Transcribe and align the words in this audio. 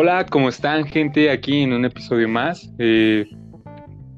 Hola, 0.00 0.26
¿cómo 0.26 0.48
están 0.48 0.86
gente? 0.86 1.28
Aquí 1.28 1.62
en 1.62 1.72
un 1.72 1.84
episodio 1.84 2.28
más. 2.28 2.72
Eh, 2.78 3.26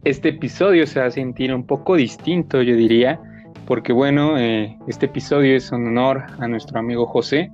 este 0.05 0.29
episodio 0.29 0.87
se 0.87 1.01
va 1.01 1.07
a 1.07 1.11
sentir 1.11 1.55
un 1.55 1.67
poco 1.67 1.97
distinto, 1.97 2.61
yo 2.61 2.77
diría, 2.77 3.19
porque 3.65 3.95
bueno, 3.95 4.37
eh, 4.37 4.77
este 4.89 5.07
episodio 5.07 5.57
es 5.57 5.73
en 5.73 5.87
honor 5.87 6.27
a 6.39 6.47
nuestro 6.49 6.79
amigo 6.79 7.07
José, 7.07 7.51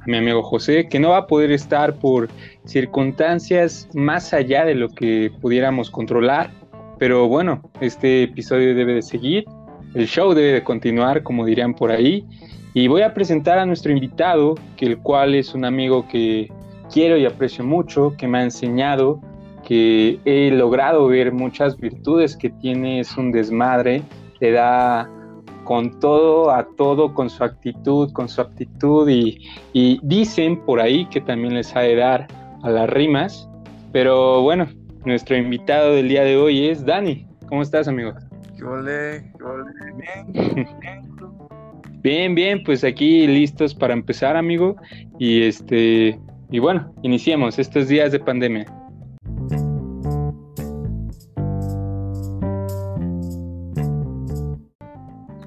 a 0.00 0.04
mi 0.04 0.18
amigo 0.18 0.42
José, 0.42 0.86
que 0.86 1.00
no 1.00 1.12
va 1.12 1.16
a 1.16 1.26
poder 1.26 1.50
estar 1.50 1.94
por 1.94 2.28
circunstancias 2.66 3.88
más 3.94 4.34
allá 4.34 4.66
de 4.66 4.74
lo 4.74 4.90
que 4.90 5.32
pudiéramos 5.40 5.90
controlar, 5.90 6.50
pero 6.98 7.26
bueno, 7.26 7.62
este 7.80 8.24
episodio 8.24 8.74
debe 8.74 8.92
de 8.92 9.02
seguir, 9.02 9.46
el 9.94 10.06
show 10.06 10.34
debe 10.34 10.52
de 10.52 10.62
continuar, 10.62 11.22
como 11.22 11.46
dirían 11.46 11.72
por 11.72 11.90
ahí, 11.90 12.22
y 12.74 12.86
voy 12.88 13.00
a 13.00 13.14
presentar 13.14 13.58
a 13.58 13.64
nuestro 13.64 13.92
invitado, 13.92 14.56
que 14.76 14.84
el 14.84 14.98
cual 14.98 15.34
es 15.34 15.54
un 15.54 15.64
amigo 15.64 16.06
que 16.06 16.50
quiero 16.92 17.16
y 17.16 17.24
aprecio 17.24 17.64
mucho, 17.64 18.14
que 18.16 18.28
me 18.28 18.38
ha 18.38 18.42
enseñado, 18.42 19.20
que 19.66 20.20
he 20.24 20.50
logrado 20.50 21.06
ver 21.06 21.32
muchas 21.32 21.76
virtudes 21.78 22.36
que 22.36 22.50
tiene, 22.50 23.00
es 23.00 23.16
un 23.16 23.32
desmadre, 23.32 24.02
le 24.40 24.52
da 24.52 25.08
con 25.64 25.98
todo, 26.00 26.50
a 26.50 26.66
todo, 26.76 27.14
con 27.14 27.30
su 27.30 27.42
actitud, 27.44 28.12
con 28.12 28.28
su 28.28 28.40
aptitud 28.40 29.08
y, 29.08 29.38
dicen 30.02 30.60
por 30.64 30.80
ahí 30.80 31.06
que 31.06 31.20
también 31.20 31.54
les 31.54 31.74
ha 31.74 31.80
de 31.80 31.96
dar 31.96 32.26
a 32.62 32.70
las 32.70 32.90
rimas, 32.90 33.48
pero 33.92 34.42
bueno, 34.42 34.68
nuestro 35.04 35.36
invitado 35.36 35.94
del 35.94 36.08
día 36.08 36.24
de 36.24 36.36
hoy 36.36 36.66
es 36.66 36.84
Dani. 36.84 37.26
¿Cómo 37.48 37.62
estás, 37.62 37.88
amigo? 37.88 38.12
¿Qué 38.56 38.64
ole? 38.64 39.32
Bien. 39.96 40.66
bien, 42.02 42.34
bien, 42.34 42.62
pues 42.64 42.84
aquí 42.84 43.26
listos 43.26 43.74
para 43.74 43.92
empezar, 43.92 44.36
amigo. 44.36 44.76
Y 45.18 45.42
este, 45.42 46.18
y 46.52 46.58
bueno, 46.58 46.94
iniciemos 47.02 47.58
estos 47.58 47.88
días 47.88 48.12
de 48.12 48.20
pandemia. 48.20 48.66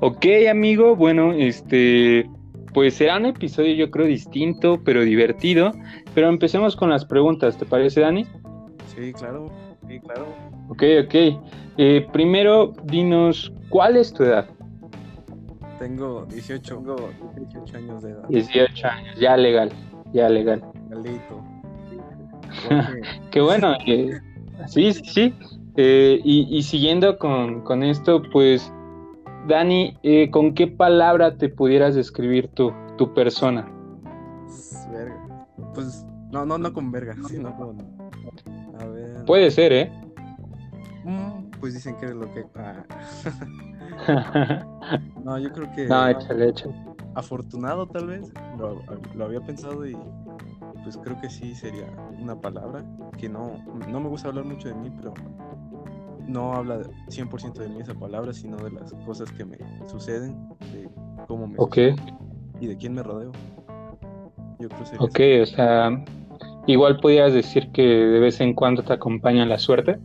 Ok, 0.02 0.26
amigo, 0.50 0.96
bueno, 0.96 1.32
este, 1.32 2.28
pues 2.74 2.96
será 2.96 3.18
un 3.18 3.28
episodio 3.28 3.76
yo 3.76 3.92
creo 3.92 4.08
distinto, 4.08 4.82
pero 4.84 5.04
divertido. 5.04 5.74
Pero 6.16 6.28
empecemos 6.28 6.76
con 6.76 6.90
las 6.90 7.06
preguntas, 7.06 7.58
¿te 7.58 7.66
parece, 7.66 8.02
Dani? 8.02 8.26
Sí, 8.96 9.14
claro, 9.14 9.52
sí, 9.88 10.00
claro. 10.00 10.26
Ok, 10.70 10.84
ok. 11.06 11.16
Eh, 11.78 12.08
primero, 12.14 12.74
dinos, 12.84 13.54
¿cuál 13.70 13.98
es 13.98 14.12
tu 14.12 14.24
edad? 14.24 14.50
Tengo 15.78 16.26
18, 16.26 16.76
tengo 16.76 17.10
18 17.36 17.78
años 17.78 18.02
de 18.02 18.12
edad. 18.12 18.28
18 18.28 18.88
años, 18.88 19.20
ya 19.20 19.38
legal, 19.38 19.72
ya 20.14 20.30
legal. 20.30 20.64
Maldito. 20.90 21.44
Qué 23.32 23.42
bueno, 23.42 23.76
sí, 23.86 24.12
sí, 24.68 24.94
sí. 24.94 25.34
Eh, 25.78 26.22
y, 26.24 26.64
siguiendo 26.64 27.18
con, 27.18 27.84
esto, 27.84 28.22
pues, 28.32 28.72
Dani, 29.48 29.98
eh, 30.04 30.32
¿con 30.32 30.54
qué 30.54 30.68
palabra 30.68 31.38
te 31.38 31.50
pudieras 31.50 31.96
describir 31.96 32.48
tu, 32.50 32.72
tu 32.98 33.14
persona? 33.14 33.68
Verga. 34.92 35.48
Pues, 35.74 36.06
no, 36.32 36.46
no, 36.46 36.58
no 36.58 36.72
con 36.72 36.92
verga, 36.92 37.16
sino 37.28 37.56
con. 37.58 37.78
A 38.80 38.86
ver. 38.86 39.26
Puede 39.26 39.52
ser, 39.52 39.74
¿eh? 39.74 39.92
Mm, 41.04 41.50
pues 41.60 41.74
dicen 41.74 41.98
que 41.98 42.06
es 42.06 42.14
lo 42.14 42.34
que. 42.34 42.46
Ah. 42.56 42.86
no, 45.24 45.38
yo 45.40 45.52
creo 45.52 45.72
que. 45.76 45.88
No, 45.88 46.08
échale, 46.08 46.50
échale. 46.50 46.76
Afortunado, 47.16 47.86
tal 47.88 48.08
vez. 48.08 48.32
Lo, 48.58 48.82
lo 49.14 49.26
había 49.26 49.42
pensado 49.42 49.86
y 49.86 49.98
pues 50.86 50.98
creo 50.98 51.20
que 51.20 51.32
sí 51.32 51.56
sería 51.56 51.88
una 52.22 52.40
palabra 52.40 52.86
que 53.18 53.28
no, 53.28 53.58
no 53.90 54.00
me 54.00 54.08
gusta 54.08 54.28
hablar 54.28 54.46
mucho 54.46 54.68
de 54.68 54.76
mí, 54.76 54.92
pero 54.96 55.16
no 56.28 56.54
habla 56.54 56.82
100% 57.08 57.54
de 57.54 57.70
mí 57.70 57.82
esa 57.82 57.96
palabra, 57.96 58.32
sino 58.34 58.56
de 58.58 58.70
las 58.70 58.94
cosas 59.04 59.32
que 59.32 59.46
me 59.46 59.58
suceden, 59.88 60.48
de 60.72 60.88
cómo 61.28 61.48
me 61.48 61.56
okay. 61.58 61.96
y 62.60 62.68
de 62.68 62.78
quién 62.78 62.94
me 62.94 63.02
rodeo. 63.02 63.32
Yo 64.60 64.70
creo 64.70 64.86
sería 64.86 65.02
Ok, 65.02 65.20
o 65.42 65.46
sea, 65.48 66.06
igual 66.68 67.00
podrías 67.00 67.34
decir 67.34 67.72
que 67.72 67.82
de 67.82 68.20
vez 68.20 68.40
en 68.40 68.54
cuando 68.54 68.84
te 68.84 68.94
acompaña 68.94 69.44
la 69.48 69.58
suerte. 69.58 69.98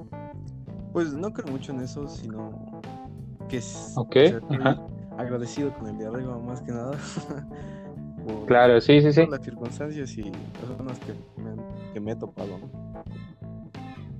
Pues 0.95 1.13
no 1.13 1.31
creo 1.35 1.53
mucho 1.53 1.73
en 1.73 1.81
eso, 1.81 2.09
sino 2.09 2.81
que 3.51 3.59
es 3.59 3.93
okay. 3.97 4.35
agradecido 5.19 5.75
con 5.75 5.89
el 5.89 5.99
de 5.99 6.07
arriba 6.07 6.39
más 6.39 6.63
que 6.63 6.73
nada. 6.73 6.97
claro, 8.47 8.81
sí, 8.81 9.01
sí, 9.01 9.13
sí. 9.13 9.27
Las 9.29 9.43
circunstancias 9.43 10.17
y 10.17 10.31
personas 10.61 10.99
que 11.01 11.13
me, 11.41 11.51
que 11.93 12.01
me 12.01 12.13
he 12.13 12.17
topado, 12.17 12.59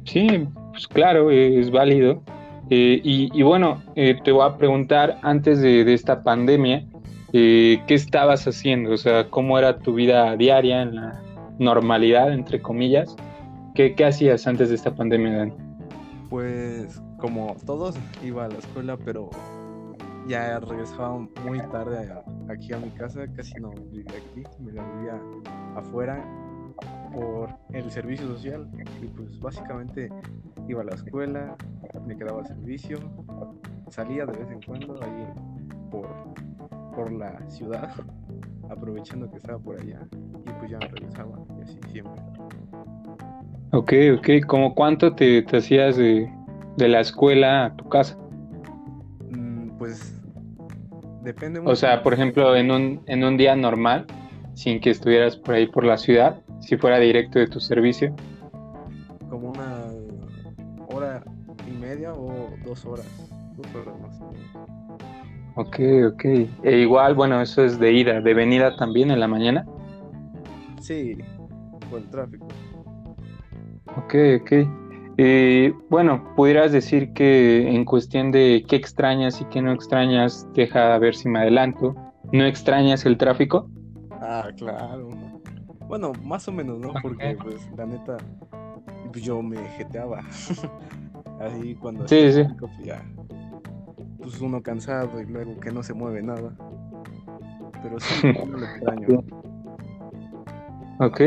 Sí, 0.05 0.49
pues 0.73 0.89
claro, 0.89 1.31
es 1.31 1.71
válido. 1.71 2.23
Eh, 2.71 3.01
y, 3.03 3.43
bueno, 3.43 3.83
eh, 3.97 4.17
te 4.23 4.31
voy 4.31 4.47
a 4.47 4.57
preguntar, 4.57 5.19
antes 5.23 5.61
de, 5.61 5.93
esta 5.93 6.23
pandemia, 6.23 6.87
eh, 7.33 7.83
¿qué 7.87 7.95
estabas 7.95 8.47
haciendo? 8.47 8.93
O 8.93 8.97
sea, 8.97 9.29
¿cómo 9.29 9.59
era 9.59 9.79
tu 9.79 9.95
vida 9.95 10.37
diaria 10.37 10.83
en 10.83 10.95
la 10.95 11.21
normalidad, 11.59 12.33
entre 12.33 12.63
comillas? 12.63 13.17
¿Qué, 13.75 13.95
qué 13.95 14.05
hacías 14.05 14.47
antes 14.47 14.69
de 14.69 14.77
esta 14.77 14.95
pandemia, 14.95 15.37
Dani? 15.37 15.53
Pues, 16.29 17.03
como 17.19 17.57
todos, 17.67 17.97
iba 18.25 18.45
a 18.45 18.49
la 18.49 18.59
escuela, 18.59 18.97
pero 19.05 19.31
ya 20.27 20.61
regresaba 20.61 21.19
muy 21.45 21.59
tarde 21.71 22.13
aquí 22.49 22.73
a 22.73 22.79
mi 22.79 22.91
casa, 22.91 23.27
casi 23.35 23.55
no 23.61 23.71
vivía 23.71 24.13
aquí, 24.17 24.43
me 24.61 24.73
la 24.73 24.83
vivía 24.95 25.21
afuera 25.77 26.25
por 27.13 27.51
el 27.73 27.91
servicio 27.91 28.27
social 28.29 28.69
y 29.03 29.07
pues 29.07 29.39
básicamente 29.41 30.09
iba 30.69 30.83
a 30.83 30.85
la 30.85 30.95
escuela, 30.95 31.57
me 32.07 32.17
quedaba 32.17 32.45
servicio, 32.45 32.99
salía 33.89 34.25
de 34.27 34.39
vez 34.39 34.51
en 34.51 34.63
cuando 34.63 35.01
ahí 35.03 35.27
por, 35.91 36.09
por 36.95 37.13
la 37.13 37.39
ciudad, 37.49 37.91
aprovechando 38.71 39.31
que 39.31 39.39
estaba 39.39 39.59
por 39.59 39.81
allá 39.81 40.01
y 40.13 40.51
pues 40.59 40.71
ya 40.71 40.79
me 40.79 40.89
regresaba 40.89 41.39
y 41.59 41.63
así 41.63 41.79
siempre. 41.91 42.23
Ok, 43.73 43.93
ok, 44.19 44.47
¿cómo 44.47 44.75
cuánto 44.75 45.15
te, 45.15 45.43
te 45.43 45.57
hacías 45.57 45.97
de, 45.97 46.33
de 46.77 46.89
la 46.89 47.01
escuela 47.01 47.67
a 47.67 47.77
tu 47.77 47.89
casa? 47.89 48.20
Depende 51.23 51.61
O 51.65 51.75
sea, 51.77 52.03
por 52.03 52.15
ejemplo, 52.15 52.57
en 52.57 52.71
un, 52.71 53.03
en 53.07 53.25
un 53.25 53.37
día 53.37 53.57
normal, 53.57 54.07
sin 54.55 54.81
que 54.81 54.91
estuvieras 54.91 55.37
por 55.37 55.55
ahí 55.55 55.67
por 55.67 55.85
la 55.85 55.97
ciudad, 55.97 56.41
si 56.61 56.77
fuera 56.77 56.99
directo 56.99 57.39
de 57.39 57.47
tu 57.47 57.61
servicio. 57.61 58.15
Como 59.29 59.51
una 59.51 59.87
hora 60.89 61.23
y 61.67 61.73
media 61.73 62.13
o 62.13 62.51
dos 62.65 62.85
horas, 62.85 63.07
dos 63.57 63.67
horas 63.75 64.01
más. 64.01 64.21
Ok, 65.57 65.79
ok. 66.13 66.25
E 66.63 66.79
igual, 66.79 67.15
bueno, 67.15 67.41
eso 67.41 67.65
es 67.65 67.79
de 67.79 67.93
ida, 67.93 68.21
de 68.21 68.35
venida 68.35 68.77
también 68.77 69.11
en 69.11 69.21
la 69.21 69.29
mañana. 69.29 69.67
Sí, 70.81 71.19
por 71.89 72.01
el 72.01 72.09
tráfico. 72.09 72.47
Ok, 73.97 74.15
ok. 74.41 74.80
Eh, 75.23 75.75
bueno, 75.91 76.33
pudieras 76.35 76.73
decir 76.73 77.13
que 77.13 77.69
en 77.69 77.85
cuestión 77.85 78.33
de 78.33 78.65
qué 78.67 78.77
extrañas 78.77 79.39
y 79.43 79.45
qué 79.45 79.61
no 79.61 79.71
extrañas, 79.71 80.49
deja 80.55 80.97
ver 80.97 81.15
si 81.15 81.29
me 81.29 81.41
adelanto. 81.41 81.95
¿No 82.33 82.47
extrañas 82.47 83.05
el 83.05 83.19
tráfico? 83.19 83.69
Ah, 84.13 84.49
claro. 84.57 85.11
Bueno, 85.87 86.13
más 86.25 86.49
o 86.49 86.53
menos, 86.53 86.79
¿no? 86.79 86.95
Porque, 87.03 87.37
pues, 87.43 87.69
la 87.77 87.85
neta, 87.85 88.17
pues, 89.13 89.23
yo 89.23 89.43
me 89.43 89.59
jeteaba. 89.77 90.21
Así 91.39 91.75
cuando 91.75 92.09
sí, 92.09 92.33
sí. 92.33 92.45
pues 92.59 92.73
ya, 92.83 93.03
pues 94.23 94.41
uno 94.41 94.63
cansado 94.63 95.21
y 95.21 95.27
luego 95.27 95.61
que 95.61 95.71
no 95.71 95.83
se 95.83 95.93
mueve 95.93 96.23
nada. 96.23 96.51
Pero 97.83 98.01
sí, 98.01 98.27
no 98.49 98.57
lo 98.57 98.65
extraño. 98.65 99.23
Ok. 100.99 101.21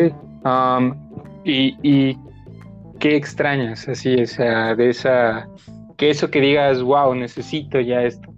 Um, 0.46 0.96
y, 1.44 1.78
y 1.84 2.18
¿qué 3.03 3.17
extrañas 3.17 3.85
así, 3.89 4.15
o 4.15 4.25
sea, 4.25 4.75
de 4.75 4.91
esa, 4.91 5.50
que 5.97 6.09
eso 6.09 6.31
que 6.31 6.39
digas, 6.39 6.81
wow, 6.81 7.13
necesito 7.13 7.81
ya 7.81 8.01
esto? 8.01 8.33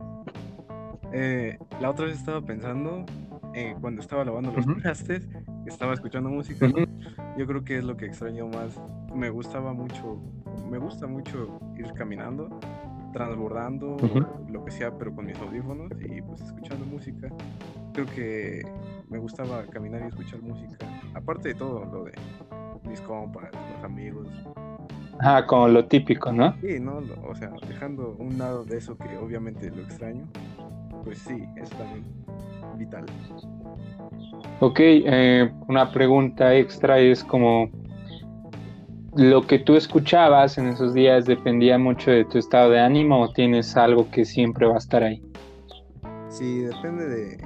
Eh, 1.14 1.56
la 1.80 1.92
otra 1.92 2.06
vez 2.06 2.18
estaba 2.18 2.42
pensando, 2.42 3.06
eh, 3.54 3.76
cuando 3.80 4.02
estaba 4.02 4.26
lavando 4.26 4.52
los 4.52 4.66
trastes, 4.82 5.30
estaba 5.68 5.94
escuchando 5.94 6.30
música, 6.30 6.68
yo 7.38 7.46
creo 7.46 7.64
que 7.64 7.78
es 7.78 7.84
lo 7.84 7.96
que 7.96 8.08
extraño 8.08 8.48
más, 8.48 8.82
me 9.14 9.30
gustaba 9.30 9.72
mucho, 9.72 10.20
me 10.68 10.80
gusta 10.80 11.06
mucho 11.06 11.60
ir 11.78 11.94
caminando, 11.94 12.60
transbordando, 13.14 13.98
lo 14.50 14.66
que 14.66 14.72
sea, 14.72 14.98
pero 14.98 15.14
con 15.14 15.28
mis 15.28 15.38
audífonos 15.38 15.92
y 16.02 16.24
pues 16.24 16.42
escuchando 16.42 16.88
música. 16.88 17.30
Creo 17.94 18.08
que 18.08 18.64
me 19.10 19.20
gustaba 19.20 19.64
caminar 19.68 20.02
y 20.02 20.08
escuchar 20.08 20.42
música, 20.42 20.88
aparte 21.14 21.50
de 21.50 21.54
todo 21.54 21.86
lo 21.86 22.06
de 22.06 22.14
mis 22.86 23.02
compas, 23.02 23.50
los 23.74 23.84
amigos. 23.84 24.28
Ah, 25.20 25.46
como 25.48 25.68
lo 25.68 25.86
típico, 25.86 26.32
¿no? 26.32 26.56
Sí, 26.62 26.80
¿no? 26.80 27.02
O 27.28 27.36
sea, 27.36 27.52
dejando 27.68 28.16
un 28.20 28.38
lado 28.38 28.66
de 28.66 28.78
eso 28.78 28.98
que 28.98 29.18
obviamente 29.18 29.70
lo 29.72 29.82
extraño, 29.82 30.28
pues 31.04 31.20
sí, 31.20 31.44
es 31.56 31.70
también 31.72 32.04
vital. 32.78 33.06
Ok, 34.60 34.80
eh, 34.80 35.52
una 35.68 35.92
pregunta 35.92 36.54
extra 36.54 37.00
es 37.00 37.24
como, 37.24 37.70
lo 39.16 39.48
que 39.48 39.60
tú 39.60 39.76
escuchabas 39.76 40.58
en 40.58 40.68
esos 40.68 40.94
días 40.94 41.26
dependía 41.26 41.78
mucho 41.78 42.12
de 42.12 42.26
tu 42.26 42.38
estado 42.38 42.72
de 42.72 42.82
ánimo 42.82 43.22
o 43.22 43.32
tienes 43.32 43.78
algo 43.78 44.10
que 44.12 44.26
siempre 44.26 44.68
va 44.68 44.76
a 44.76 44.80
estar 44.80 45.04
ahí? 45.04 45.24
Sí, 46.28 46.60
depende 46.60 47.08
de, 47.08 47.38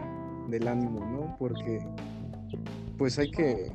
del 0.48 0.68
ánimo, 0.68 1.06
¿no? 1.06 1.36
Porque 1.38 1.80
pues 2.98 3.20
hay 3.20 3.30
que... 3.30 3.72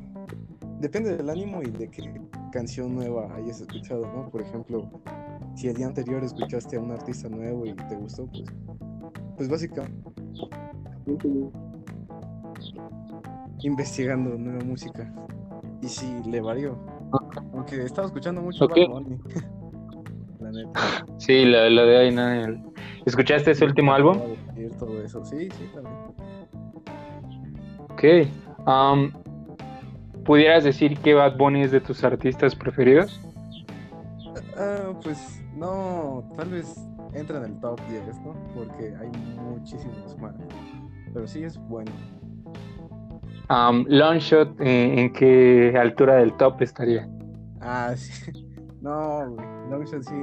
Depende 0.85 1.17
del 1.17 1.31
ánimo 1.31 1.63
y 1.63 1.71
de 1.71 1.89
qué 1.89 2.13
canción 2.53 2.95
nueva 2.95 3.35
hayas 3.35 3.59
escuchado, 3.59 4.03
¿no? 4.15 4.29
Por 4.29 4.43
ejemplo, 4.43 4.87
si 5.55 5.69
el 5.69 5.77
día 5.77 5.87
anterior 5.87 6.23
escuchaste 6.23 6.77
a 6.77 6.81
un 6.81 6.91
artista 6.91 7.27
nuevo 7.31 7.65
y 7.65 7.73
te 7.73 7.97
gustó, 7.97 8.27
pues, 8.27 8.45
pues 9.35 9.49
básicamente 9.49 10.03
investigando 13.63 14.37
nueva 14.37 14.63
música. 14.63 15.11
Y 15.81 15.89
si 15.89 16.23
le 16.25 16.43
varió. 16.43 16.77
Aunque 17.55 17.83
estaba 17.83 18.07
escuchando 18.07 18.43
mucho 18.43 18.67
Ok. 18.67 18.77
Bad 18.77 18.89
Bunny. 18.89 19.19
La 20.41 20.53
neta. 20.53 21.07
Sí, 21.17 21.47
lo, 21.47 21.71
lo 21.71 21.87
de. 21.87 22.09
El- 22.09 22.63
¿Escuchaste 23.07 23.53
ese 23.53 23.65
último 23.65 23.95
álbum? 23.95 24.19
Todo 24.79 25.03
eso. 25.03 25.25
Sí, 25.25 25.49
sí, 25.51 25.65
también. 25.75 25.97
Ok. 27.89 28.67
Um, 28.67 29.24
¿Pudieras 30.25 30.65
decir 30.65 30.99
que 30.99 31.15
Bad 31.15 31.37
Bunny 31.37 31.63
es 31.63 31.71
de 31.71 31.81
tus 31.81 32.03
artistas 32.03 32.55
preferidos? 32.55 33.21
Ah, 34.57 34.93
pues 35.03 35.43
no, 35.57 36.25
tal 36.37 36.49
vez 36.51 36.77
entra 37.13 37.39
en 37.39 37.45
el 37.45 37.61
top 37.61 37.81
10, 37.89 38.21
¿no? 38.21 38.35
Porque 38.55 38.95
hay 39.01 39.11
muchísimos 39.43 40.19
más. 40.19 40.35
Pero 41.13 41.27
sí 41.27 41.45
es 41.45 41.59
bueno. 41.69 41.93
Um, 43.51 43.85
Longshot, 43.89 44.59
eh, 44.61 45.01
¿en 45.01 45.13
qué 45.13 45.77
altura 45.79 46.17
del 46.17 46.33
top 46.35 46.63
estaría? 46.63 47.09
Ah, 47.61 47.93
sí. 47.97 48.33
No. 48.81 49.37
Longshot 49.71 50.03
sí. 50.03 50.15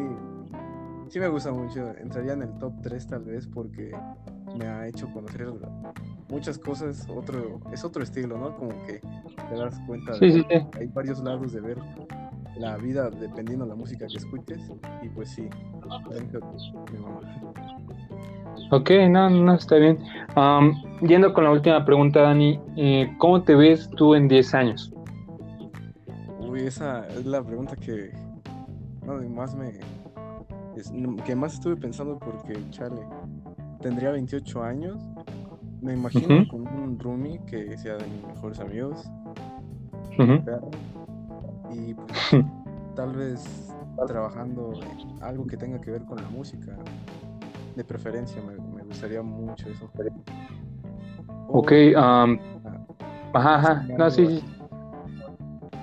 Sí 1.10 1.20
me 1.20 1.28
gusta 1.28 1.52
mucho. 1.52 1.90
Entraría 1.98 2.34
en 2.34 2.44
el 2.44 2.58
top 2.58 2.74
3 2.82 3.08
tal 3.08 3.24
vez 3.26 3.48
porque 3.48 3.92
me 4.58 4.66
ha 4.68 4.88
hecho 4.88 5.08
conocer 5.14 5.48
muchas 6.30 6.58
cosas. 6.58 7.08
Otro, 7.10 7.60
es 7.72 7.84
otro 7.84 8.04
estilo, 8.04 8.38
¿no? 8.38 8.56
Como 8.56 8.72
que 8.86 9.02
te 9.50 9.56
das 9.56 9.80
cuenta 9.88 10.18
de 10.18 10.32
sí, 10.32 10.42
sí. 10.50 10.56
hay 10.80 10.88
varios 10.88 11.22
lados 11.24 11.52
de 11.54 11.62
ver 11.62 11.78
la 12.58 12.78
vida 12.78 13.10
dependiendo 13.10 13.66
de 13.66 13.70
la 13.70 13.76
música 13.76 14.08
que 14.08 14.18
escuches. 14.18 14.60
Y 15.02 15.10
pues 15.10 15.30
sí, 15.30 15.48
mi 16.94 17.00
mamá. 17.00 17.22
Ok, 18.72 18.90
no, 19.10 19.30
no, 19.30 19.54
está 19.56 19.76
bien. 19.78 20.00
Um, 20.36 20.74
yendo 21.02 21.34
con 21.34 21.44
la 21.44 21.52
última 21.52 21.84
pregunta, 21.84 22.22
Dani, 22.22 22.60
eh, 22.78 23.14
¿cómo 23.18 23.44
te 23.44 23.56
ves 23.56 23.90
tú 23.98 24.16
en 24.16 24.28
10 24.28 24.54
años? 24.54 24.94
Uy, 26.40 26.62
esa 26.62 27.08
es 27.08 27.26
la 27.26 27.44
pregunta 27.44 27.76
que 27.76 28.12
no, 29.06 29.16
más 29.30 29.56
me 29.56 29.70
es- 30.76 30.92
que 31.26 31.36
más 31.36 31.54
estuve 31.56 31.76
pensando 31.76 32.18
porque 32.20 32.54
chale 32.70 33.02
tendría 33.82 34.12
28 34.12 34.64
años 34.64 35.02
me 35.82 35.94
imagino 35.94 36.48
con 36.48 36.68
un 36.68 37.00
roomie 37.00 37.42
que 37.46 37.78
sea 37.78 37.98
de 37.98 38.06
mis 38.08 38.24
mejores 38.24 38.60
amigos. 38.60 39.10
Y 41.74 41.94
pues, 41.94 42.12
tal 42.96 43.16
vez 43.16 43.68
trabajando 44.08 44.74
en 44.74 45.24
algo 45.24 45.46
que 45.46 45.58
tenga 45.58 45.80
que 45.80 45.92
ver 45.92 46.04
con 46.06 46.22
la 46.22 46.30
música 46.30 46.78
de 47.76 47.84
preferencia 47.84 48.42
me, 48.42 48.56
me 48.76 48.84
gustaría 48.84 49.22
mucho 49.22 49.70
eso. 49.70 49.90
O 51.48 51.60
Ok, 51.60 51.72
um, 51.96 52.38
ajá, 53.34 53.56
ajá, 53.56 53.88
no, 53.98 54.10
sí, 54.10 54.26
sí. 54.26 54.44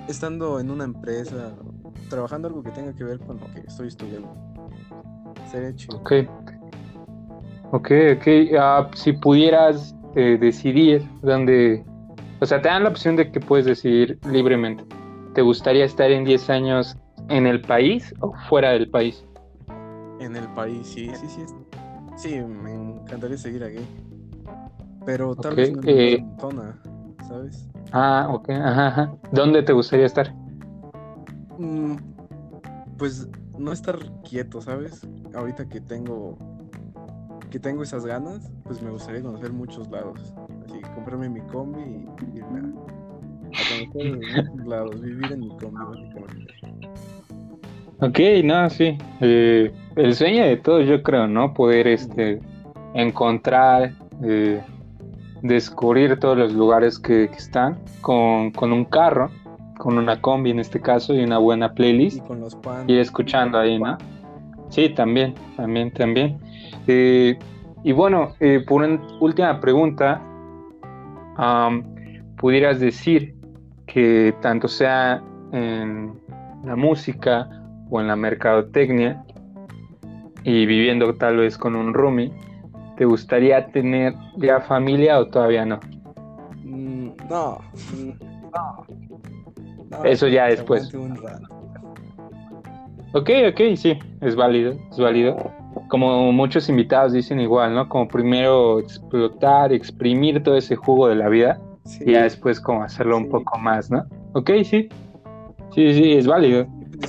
estando 0.07 0.59
en 0.59 0.71
una 0.71 0.83
empresa 0.85 1.53
trabajando 2.09 2.47
algo 2.47 2.63
que 2.63 2.71
tenga 2.71 2.93
que 2.93 3.03
ver 3.03 3.19
con 3.19 3.39
lo 3.39 3.45
que 3.53 3.61
estoy 3.61 3.87
estudiando. 3.87 4.33
Sería 5.51 5.75
chido. 5.75 5.97
Ok. 5.97 6.11
Ok, 7.71 7.91
ok. 8.17 8.27
Ah, 8.59 8.89
si 8.95 9.13
pudieras 9.13 9.95
eh, 10.15 10.37
decidir 10.39 11.07
dónde... 11.21 11.83
O 12.41 12.45
sea, 12.45 12.61
te 12.61 12.69
dan 12.69 12.83
la 12.83 12.89
opción 12.89 13.15
de 13.15 13.31
que 13.31 13.39
puedes 13.39 13.65
decidir 13.65 14.17
libremente. 14.31 14.83
¿Te 15.35 15.41
gustaría 15.41 15.85
estar 15.85 16.09
en 16.09 16.23
10 16.23 16.49
años 16.49 16.97
en 17.29 17.45
el 17.45 17.61
país 17.61 18.13
o 18.21 18.33
fuera 18.47 18.71
del 18.71 18.89
país? 18.89 19.23
En 20.19 20.35
el 20.35 20.47
país, 20.49 20.87
sí, 20.87 21.11
sí, 21.15 21.27
sí. 21.27 21.45
Sí, 22.17 22.39
me 22.41 22.73
encantaría 22.73 23.37
seguir 23.37 23.63
aquí. 23.63 23.79
Pero 25.05 25.35
tal 25.35 25.55
vez 25.55 25.71
no 25.71 25.81
eh, 25.85 26.15
en 26.15 26.39
zona, 26.39 26.81
¿sabes? 27.27 27.69
Ah, 27.91 28.27
ok, 28.29 28.49
ajá, 28.49 28.87
ajá. 28.87 29.13
¿Dónde 29.31 29.63
te 29.63 29.73
gustaría 29.73 30.05
estar? 30.05 30.33
Mm, 31.57 31.95
pues 32.97 33.27
no 33.57 33.71
estar 33.71 33.97
quieto, 34.23 34.61
¿sabes? 34.61 35.07
Ahorita 35.33 35.67
que 35.69 35.79
tengo 35.79 36.37
que 37.49 37.59
tengo 37.59 37.83
esas 37.83 38.05
ganas, 38.05 38.51
pues 38.63 38.81
me 38.81 38.91
gustaría 38.91 39.21
conocer 39.21 39.51
muchos 39.51 39.89
lados. 39.89 40.33
Así, 40.65 40.79
comprarme 40.93 41.29
mi 41.29 41.41
combi 41.41 41.81
y 41.81 42.37
irme 42.37 42.59
a, 42.59 43.59
a 43.59 43.91
conocer 43.91 44.17
muchos 44.17 44.67
lados, 44.67 45.01
vivir 45.01 45.31
en 45.31 45.39
mi 45.41 45.49
combi, 45.57 45.85
básicamente. 45.85 46.53
Ok, 48.01 48.19
no, 48.45 48.69
sí. 48.69 48.97
Eh, 49.19 49.73
el 49.95 50.15
sueño 50.15 50.45
de 50.45 50.57
todos, 50.57 50.87
yo 50.87 51.03
creo, 51.03 51.27
¿no? 51.27 51.53
Poder 51.53 51.87
este, 51.87 52.39
encontrar, 52.93 53.93
eh, 54.23 54.61
descubrir 55.41 56.17
todos 56.19 56.37
los 56.37 56.53
lugares 56.53 56.97
que, 56.99 57.29
que 57.29 57.37
están 57.37 57.77
con, 58.01 58.51
con 58.51 58.71
un 58.71 58.85
carro, 58.85 59.31
con 59.77 59.97
una 59.97 60.21
combi 60.21 60.51
en 60.51 60.59
este 60.59 60.79
caso 60.79 61.13
y 61.13 61.23
una 61.23 61.39
buena 61.39 61.67
Y 61.67 61.75
playlist, 61.75 62.25
con 62.27 62.39
los 62.39 62.55
pan. 62.55 62.89
ir 62.89 62.99
escuchando 62.99 63.57
ahí, 63.57 63.77
¿no? 63.79 63.97
Sí, 64.69 64.89
también, 64.89 65.33
también, 65.57 65.91
también. 65.91 66.37
Eh, 66.91 67.37
y 67.83 67.91
bueno, 67.91 68.33
eh, 68.39 68.63
por 68.67 68.81
una 68.81 68.99
última 69.19 69.61
pregunta, 69.61 70.19
¿pudieras 72.35 72.79
decir 72.79 73.35
que 73.85 74.33
tanto 74.41 74.67
sea 74.67 75.21
en 75.51 76.19
la 76.63 76.75
música 76.75 77.47
o 77.91 78.01
en 78.01 78.07
la 78.07 78.15
mercadotecnia 78.15 79.23
y 80.43 80.65
viviendo 80.65 81.13
tal 81.13 81.37
vez 81.37 81.59
con 81.59 81.75
un 81.75 81.93
roomie, 81.93 82.31
¿te 82.97 83.05
gustaría 83.05 83.67
tener 83.67 84.15
ya 84.37 84.59
familia 84.59 85.19
o 85.19 85.27
todavía 85.27 85.67
no? 85.67 85.79
Mm, 86.63 87.09
no. 87.29 87.59
No, 89.91 90.03
Eso 90.05 90.27
ya 90.27 90.45
después. 90.47 90.91
aguante 90.91 90.97
un 90.97 91.23
rato. 91.23 91.47
Ok, 93.13 93.29
ok, 93.51 93.75
sí, 93.75 93.99
es 94.21 94.35
válido, 94.35 94.73
es 94.91 94.97
válido. 94.97 95.58
Como 95.89 96.31
muchos 96.31 96.69
invitados 96.69 97.13
dicen 97.13 97.39
igual, 97.39 97.73
¿no? 97.73 97.89
Como 97.89 98.07
primero 98.07 98.79
explotar, 98.79 99.73
exprimir 99.73 100.41
todo 100.43 100.55
ese 100.55 100.75
jugo 100.75 101.07
de 101.07 101.15
la 101.15 101.27
vida 101.29 101.59
Sí. 101.83 102.03
y 102.05 102.11
ya 102.13 102.23
después 102.23 102.61
como 102.61 102.83
hacerlo 102.83 103.17
un 103.17 103.29
poco 103.29 103.57
más, 103.57 103.89
¿no? 103.89 104.05
Ok, 104.33 104.51
sí, 104.63 104.87
sí, 105.73 105.93
sí, 105.93 106.13
es 106.13 106.27
válido. 106.27 106.67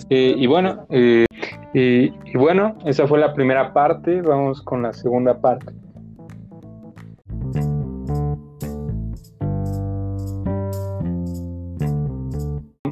Eh, 0.08 0.34
y 0.37 0.46
bueno, 0.46 0.87
eh, 0.88 1.26
y, 1.75 2.12
y 2.25 2.37
bueno, 2.38 2.76
esa 2.87 3.06
fue 3.06 3.18
la 3.18 3.34
primera 3.34 3.72
parte, 3.75 4.22
vamos 4.22 4.62
con 4.62 4.82
la 4.82 4.92
segunda 4.92 5.38
parte. 5.38 5.72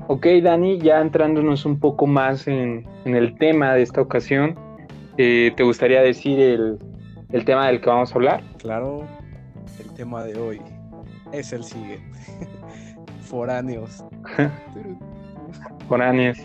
Ok, 0.08 0.26
Dani, 0.42 0.78
ya 0.78 1.00
entrándonos 1.00 1.64
un 1.64 1.78
poco 1.78 2.06
más 2.06 2.48
en, 2.48 2.86
en 3.04 3.14
el 3.14 3.36
tema 3.38 3.74
de 3.74 3.82
esta 3.82 4.00
ocasión, 4.00 4.54
eh, 5.18 5.52
¿te 5.56 5.62
gustaría 5.62 6.00
decir 6.00 6.40
el, 6.40 6.78
el 7.32 7.44
tema 7.44 7.66
del 7.66 7.80
que 7.80 7.90
vamos 7.90 8.12
a 8.12 8.14
hablar? 8.14 8.42
Claro, 8.58 9.06
el 9.80 9.92
tema 9.94 10.24
de 10.24 10.38
hoy 10.38 10.60
es 11.32 11.52
el 11.52 11.64
siguiente. 11.64 12.18
Foráneos. 13.22 14.04
Foráneos. 15.88 16.38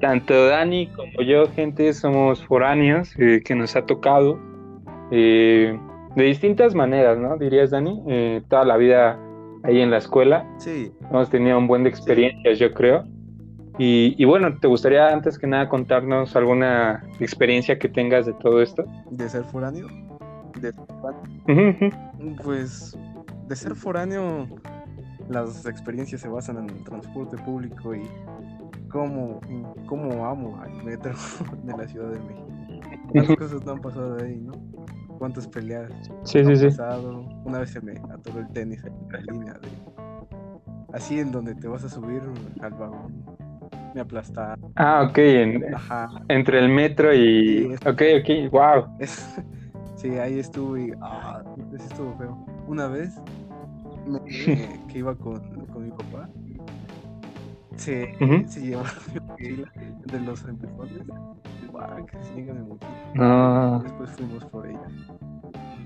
Tanto 0.00 0.46
Dani 0.46 0.86
como 0.88 1.22
yo, 1.22 1.46
gente, 1.52 1.92
somos 1.92 2.44
foráneos 2.46 3.14
eh, 3.18 3.42
que 3.44 3.54
nos 3.54 3.76
ha 3.76 3.86
tocado 3.86 4.38
eh, 5.10 5.78
de 6.16 6.24
distintas 6.24 6.74
maneras, 6.74 7.18
¿no? 7.18 7.36
Dirías, 7.38 7.70
Dani, 7.70 8.02
Eh, 8.08 8.42
toda 8.48 8.64
la 8.64 8.76
vida 8.76 9.18
ahí 9.62 9.80
en 9.80 9.90
la 9.90 9.98
escuela. 9.98 10.46
Sí, 10.58 10.92
Hemos 11.10 11.30
tenido 11.30 11.58
un 11.58 11.66
buen 11.66 11.84
de 11.84 11.90
experiencias, 11.90 12.58
yo 12.58 12.72
creo. 12.72 13.04
Y, 13.82 14.14
y 14.22 14.26
bueno, 14.26 14.58
¿te 14.58 14.68
gustaría 14.68 15.08
antes 15.08 15.38
que 15.38 15.46
nada 15.46 15.70
contarnos 15.70 16.36
alguna 16.36 17.02
experiencia 17.18 17.78
que 17.78 17.88
tengas 17.88 18.26
de 18.26 18.34
todo 18.34 18.60
esto? 18.60 18.84
de 19.10 19.26
ser 19.26 19.42
foráneo. 19.42 19.86
De- 20.60 20.74
Ujú, 21.48 21.86
ujú. 21.86 22.36
pues 22.44 22.94
de 23.48 23.56
ser 23.56 23.74
foráneo, 23.74 24.46
las 25.30 25.64
experiencias 25.64 26.20
se 26.20 26.28
basan 26.28 26.58
en 26.58 26.68
el 26.76 26.84
transporte 26.84 27.38
público 27.38 27.94
y 27.94 28.02
cómo, 28.90 29.40
cómo 29.86 30.26
amo 30.26 30.60
al 30.60 30.84
metro 30.84 31.14
de 31.62 31.74
la 31.74 31.88
Ciudad 31.88 32.10
de 32.10 32.20
México. 32.20 32.48
¿Cuántas 33.12 33.36
cosas 33.38 33.64
no 33.64 33.72
han 33.72 33.80
pasado 33.80 34.18
ahí, 34.22 34.36
no? 34.42 34.52
¿Cuántas 35.18 35.48
peleas 35.48 35.90
sí, 36.24 36.44
sí. 36.54 36.66
pasado? 36.66 37.24
Una 37.46 37.60
vez 37.60 37.70
se 37.70 37.80
me 37.80 37.92
atoró 38.12 38.40
el 38.40 38.48
tenis 38.50 38.84
en 38.84 38.92
la 39.10 39.20
línea 39.32 39.54
de... 39.54 39.68
Así 40.92 41.18
en 41.18 41.32
donde 41.32 41.54
te 41.54 41.66
vas 41.66 41.82
a 41.84 41.88
subir 41.88 42.20
al 42.60 42.72
vagón. 42.74 43.29
Me 43.94 44.00
aplastaron. 44.00 44.72
Ah, 44.76 45.06
ok, 45.08 45.18
en- 45.18 45.74
Ajá. 45.74 46.08
entre 46.28 46.58
el 46.58 46.68
metro 46.68 47.12
y... 47.14 47.76
Sí. 47.82 47.88
Ok, 47.88 48.02
ok, 48.20 48.50
wow. 48.52 48.96
Es- 48.98 49.40
sí, 49.96 50.10
ahí 50.18 50.38
estuve 50.38 50.88
y 50.88 50.92
ah, 51.00 51.42
estuvo 51.74 52.14
feo. 52.16 52.38
Una 52.66 52.86
vez 52.86 53.14
me 54.06 54.20
que, 54.24 54.68
que 54.88 54.98
iba 54.98 55.14
con, 55.14 55.40
con 55.66 55.84
mi 55.84 55.90
papá, 55.90 56.28
se, 57.76 58.14
Ujú. 58.20 58.46
se 58.48 58.60
llevó 58.60 58.82
de 59.38 60.20
los 60.20 60.44
empujones. 60.44 61.06
Guau, 61.70 62.06
que 62.06 62.22
se 62.22 62.34
llega. 62.34 62.54
Después 63.82 64.10
fuimos 64.10 64.44
por 64.46 64.66
ella. 64.66 64.80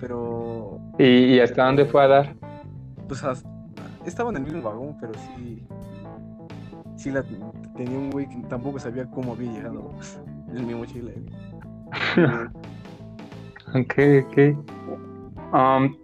Pero, 0.00 0.78
¿Y, 0.99 1.04
y 1.37 1.40
hasta 1.40 1.64
dónde 1.64 1.84
fue 1.87 2.02
a 2.04 2.08
dar? 2.08 2.34
pues, 3.08 3.23
as- 3.23 3.44
estaba 4.04 4.30
en 4.30 4.37
el 4.37 4.42
mismo 4.42 4.62
vagón, 4.62 4.96
pero 5.00 5.12
sí. 5.14 5.62
Tenía 7.76 7.99
un 7.99 8.11
güey 8.11 8.28
que 8.28 8.37
tampoco 8.49 8.78
sabía 8.78 9.04
cómo 9.11 9.32
había 9.32 9.52
llegado 9.52 9.92
en 10.54 10.66
mi 10.66 10.75
mochila. 10.75 11.12
Ok, 13.75 13.94
ok. 14.26 14.38
Um, 15.52 15.96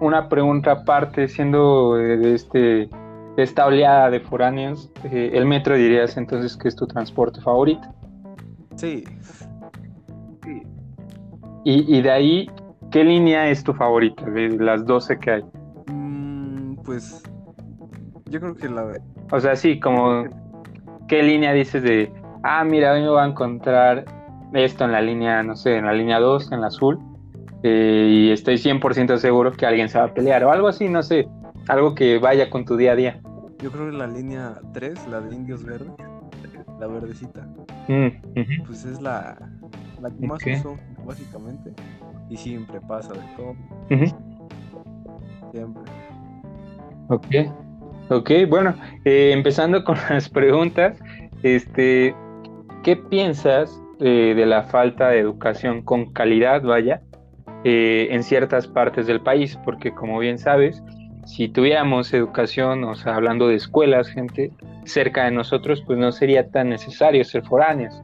una 0.00 0.28
pregunta 0.28 0.72
aparte, 0.72 1.28
siendo 1.28 1.96
de, 1.96 2.16
de 2.16 2.34
este, 2.34 2.88
esta 3.36 3.66
oleada 3.66 4.10
de 4.10 4.20
foráneos, 4.20 4.90
eh, 5.04 5.30
el 5.34 5.44
metro 5.44 5.74
dirías 5.74 6.16
entonces 6.16 6.56
que 6.56 6.68
es 6.68 6.76
tu 6.76 6.86
transporte 6.86 7.40
favorito. 7.42 7.86
Sí. 8.76 9.04
Sí. 10.42 10.62
Y, 11.64 11.98
y 11.98 12.00
de 12.00 12.10
ahí, 12.10 12.50
¿qué 12.90 13.04
línea 13.04 13.48
es 13.50 13.62
tu 13.62 13.74
favorita 13.74 14.24
de 14.24 14.48
las 14.50 14.86
12 14.86 15.18
que 15.18 15.30
hay? 15.30 15.44
Mm, 15.92 16.76
pues, 16.76 17.22
yo 18.30 18.40
creo 18.40 18.54
que 18.54 18.68
la, 18.68 18.92
O 19.30 19.40
sea, 19.40 19.56
sí, 19.56 19.78
como, 19.78 20.24
¿qué 21.10 21.24
línea 21.24 21.52
dices 21.52 21.82
de, 21.82 22.12
ah, 22.44 22.62
mira, 22.62 22.92
hoy 22.92 23.00
me 23.00 23.08
voy 23.08 23.20
a 23.20 23.26
encontrar 23.26 24.04
esto 24.54 24.84
en 24.84 24.92
la 24.92 25.02
línea, 25.02 25.42
no 25.42 25.56
sé, 25.56 25.76
en 25.76 25.86
la 25.86 25.92
línea 25.92 26.20
2, 26.20 26.52
en 26.52 26.60
la 26.60 26.68
azul, 26.68 27.00
eh, 27.64 28.06
y 28.08 28.30
estoy 28.30 28.58
100% 28.58 29.18
seguro 29.18 29.50
que 29.50 29.66
alguien 29.66 29.88
se 29.88 29.98
va 29.98 30.04
a 30.04 30.14
pelear 30.14 30.44
o 30.44 30.52
algo 30.52 30.68
así, 30.68 30.88
no 30.88 31.02
sé, 31.02 31.28
algo 31.66 31.96
que 31.96 32.18
vaya 32.18 32.48
con 32.48 32.64
tu 32.64 32.76
día 32.76 32.92
a 32.92 32.96
día. 32.96 33.20
Yo 33.60 33.72
creo 33.72 33.90
que 33.90 33.96
la 33.96 34.06
línea 34.06 34.54
3, 34.72 35.08
la 35.08 35.20
de 35.20 35.34
Indios 35.34 35.64
Verdes, 35.64 35.90
la 36.78 36.86
verdecita, 36.86 37.46
Mm, 37.88 38.62
pues 38.66 38.84
es 38.84 39.00
la, 39.00 39.36
la 40.00 40.10
que 40.10 40.26
más 40.28 40.40
uso, 40.46 40.76
básicamente. 41.04 41.72
Y 42.28 42.36
siempre 42.36 42.80
pasa 42.80 43.14
de 43.14 43.20
todo, 43.36 43.56
siempre. 45.50 45.82
Ok, 47.08 47.26
ok, 48.10 48.30
bueno, 48.48 48.74
eh, 49.04 49.30
empezando 49.32 49.84
con 49.84 49.96
las 50.10 50.28
preguntas, 50.28 50.98
este, 51.42 52.14
¿qué 52.82 52.96
piensas 52.96 53.80
eh, 54.00 54.34
de 54.36 54.46
la 54.46 54.64
falta 54.64 55.08
de 55.08 55.20
educación 55.20 55.82
con 55.82 56.12
calidad, 56.12 56.62
vaya, 56.62 57.00
eh, 57.64 58.08
en 58.10 58.22
ciertas 58.22 58.66
partes 58.66 59.06
del 59.06 59.20
país? 59.20 59.58
Porque 59.64 59.92
como 59.92 60.18
bien 60.18 60.38
sabes, 60.38 60.82
si 61.24 61.48
tuviéramos 61.48 62.12
educación, 62.12 62.84
o 62.84 62.94
sea, 62.94 63.14
hablando 63.14 63.48
de 63.48 63.54
escuelas, 63.54 64.08
gente 64.08 64.50
cerca 64.84 65.24
de 65.24 65.30
nosotros, 65.30 65.82
pues 65.86 65.98
no 65.98 66.10
sería 66.10 66.50
tan 66.50 66.70
necesario 66.70 67.24
ser 67.24 67.44
foráneos. 67.44 68.02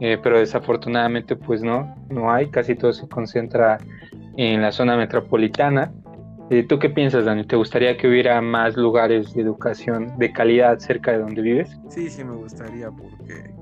Pero 0.00 0.40
desafortunadamente, 0.40 1.36
pues 1.36 1.62
no, 1.62 1.94
no 2.10 2.32
hay, 2.32 2.48
casi 2.48 2.74
todo 2.74 2.92
se 2.92 3.08
concentra 3.08 3.78
en 4.36 4.60
la 4.60 4.72
zona 4.72 4.96
metropolitana. 4.96 5.92
Eh, 6.52 6.64
¿Tú 6.68 6.78
qué 6.78 6.90
piensas, 6.90 7.24
Dani? 7.24 7.46
¿Te 7.46 7.56
gustaría 7.56 7.96
que 7.96 8.06
hubiera 8.06 8.38
más 8.42 8.76
lugares 8.76 9.32
de 9.32 9.40
educación 9.40 10.18
de 10.18 10.34
calidad 10.34 10.78
cerca 10.80 11.12
de 11.12 11.18
donde 11.20 11.40
vives? 11.40 11.80
Sí, 11.88 12.10
sí 12.10 12.22
me 12.24 12.34
gustaría 12.36 12.90
porque, 12.90 13.54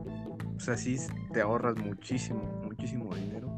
pues 0.55 0.69
así 0.71 0.97
te 1.33 1.41
ahorras 1.41 1.77
muchísimo, 1.79 2.43
muchísimo 2.65 3.15
dinero 3.15 3.49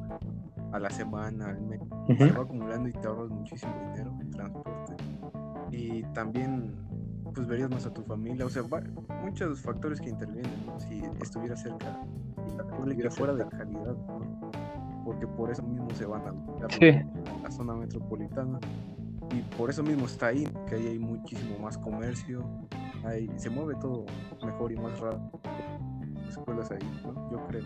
a 0.70 0.78
la 0.78 0.90
semana, 0.90 1.48
al 1.48 1.62
mes. 1.62 1.80
Ujú. 1.80 2.14
Se 2.26 2.32
va 2.32 2.42
acumulando 2.42 2.90
y 2.90 2.92
te 2.92 3.08
ahorras 3.08 3.30
muchísimo 3.30 3.72
dinero 3.90 4.12
en 4.20 4.30
transporte. 4.32 4.96
Y 5.70 6.02
también, 6.12 6.74
pues 7.34 7.46
verías 7.46 7.70
más 7.70 7.86
a 7.86 7.90
tu 7.94 8.02
familia. 8.02 8.44
O 8.44 8.50
sea, 8.50 8.60
va- 8.64 8.82
muchos 9.24 9.62
factores 9.62 9.98
que 9.98 10.10
intervienen, 10.10 10.60
¿no? 10.66 10.78
Si 10.78 11.00
estuviera 11.22 11.56
cerca 11.56 11.98
y 12.86 12.96
que 12.96 13.08
fuera 13.10 13.32
de 13.32 13.46
calidad, 13.48 13.96
¿no? 14.08 14.50
Porque 15.06 15.26
por 15.26 15.50
eso 15.50 15.62
mismo 15.62 15.88
se 15.94 16.04
van 16.04 16.20
a, 16.26 16.66
a 16.66 16.68
Sí. 16.68 16.92
la 17.42 17.50
zona 17.50 17.72
metropolitana. 17.74 18.60
Y 19.30 19.40
por 19.56 19.70
eso 19.70 19.82
mismo 19.82 20.06
está 20.06 20.28
ahí, 20.28 20.46
que 20.68 20.74
ahí 20.74 20.86
hay 20.88 20.98
muchísimo 20.98 21.58
más 21.58 21.78
comercio, 21.78 22.44
ahí 23.04 23.30
se 23.36 23.50
mueve 23.50 23.74
todo 23.80 24.04
mejor 24.44 24.72
y 24.72 24.76
más 24.76 24.98
rápido. 25.00 25.40
Escuelas 26.28 26.70
ahí. 26.70 26.78
Yo 27.30 27.46
creo. 27.48 27.64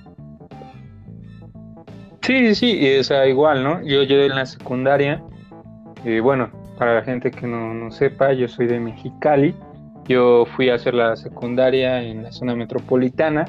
Sí, 2.23 2.55
sí, 2.55 2.99
o 2.99 3.05
sea, 3.05 3.27
igual, 3.27 3.63
¿no? 3.63 3.83
Yo, 3.83 4.03
yo 4.03 4.17
en 4.17 4.35
la 4.35 4.47
secundaria, 4.47 5.23
eh, 6.05 6.21
bueno, 6.21 6.51
para 6.77 6.95
la 6.95 7.03
gente 7.03 7.31
que 7.31 7.47
no, 7.47 7.73
no 7.73 7.91
sepa, 7.93 8.33
yo 8.33 8.49
soy 8.49 8.67
de 8.67 8.81
Mexicali, 8.81 9.55
yo 10.09 10.45
fui 10.57 10.69
a 10.71 10.75
hacer 10.75 10.95
la 10.95 11.17
secundaria 11.17 12.03
en 12.03 12.25
la 12.25 12.33
zona 12.33 12.55
metropolitana 12.55 13.45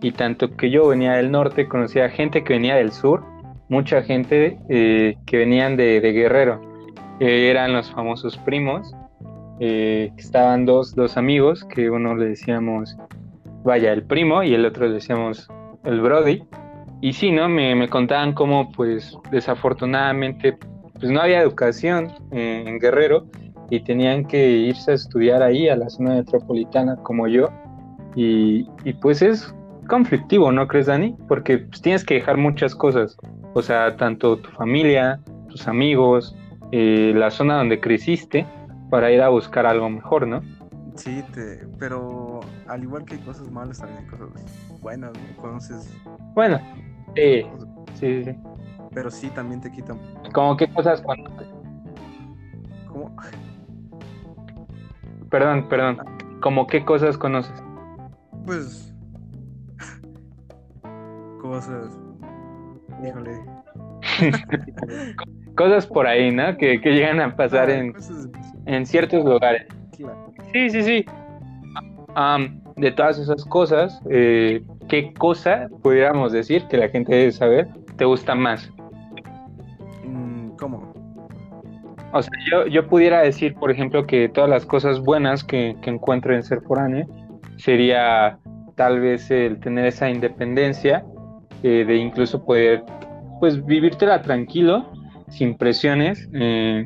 y 0.00 0.12
tanto 0.12 0.56
que 0.56 0.70
yo 0.70 0.88
venía 0.88 1.12
del 1.12 1.30
norte, 1.30 1.68
conocía 1.68 2.08
gente 2.08 2.42
que 2.42 2.54
venía 2.54 2.74
del 2.76 2.92
sur, 2.92 3.24
mucha 3.68 4.02
gente 4.02 4.58
eh, 4.68 5.16
que 5.24 5.36
venían 5.38 5.76
de 5.76 6.00
Guerrero, 6.00 6.60
eran 7.20 7.72
los 7.72 7.90
famosos 7.90 8.36
primos, 8.38 8.92
eh, 9.58 10.12
estaban 10.16 10.66
dos, 10.66 10.94
dos 10.94 11.16
amigos, 11.16 11.64
que 11.64 11.90
uno 11.90 12.14
le 12.14 12.26
decíamos, 12.26 12.96
vaya, 13.64 13.92
el 13.92 14.02
primo 14.02 14.42
y 14.42 14.54
el 14.54 14.66
otro 14.66 14.86
le 14.86 14.94
decíamos 14.94 15.48
el 15.84 16.00
Brody. 16.00 16.42
Y 17.00 17.12
sí, 17.12 17.30
¿no? 17.30 17.48
Me, 17.48 17.74
me 17.74 17.88
contaban 17.88 18.32
cómo, 18.32 18.70
pues, 18.72 19.16
desafortunadamente, 19.30 20.58
pues 20.98 21.10
no 21.10 21.20
había 21.20 21.40
educación 21.40 22.12
eh, 22.32 22.64
en 22.66 22.78
Guerrero 22.78 23.26
y 23.70 23.80
tenían 23.80 24.24
que 24.24 24.48
irse 24.48 24.92
a 24.92 24.94
estudiar 24.94 25.42
ahí, 25.42 25.68
a 25.68 25.76
la 25.76 25.88
zona 25.90 26.14
metropolitana, 26.14 26.96
como 26.96 27.28
yo. 27.28 27.50
Y, 28.14 28.66
y, 28.84 28.94
pues 28.94 29.20
es 29.20 29.54
conflictivo, 29.88 30.50
¿no 30.52 30.66
crees, 30.68 30.86
Dani? 30.86 31.14
Porque 31.28 31.58
pues, 31.58 31.82
tienes 31.82 32.04
que 32.04 32.14
dejar 32.14 32.36
muchas 32.38 32.74
cosas. 32.74 33.16
O 33.54 33.62
sea, 33.62 33.96
tanto 33.96 34.38
tu 34.38 34.50
familia, 34.50 35.20
tus 35.48 35.68
amigos, 35.68 36.34
eh, 36.72 37.12
la 37.14 37.30
zona 37.30 37.56
donde 37.58 37.80
creciste, 37.80 38.46
para 38.90 39.10
ir 39.10 39.20
a 39.22 39.28
buscar 39.28 39.66
algo 39.66 39.88
mejor, 39.90 40.26
¿no? 40.26 40.42
Sí, 40.94 41.22
te, 41.34 41.66
pero 41.78 42.40
al 42.68 42.82
igual 42.82 43.04
que 43.04 43.14
hay 43.14 43.20
cosas 43.20 43.50
malas, 43.50 43.78
también 43.80 44.04
hay 44.04 44.06
cosas 44.06 44.28
buenas, 44.80 45.12
¿no? 45.12 45.42
Conoces, 45.42 45.92
Bueno, 46.34 46.58
sí, 47.14 47.42
sí, 47.94 48.24
sí. 48.24 48.36
pero 48.94 49.10
sí 49.10 49.28
también 49.30 49.60
te 49.60 49.70
quitan. 49.70 50.00
Como 50.32 50.56
qué 50.56 50.72
cosas 50.72 51.02
conoces. 51.02 51.48
¿Cómo? 52.88 53.14
Perdón, 55.30 55.68
perdón. 55.68 55.98
Como 56.40 56.66
qué 56.66 56.84
cosas 56.84 57.18
conoces. 57.18 57.62
Pues. 58.46 58.94
Cosas. 61.42 61.90
Híjole. 63.04 63.55
Cosas 65.56 65.86
por 65.86 66.06
ahí, 66.06 66.30
¿no? 66.30 66.56
Que, 66.56 66.80
que 66.80 66.92
llegan 66.92 67.20
a 67.20 67.34
pasar 67.34 67.70
Ah, 67.70 67.74
en, 67.74 67.94
en 68.66 68.86
ciertos 68.86 69.24
lugares. 69.24 69.66
Sí, 70.52 70.70
sí, 70.70 70.82
sí. 70.82 71.04
Am, 72.14 72.60
de 72.76 72.92
todas 72.92 73.18
esas 73.18 73.44
cosas, 73.44 74.00
eh, 74.10 74.62
¿qué 74.88 75.12
cosa 75.14 75.68
pudiéramos 75.82 76.32
decir 76.32 76.66
que 76.68 76.76
la 76.76 76.88
gente 76.88 77.14
debe 77.14 77.32
saber 77.32 77.68
te 77.96 78.04
gusta 78.04 78.34
más? 78.34 78.70
Mm, 80.04 80.50
¿Cómo? 80.58 80.92
O 82.12 82.22
sea, 82.22 82.32
yo, 82.50 82.66
yo 82.66 82.86
pudiera 82.86 83.20
decir, 83.20 83.54
por 83.54 83.70
ejemplo, 83.70 84.06
que 84.06 84.28
todas 84.28 84.48
las 84.48 84.64
cosas 84.64 85.00
buenas 85.00 85.42
que, 85.42 85.76
que 85.82 85.90
encuentro 85.90 86.34
en 86.34 86.42
ser 86.42 86.60
foráneo 86.62 87.06
sería 87.56 88.38
tal 88.74 89.00
vez 89.00 89.30
el 89.30 89.58
tener 89.58 89.86
esa 89.86 90.08
independencia 90.10 91.04
eh, 91.62 91.84
de 91.86 91.96
incluso 91.96 92.44
poder, 92.44 92.84
pues, 93.40 93.64
vivírtela 93.64 94.22
tranquilo, 94.22 94.90
sin 95.28 95.56
presiones, 95.56 96.28
eh, 96.32 96.84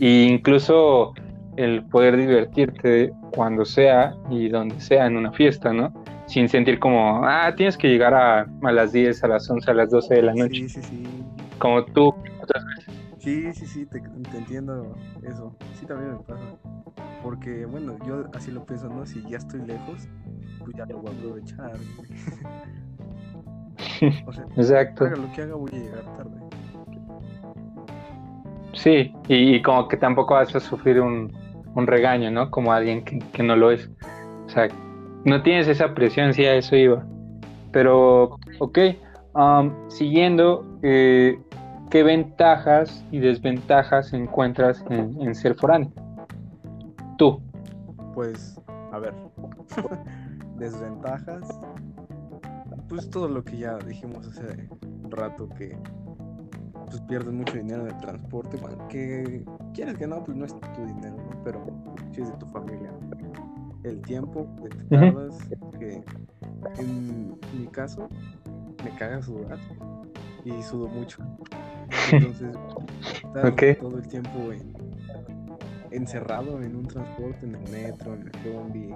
e 0.00 0.22
incluso 0.24 1.12
el 1.56 1.84
poder 1.84 2.16
divertirte 2.16 3.12
cuando 3.32 3.64
sea 3.64 4.14
y 4.30 4.48
donde 4.48 4.80
sea 4.80 5.06
en 5.06 5.16
una 5.16 5.32
fiesta, 5.32 5.72
¿no? 5.72 5.92
Sin 6.26 6.48
sentir 6.48 6.78
como, 6.78 7.24
ah, 7.24 7.52
tienes 7.56 7.76
que 7.76 7.88
llegar 7.88 8.14
a, 8.14 8.46
a 8.62 8.72
las 8.72 8.92
10, 8.92 9.22
a 9.24 9.28
las 9.28 9.48
11, 9.48 9.70
a 9.70 9.74
las 9.74 9.90
12 9.90 10.14
de 10.14 10.22
la 10.22 10.34
noche, 10.34 10.54
Sí, 10.54 10.68
sí, 10.68 10.82
sí. 10.82 11.02
como 11.58 11.84
tú. 11.84 12.14
Sí, 13.18 13.52
sí, 13.54 13.66
sí, 13.66 13.86
te, 13.86 14.00
te 14.00 14.36
entiendo 14.36 14.94
eso. 15.22 15.54
Sí, 15.78 15.86
también 15.86 16.12
me 16.12 16.18
pasa. 16.18 16.42
Porque, 17.22 17.64
bueno, 17.64 17.96
yo 18.06 18.24
así 18.34 18.50
lo 18.50 18.66
pienso, 18.66 18.88
¿no? 18.88 19.06
Si 19.06 19.22
ya 19.28 19.38
estoy 19.38 19.60
lejos, 19.64 20.08
pues 20.58 20.76
ya 20.76 20.84
lo 20.86 20.98
voy 20.98 21.10
a 21.12 21.18
aprovechar. 21.18 21.72
o 24.26 24.32
sea, 24.32 24.44
Exacto. 24.56 25.04
haga 25.04 25.16
lo 25.16 25.32
que 25.32 25.42
haga, 25.42 25.54
voy 25.54 25.70
a 25.72 25.76
llegar 25.76 26.16
tarde. 26.16 26.40
Sí, 28.74 29.14
y, 29.28 29.54
y 29.54 29.62
como 29.62 29.88
que 29.88 29.96
tampoco 29.96 30.34
vas 30.34 30.54
a 30.54 30.60
sufrir 30.60 31.00
un, 31.00 31.32
un 31.74 31.86
regaño, 31.86 32.30
¿no? 32.30 32.50
Como 32.50 32.72
alguien 32.72 33.04
que, 33.04 33.18
que 33.18 33.42
no 33.42 33.56
lo 33.56 33.70
es. 33.70 33.90
O 34.46 34.48
sea, 34.48 34.68
no 35.24 35.42
tienes 35.42 35.68
esa 35.68 35.94
presión, 35.94 36.34
sí, 36.34 36.44
a 36.44 36.54
eso 36.54 36.76
iba. 36.76 37.04
Pero, 37.72 38.38
ok, 38.60 38.78
um, 39.34 39.72
siguiendo, 39.88 40.64
eh, 40.82 41.38
¿qué 41.90 42.02
ventajas 42.02 43.04
y 43.10 43.18
desventajas 43.18 44.12
encuentras 44.12 44.84
en, 44.90 45.34
ser 45.34 45.54
foráneo? 45.54 45.90
Tú. 47.18 47.40
Pues, 48.14 48.60
a 48.92 48.98
ver, 48.98 49.14
desventajas, 50.56 51.48
pues 52.94 53.10
todo 53.10 53.28
lo 53.28 53.42
que 53.44 53.58
ya 53.58 53.76
dijimos 53.78 54.26
hace 54.28 54.68
rato 55.10 55.48
que 55.48 55.76
pues 56.86 57.00
pierdes 57.02 57.32
mucho 57.32 57.54
dinero 57.54 57.82
en 57.82 57.94
el 57.94 58.00
transporte, 58.00 58.56
que 58.88 59.44
quieres 59.72 59.96
que 59.98 60.06
no, 60.06 60.22
pues 60.22 60.36
no 60.36 60.44
es 60.44 60.54
tu 60.54 60.84
dinero, 60.86 61.16
pero 61.42 61.66
si 62.12 62.20
es 62.20 62.30
de 62.30 62.36
tu 62.36 62.46
familia. 62.46 62.92
El 63.82 64.00
tiempo 64.00 64.46
que 64.62 64.68
te 64.68 64.84
tardas, 64.84 65.38
que 65.78 66.04
en 66.78 67.36
mi 67.58 67.66
caso 67.66 68.08
me 68.82 68.90
caga 68.96 69.20
sudar 69.20 69.58
y 70.44 70.62
sudo 70.62 70.88
mucho. 70.88 71.18
Entonces, 72.12 72.56
todo 73.80 73.98
el 73.98 74.08
tiempo 74.08 74.38
encerrado 75.90 76.62
en 76.62 76.76
un 76.76 76.86
transporte, 76.86 77.44
en 77.44 77.56
el 77.56 77.70
metro, 77.70 78.14
en 78.14 78.22
el 78.22 78.32
zombie, 78.42 78.94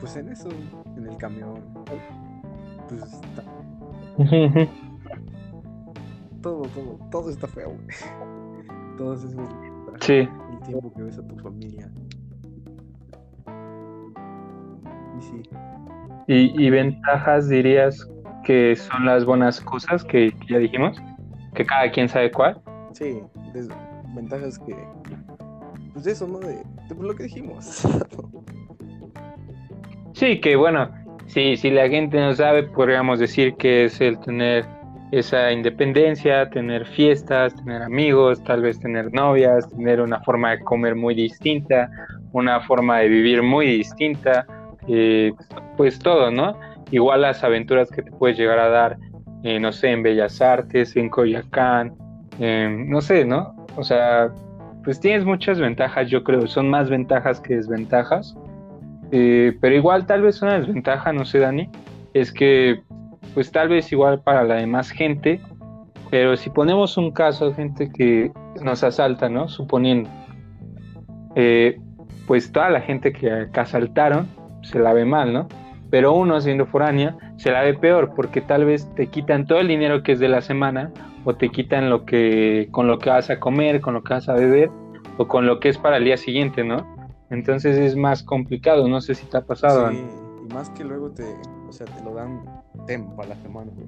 pues 0.00 0.16
en 0.16 0.28
eso, 0.28 0.48
en 0.96 1.06
el 1.06 1.16
camión. 1.16 1.54
Pues 2.88 3.02
está. 3.02 3.44
todo, 6.42 6.62
todo, 6.62 6.98
todo 7.10 7.30
está 7.30 7.46
feo, 7.46 7.76
Todo 8.96 9.14
eso 9.14 9.28
sí. 10.00 10.14
el 10.14 10.28
tiempo 10.66 10.92
que 10.94 11.02
ves 11.02 11.18
a 11.18 11.26
tu 11.26 11.36
familia. 11.36 11.90
Y 15.16 15.22
sí. 15.22 15.42
¿Y, 16.26 16.70
ventajas 16.70 17.48
dirías 17.48 18.08
que 18.44 18.76
son 18.76 19.06
las 19.06 19.24
buenas 19.24 19.60
cosas 19.60 20.04
que, 20.04 20.32
ya 20.48 20.58
dijimos? 20.58 21.00
¿Que 21.54 21.64
cada 21.64 21.90
quien 21.90 22.08
sabe 22.08 22.30
cuál? 22.30 22.60
Sí, 22.92 23.20
ventajas 24.14 24.58
que... 24.58 24.76
Pues 25.94 26.06
eso, 26.06 26.26
¿no? 26.26 26.38
De, 26.40 26.62
lo 26.98 27.14
que 27.14 27.24
dijimos. 27.24 27.64
sí, 30.12 30.40
que 30.40 30.56
bueno, 30.56 30.90
si, 31.28 31.56
si 31.56 31.70
la 31.70 31.88
gente 31.88 32.18
no 32.18 32.34
sabe, 32.34 32.64
podríamos 32.64 33.18
decir 33.18 33.54
que 33.54 33.84
es 33.84 34.00
el 34.00 34.18
tener 34.20 34.66
esa 35.12 35.52
independencia, 35.52 36.50
tener 36.50 36.86
fiestas, 36.86 37.54
tener 37.54 37.82
amigos, 37.82 38.42
tal 38.44 38.62
vez 38.62 38.78
tener 38.78 39.12
novias, 39.12 39.68
tener 39.70 40.00
una 40.00 40.20
forma 40.20 40.50
de 40.50 40.60
comer 40.60 40.94
muy 40.94 41.14
distinta, 41.14 41.90
una 42.32 42.60
forma 42.60 42.98
de 42.98 43.08
vivir 43.08 43.42
muy 43.42 43.66
distinta, 43.66 44.46
eh, 44.86 45.32
pues 45.76 45.98
todo, 45.98 46.30
¿no? 46.30 46.58
Igual 46.90 47.22
las 47.22 47.42
aventuras 47.44 47.90
que 47.90 48.02
te 48.02 48.10
puedes 48.10 48.36
llegar 48.36 48.58
a 48.58 48.68
dar, 48.68 48.98
eh, 49.44 49.58
no 49.58 49.72
sé, 49.72 49.90
en 49.90 50.02
Bellas 50.02 50.40
Artes, 50.40 50.96
en 50.96 51.08
Coyacán, 51.08 51.94
no 52.38 53.00
sé, 53.00 53.24
¿no? 53.24 53.56
O 53.76 53.82
sea, 53.82 54.30
pues 54.84 55.00
tienes 55.00 55.24
muchas 55.24 55.58
ventajas, 55.58 56.08
yo 56.08 56.22
creo, 56.22 56.46
son 56.46 56.70
más 56.70 56.88
ventajas 56.88 57.40
que 57.40 57.56
desventajas, 57.56 58.36
eh, 59.10 59.56
pero 59.60 59.74
igual 59.74 60.06
tal 60.06 60.22
vez 60.22 60.42
una 60.42 60.58
desventaja, 60.58 61.12
no 61.12 61.24
sé, 61.24 61.38
Dani, 61.38 61.68
es 62.14 62.32
que 62.32 62.82
pues 63.34 63.52
tal 63.52 63.68
vez 63.68 63.92
igual 63.92 64.20
para 64.22 64.44
la 64.44 64.56
demás 64.56 64.90
gente, 64.90 65.40
pero 66.10 66.36
si 66.36 66.50
ponemos 66.50 66.96
un 66.96 67.12
caso, 67.12 67.54
gente 67.54 67.90
que 67.90 68.32
nos 68.62 68.82
asalta, 68.82 69.28
¿no? 69.28 69.48
Suponiendo, 69.48 70.08
pues 72.26 72.50
toda 72.50 72.70
la 72.70 72.80
gente 72.80 73.12
que 73.12 73.48
asaltaron 73.54 74.26
se 74.62 74.78
la 74.78 74.92
ve 74.92 75.04
mal, 75.04 75.32
¿no? 75.32 75.48
Pero 75.90 76.12
uno 76.12 76.40
siendo 76.40 76.66
foránea 76.66 77.16
se 77.36 77.50
la 77.50 77.62
ve 77.62 77.74
peor 77.74 78.12
porque 78.14 78.40
tal 78.40 78.64
vez 78.64 78.92
te 78.94 79.06
quitan 79.06 79.46
todo 79.46 79.60
el 79.60 79.68
dinero 79.68 80.02
que 80.02 80.12
es 80.12 80.20
de 80.20 80.28
la 80.28 80.42
semana 80.42 80.92
o 81.24 81.34
te 81.34 81.48
quitan 81.48 81.88
lo 81.88 82.04
que 82.04 82.68
con 82.70 82.86
lo 82.86 82.98
que 82.98 83.10
vas 83.10 83.30
a 83.30 83.40
comer, 83.40 83.80
con 83.80 83.94
lo 83.94 84.02
que 84.02 84.14
vas 84.14 84.28
a 84.28 84.34
beber 84.34 84.70
o 85.16 85.26
con 85.26 85.46
lo 85.46 85.60
que 85.60 85.70
es 85.70 85.78
para 85.78 85.96
el 85.96 86.04
día 86.04 86.16
siguiente, 86.16 86.64
¿no? 86.64 86.97
Entonces 87.30 87.76
es 87.76 87.96
más 87.96 88.22
complicado, 88.22 88.88
no 88.88 89.00
sé 89.00 89.14
si 89.14 89.26
te 89.26 89.36
ha 89.36 89.42
pasado. 89.42 89.90
Sí, 89.90 90.02
y 90.42 90.54
más 90.54 90.70
que 90.70 90.84
luego 90.84 91.10
te, 91.10 91.24
o 91.68 91.72
sea, 91.72 91.86
te 91.86 92.02
lo 92.02 92.14
dan 92.14 92.42
tem 92.86 93.04
para 93.16 93.30
la 93.30 93.36
semana, 93.36 93.70
güey. 93.74 93.86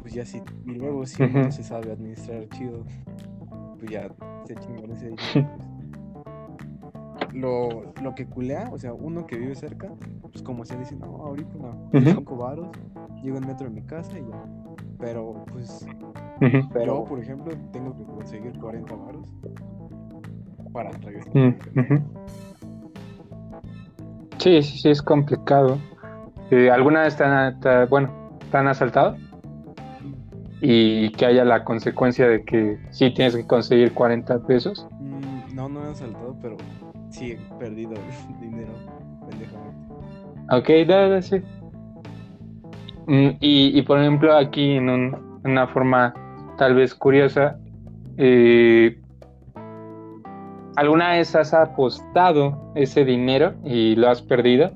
Pues 0.00 0.14
ya 0.14 0.24
sí, 0.24 0.40
y 0.64 0.70
luego 0.72 1.04
si 1.06 1.22
no 1.26 1.50
se 1.50 1.62
sabe 1.64 1.92
administrar 1.92 2.48
chido, 2.50 2.84
pues 3.78 3.90
ya 3.90 4.08
se 4.46 4.54
chingó 4.56 4.92
ese 4.92 5.10
dinero. 5.10 5.50
Pues 7.18 7.32
lo, 7.32 7.94
lo 8.02 8.14
que 8.14 8.26
culea, 8.26 8.68
o 8.70 8.78
sea, 8.78 8.92
uno 8.92 9.26
que 9.26 9.38
vive 9.38 9.54
cerca, 9.54 9.90
pues 10.20 10.42
como 10.42 10.66
se 10.66 10.76
dice, 10.76 10.96
no, 10.96 11.06
ahorita 11.06 11.54
no, 11.58 11.88
cinco 11.92 12.36
varos, 12.36 12.68
llego 13.22 13.38
en 13.38 13.46
metro 13.46 13.68
de 13.68 13.72
mi 13.72 13.80
casa 13.82 14.18
y 14.18 14.22
ya. 14.22 14.44
Pero 14.98 15.46
pues 15.50 15.86
pero, 16.72 16.86
yo, 16.86 17.04
por 17.04 17.18
ejemplo, 17.18 17.54
tengo 17.72 17.96
que 17.96 18.04
conseguir 18.04 18.58
40 18.58 18.94
varos 18.94 19.32
para 20.76 20.90
regresar. 20.90 21.32
Sí, 24.36 24.62
sí, 24.62 24.78
sí, 24.78 24.90
es 24.90 25.00
complicado. 25.00 25.78
Eh, 26.50 26.70
¿Alguna 26.70 27.02
vez 27.02 27.16
te 27.16 27.24
han, 27.24 27.58
bueno, 27.88 28.12
te 28.50 28.56
han 28.58 28.68
asaltado? 28.68 29.16
Y 30.60 31.10
que 31.12 31.24
haya 31.24 31.46
la 31.46 31.64
consecuencia 31.64 32.28
de 32.28 32.44
que 32.44 32.78
sí 32.90 33.10
tienes 33.10 33.34
que 33.34 33.46
conseguir 33.46 33.94
40 33.94 34.38
pesos. 34.40 34.86
Mm, 35.00 35.54
no, 35.54 35.68
no 35.70 35.80
me 35.80 35.86
han 35.86 35.92
asaltado, 35.92 36.36
pero 36.42 36.58
sí 37.08 37.32
he 37.32 37.38
perdido 37.58 37.92
dinero 38.40 38.72
pendejamente. 39.26 39.94
Ok, 40.50 40.86
dale, 40.86 41.22
sí. 41.22 41.36
Mm, 43.06 43.30
y, 43.40 43.78
y, 43.78 43.82
por 43.82 43.98
ejemplo, 43.98 44.36
aquí 44.36 44.72
en, 44.72 45.16
una 45.42 45.66
forma 45.68 46.12
tal 46.58 46.74
vez 46.74 46.94
curiosa, 46.94 47.58
eh, 48.18 49.00
¿alguna 50.76 51.12
vez 51.12 51.34
has 51.34 51.52
apostado 51.52 52.72
ese 52.74 53.04
dinero 53.04 53.54
y 53.64 53.96
lo 53.96 54.08
has 54.08 54.22
perdido? 54.22 54.70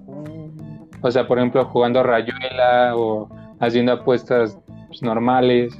O 1.02 1.10
sea, 1.10 1.26
por 1.26 1.38
ejemplo, 1.38 1.64
jugando 1.64 2.02
rayuela 2.02 2.94
o 2.96 3.28
haciendo 3.60 3.92
apuestas 3.92 4.58
pues, 4.88 5.02
normales. 5.02 5.72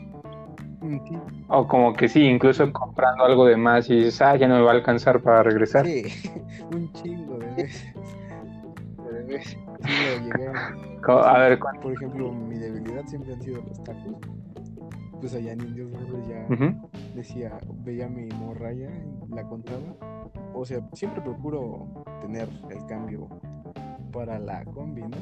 O 1.49 1.67
como 1.67 1.93
que 1.93 2.09
sí, 2.09 2.23
incluso 2.23 2.73
comprando 2.73 3.25
algo 3.25 3.45
de 3.45 3.57
más 3.57 3.91
y 3.91 3.97
dices, 3.97 4.23
ah, 4.23 4.37
ya 4.37 4.49
no 4.49 4.57
me 4.57 4.63
va 4.63 4.71
a 4.71 4.75
alcanzar 4.75 5.21
para 5.21 5.43
regresar. 5.43 5.85
Sí, 5.85 6.05
un 6.73 6.93
chingo 6.93 7.39
de 7.39 7.47
veces. 7.55 7.95
De 9.13 9.23
veces. 9.25 9.59
Sí, 9.83 9.93
llegué 10.25 10.47
a... 10.47 11.39
ver, 11.39 11.59
Por 11.59 11.93
ejemplo, 11.93 12.33
mi 12.33 12.57
debilidad 12.57 13.05
siempre 13.07 13.35
han 13.35 13.43
sido 13.43 13.63
los 13.63 13.83
tacos. 13.83 14.40
Pues 15.21 15.35
allá 15.35 15.53
en 15.53 15.61
Indios 15.61 15.91
Verdes 15.93 16.29
ya 16.29 16.47
decía, 17.15 17.59
veía 17.85 18.09
mi 18.09 18.27
morraya 18.29 18.91
y 18.91 19.35
la 19.35 19.45
contaba. 19.45 19.95
O 20.55 20.65
sea, 20.65 20.81
siempre 20.95 21.21
procuro 21.21 22.05
tener 22.23 22.49
el 22.71 22.85
cambio 22.87 23.29
para 24.13 24.39
la 24.39 24.65
combi, 24.65 25.03
¿no? 25.03 25.17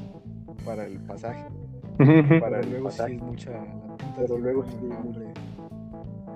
Para 0.65 0.87
el 0.87 1.01
pasaje. 1.01 1.45
Para 2.41 2.63
luego 2.63 2.91
sí 2.91 3.03
es 3.13 3.23
mucha 3.23 3.51
la 3.51 3.89
pero 4.17 4.39
luego 4.39 4.65
sí 4.65 4.77
mucha 4.81 5.21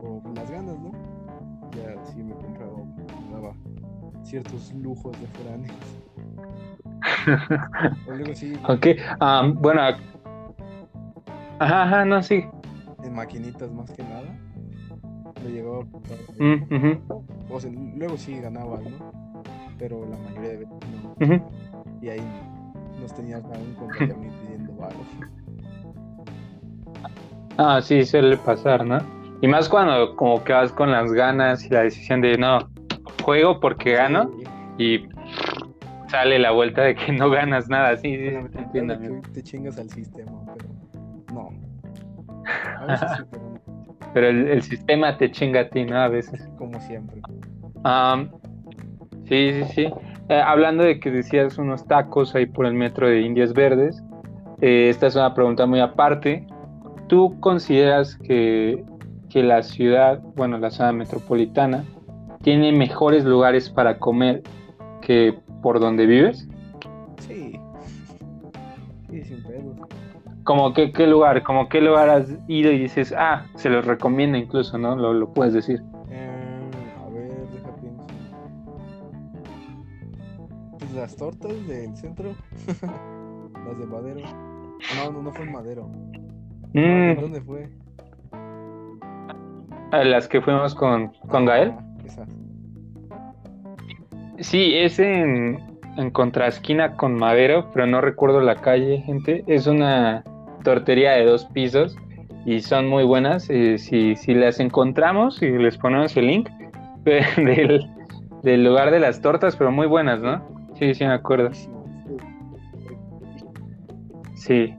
o 0.03 0.23
las 0.35 0.51
ganas, 0.51 0.79
¿no? 0.79 0.93
Ya 1.73 2.05
sí 2.05 2.23
me 2.23 2.35
compraba, 2.35 2.79
daba 3.33 3.55
ciertos 4.23 4.73
lujos 4.75 5.13
de 5.21 5.27
foráneos. 5.29 5.77
o 8.09 8.13
luego 8.13 8.35
sí. 8.35 8.55
Ok, 8.69 8.87
um, 9.21 9.55
bueno. 9.61 9.83
Ajá, 11.59 11.83
ajá, 11.83 12.05
no, 12.05 12.23
sí. 12.23 12.45
En 13.03 13.15
maquinitas 13.15 13.71
más 13.73 13.91
que 13.91 14.03
nada. 14.03 14.37
Me 15.45 15.51
llegaba 15.51 15.81
a 15.81 16.43
mm, 16.43 17.03
O 17.51 17.61
sea, 17.61 17.71
luego 17.97 18.17
sí 18.17 18.39
ganaba, 18.41 18.79
¿no? 18.81 19.43
Pero 19.79 20.07
la 20.09 20.17
mayoría 20.17 20.51
de 20.51 20.57
veces 20.59 20.75
no. 21.19 21.51
Y 22.01 22.09
ahí 22.09 22.23
nos 23.01 23.15
tenías 23.15 23.43
aún 23.45 23.75
contra 23.75 24.17
mí 24.17 24.29
pidiendo 24.43 24.73
algo. 24.85 25.05
Ah, 27.59 27.81
sí, 27.83 28.05
suele 28.05 28.37
pasar, 28.39 28.87
¿no? 28.87 28.99
Y 29.41 29.49
más 29.49 29.69
cuando 29.69 30.15
como 30.17 30.43
que 30.45 30.53
vas 30.53 30.73
con 30.73 30.91
las 30.91 31.13
ganas 31.13 31.65
y 31.65 31.69
la 31.69 31.83
decisión 31.83 32.21
de 32.21 32.39
no, 32.39 32.71
juego 33.23 33.59
porque 33.61 33.95
gano 33.95 34.31
y 34.79 35.09
sale 36.09 36.39
la 36.39 36.53
vuelta 36.53 36.83
de 36.83 36.95
que 36.95 37.13
no 37.13 37.31
ganas 37.31 37.69
nada, 37.69 37.97
sí, 37.97 38.17
sí, 38.17 38.31
te 38.53 38.59
entiendo. 38.59 38.95
te 39.33 39.43
chingas 39.43 39.79
al 39.79 39.91
sistema. 39.91 40.42
A 42.83 42.87
veces 42.87 43.09
sí, 43.17 43.23
pero 43.31 43.45
Pero 44.13 44.29
el, 44.29 44.63
sistema 44.63 45.17
te 45.17 45.31
chinga 45.31 45.61
a 45.61 45.69
ti, 45.69 45.85
¿no? 45.85 45.99
A 45.99 46.09
veces. 46.09 46.49
Como 46.59 46.81
siempre. 46.81 47.21
sí, 49.29 49.53
sí, 49.53 49.65
sí. 49.75 49.89
Eh, 50.29 50.41
hablando 50.41 50.85
de 50.85 51.01
que 51.01 51.11
decías 51.11 51.59
unos 51.59 51.87
tacos 51.87 52.35
ahí 52.35 52.47
por 52.47 52.67
el 52.67 52.75
metro 52.75 53.09
de 53.09 53.21
Indias 53.21 53.53
Verdes, 53.53 54.03
eh, 54.61 54.89
esta 54.89 55.07
es 55.07 55.17
una 55.17 55.35
pregunta 55.35 55.67
muy 55.67 55.81
aparte. 55.81 56.47
¿Tú 57.09 57.39
consideras 57.41 58.17
que 58.17 58.85
que 59.33 59.43
la 59.43 59.63
ciudad, 59.63 60.21
bueno, 60.37 60.59
la 60.59 60.71
zona 60.71 60.93
metropolitana, 60.93 61.85
tiene 62.43 62.71
mejores 62.71 63.25
lugares 63.25 63.71
para 63.71 63.99
comer 63.99 64.43
que 65.01 65.35
por 65.63 65.81
donde 65.81 66.05
vives? 66.05 66.47
Sí, 67.27 67.59
sin 69.25 69.43
pedos. 69.43 69.52
Como 70.45 70.73
que, 70.73 70.93
qué 70.93 71.07
lugar, 71.07 71.43
como 71.43 71.69
qué 71.69 71.81
lugar 71.81 72.09
has 72.09 72.27
ido 72.49 72.73
y 72.73 72.79
dices, 72.79 73.15
ah, 73.17 73.47
se 73.55 73.71
los 73.71 73.85
recomienda 73.85 74.39
incluso, 74.39 74.77
¿no? 74.79 74.97
Lo, 74.97 75.13
lo 75.13 75.33
puedes 75.33 75.55
decir. 75.55 75.83
Eh, 76.11 76.71
a 77.01 77.09
ver, 77.11 77.49
deja 77.51 77.77
pienso. 77.77 78.07
Pues 80.79 80.93
las 80.93 81.17
tortas 81.17 81.67
del 81.69 81.97
centro. 81.97 82.35
las 83.67 83.79
de 83.79 83.87
Madero. 83.87 84.21
No, 84.97 85.13
no, 85.13 85.23
no 85.23 85.33
fue 85.33 85.45
en 85.45 85.53
Madero. 85.53 85.89
Mm, 86.75 87.21
¿Dónde 87.21 87.41
fue? 87.41 87.69
a 89.93 90.03
las 90.05 90.27
que 90.27 90.41
fuimos 90.41 90.75
con, 90.75 91.13
con 91.29 91.45
Gael. 91.45 91.73
Ah, 91.77 91.85
esas. 92.05 92.29
Sí, 94.41 94.75
es 94.75 94.99
en, 94.99 95.61
en 95.97 96.11
contraesquina 96.11 96.97
con 96.97 97.15
Madero, 97.15 97.71
pero 97.73 97.87
no 97.87 98.01
recuerdo 98.01 98.41
la 98.41 98.57
calle, 98.57 99.03
gente. 99.03 99.45
Es 99.47 99.67
una 99.67 100.25
tortería 100.63 101.13
de 101.13 101.25
dos 101.25 101.45
pisos 101.47 101.97
y 102.45 102.61
son 102.61 102.89
muy 102.89 103.05
buenas. 103.05 103.49
eh, 103.51 103.79
si, 103.79 104.17
si 104.17 104.35
las 104.35 104.61
encontramos 104.61 105.43
y 105.43 105.51
les 105.51 105.77
ponemos 105.79 106.17
el 106.17 106.27
link 106.27 106.49
del, 107.05 107.89
del 108.43 108.65
lugar 108.65 108.91
de 108.91 109.01
las 109.01 109.21
tortas, 109.21 109.57
pero 109.57 109.71
muy 109.71 109.87
buenas, 109.87 110.21
¿no? 110.21 110.43
Sí, 110.79 110.95
sí, 110.95 111.05
me 111.05 111.13
acuerdo. 111.13 111.51
Sí. 114.35 114.75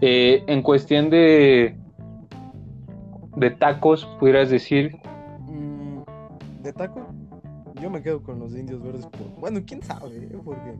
Eh, 0.00 0.44
en 0.46 0.62
cuestión 0.62 1.10
de, 1.10 1.76
de 3.36 3.50
tacos, 3.50 4.06
pudieras 4.18 4.50
decir, 4.50 4.96
Mm, 5.48 6.00
¿De 6.62 6.72
taco? 6.72 7.00
Yo 7.80 7.90
me 7.90 8.02
quedo 8.02 8.22
con 8.22 8.38
los 8.38 8.54
indios 8.54 8.82
verdes 8.82 9.06
por... 9.06 9.26
Bueno, 9.40 9.60
quién 9.66 9.82
sabe, 9.82 10.16
eh? 10.16 10.38
porque 10.44 10.74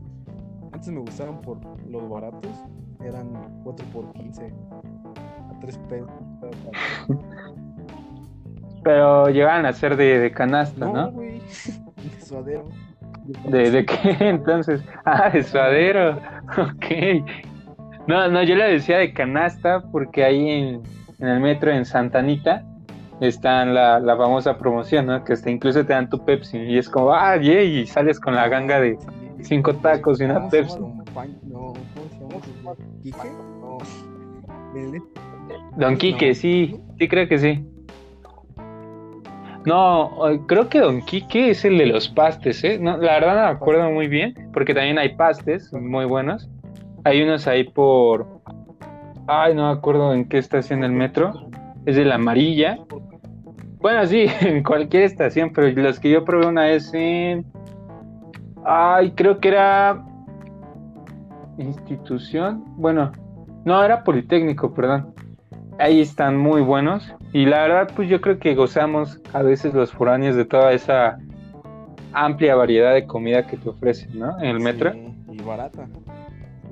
antes 0.71 0.89
me 0.89 0.99
gustaban 0.99 1.41
por 1.41 1.57
los 1.89 2.07
baratos. 2.09 2.51
Eran 3.03 3.29
4 3.63 3.85
por 3.93 4.11
15 4.13 4.45
a 4.45 5.59
3 5.59 5.77
pesos. 5.89 6.09
pero 8.83 9.27
llegaban 9.29 9.65
a 9.65 9.73
ser 9.73 9.95
de, 9.95 10.19
de 10.19 10.31
canasta, 10.31 10.85
No. 10.85 11.11
De 11.11 11.41
suadero. 12.25 12.67
¿De, 13.45 13.69
de 13.69 13.85
qué 13.85 14.15
entonces? 14.19 14.83
Ah, 15.05 15.29
de 15.29 15.43
suadero. 15.43 16.17
Ok. 16.57 17.23
No, 18.07 18.27
no, 18.27 18.43
yo 18.43 18.55
le 18.55 18.65
decía 18.73 18.97
de 18.97 19.13
canasta 19.13 19.83
porque 19.91 20.25
ahí 20.25 20.49
en, 20.49 20.81
en 21.19 21.27
el 21.27 21.39
metro 21.39 21.71
en 21.71 21.85
Santa 21.85 22.19
Anita 22.19 22.63
está 23.21 23.63
la, 23.63 23.99
la 23.99 24.17
famosa 24.17 24.57
promoción, 24.57 25.05
¿no? 25.05 25.23
Que 25.23 25.33
hasta 25.33 25.49
incluso 25.51 25.85
te 25.85 25.93
dan 25.93 26.09
tu 26.09 26.25
Pepsi 26.25 26.57
y 26.57 26.77
es 26.77 26.89
como, 26.89 27.13
ah, 27.13 27.37
yay, 27.37 27.77
y 27.81 27.85
sales 27.87 28.19
con 28.19 28.35
la 28.35 28.49
ganga 28.49 28.81
de 28.81 28.97
cinco 29.43 29.75
tacos 29.75 30.19
y 30.19 30.25
una. 30.25 30.49
Pepsi. 30.49 30.77
Pan- 31.13 31.37
No. 31.43 31.73
¿Quique? 33.03 33.29
No. 33.59 33.77
Don 35.77 35.97
Quique, 35.97 36.29
No. 36.29 36.35
sí, 36.35 36.79
sí 36.97 37.07
creo 37.07 37.27
que 37.27 37.37
sí. 37.37 37.65
No, 39.65 40.11
creo 40.47 40.69
que 40.69 40.79
Don 40.79 41.01
Quique 41.01 41.51
es 41.51 41.63
el 41.65 41.77
de 41.77 41.85
los 41.85 42.09
pastes, 42.09 42.63
¿eh? 42.63 42.79
No, 42.79 42.97
la 42.97 43.13
verdad 43.13 43.35
no 43.35 43.41
me 43.41 43.55
acuerdo 43.57 43.91
muy 43.91 44.07
bien, 44.07 44.49
porque 44.53 44.73
también 44.73 44.97
hay 44.97 45.15
pastes 45.15 45.71
muy 45.73 46.05
buenos. 46.05 46.49
Hay 47.03 47.21
unos 47.21 47.47
ahí 47.47 47.63
por... 47.63 48.41
Ay, 49.27 49.53
no 49.53 49.67
me 49.67 49.77
acuerdo 49.77 50.13
en 50.13 50.27
qué 50.27 50.39
estación 50.39 50.81
del 50.81 50.91
metro. 50.91 51.49
Es 51.85 51.95
de 51.95 52.05
la 52.05 52.15
amarilla. 52.15 52.79
Bueno, 53.79 54.05
sí, 54.07 54.25
en 54.41 54.63
cualquier 54.63 55.03
estación, 55.03 55.51
pero 55.53 55.69
los 55.69 55.99
que 55.99 56.09
yo 56.09 56.25
probé 56.25 56.47
una 56.47 56.63
vez 56.63 56.91
en... 56.93 57.45
Ay, 58.65 59.11
creo 59.11 59.39
que 59.39 59.49
era... 59.49 60.03
Institución. 61.57 62.63
Bueno, 62.77 63.11
no, 63.65 63.83
era 63.83 64.03
Politécnico, 64.03 64.73
perdón. 64.73 65.13
Ahí 65.79 66.01
están 66.01 66.37
muy 66.37 66.61
buenos. 66.61 67.13
Y 67.33 67.45
la 67.45 67.61
verdad, 67.61 67.91
pues 67.95 68.09
yo 68.09 68.21
creo 68.21 68.39
que 68.39 68.55
gozamos 68.55 69.19
a 69.33 69.41
veces 69.41 69.73
los 69.73 69.91
foráneos 69.91 70.35
de 70.35 70.45
toda 70.45 70.73
esa 70.73 71.17
amplia 72.13 72.55
variedad 72.55 72.93
de 72.93 73.05
comida 73.05 73.47
que 73.47 73.57
te 73.57 73.69
ofrecen, 73.69 74.19
¿no? 74.19 74.37
En 74.39 74.47
el 74.47 74.59
metro. 74.59 74.91
Sí, 74.91 75.13
y 75.31 75.41
barata. 75.41 75.87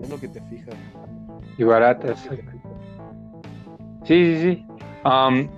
Es 0.02 0.10
lo 0.10 0.20
que 0.20 0.28
te 0.28 0.42
fijas. 0.42 0.76
Y 1.58 1.64
baratas. 1.64 2.30
Sí, 4.04 4.36
sí, 4.36 4.42
sí. 4.42 4.66
Am, 5.04 5.50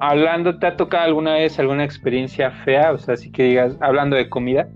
hablando, 0.00 0.58
¿te 0.58 0.66
ha 0.66 0.76
tocado 0.76 1.04
alguna 1.04 1.34
vez 1.34 1.58
alguna 1.58 1.84
experiencia 1.84 2.50
fea? 2.64 2.92
O 2.92 2.98
sea, 2.98 3.14
así 3.14 3.30
que 3.30 3.44
digas, 3.44 3.76
hablando 3.80 4.16
de 4.16 4.28
comida, 4.28 4.68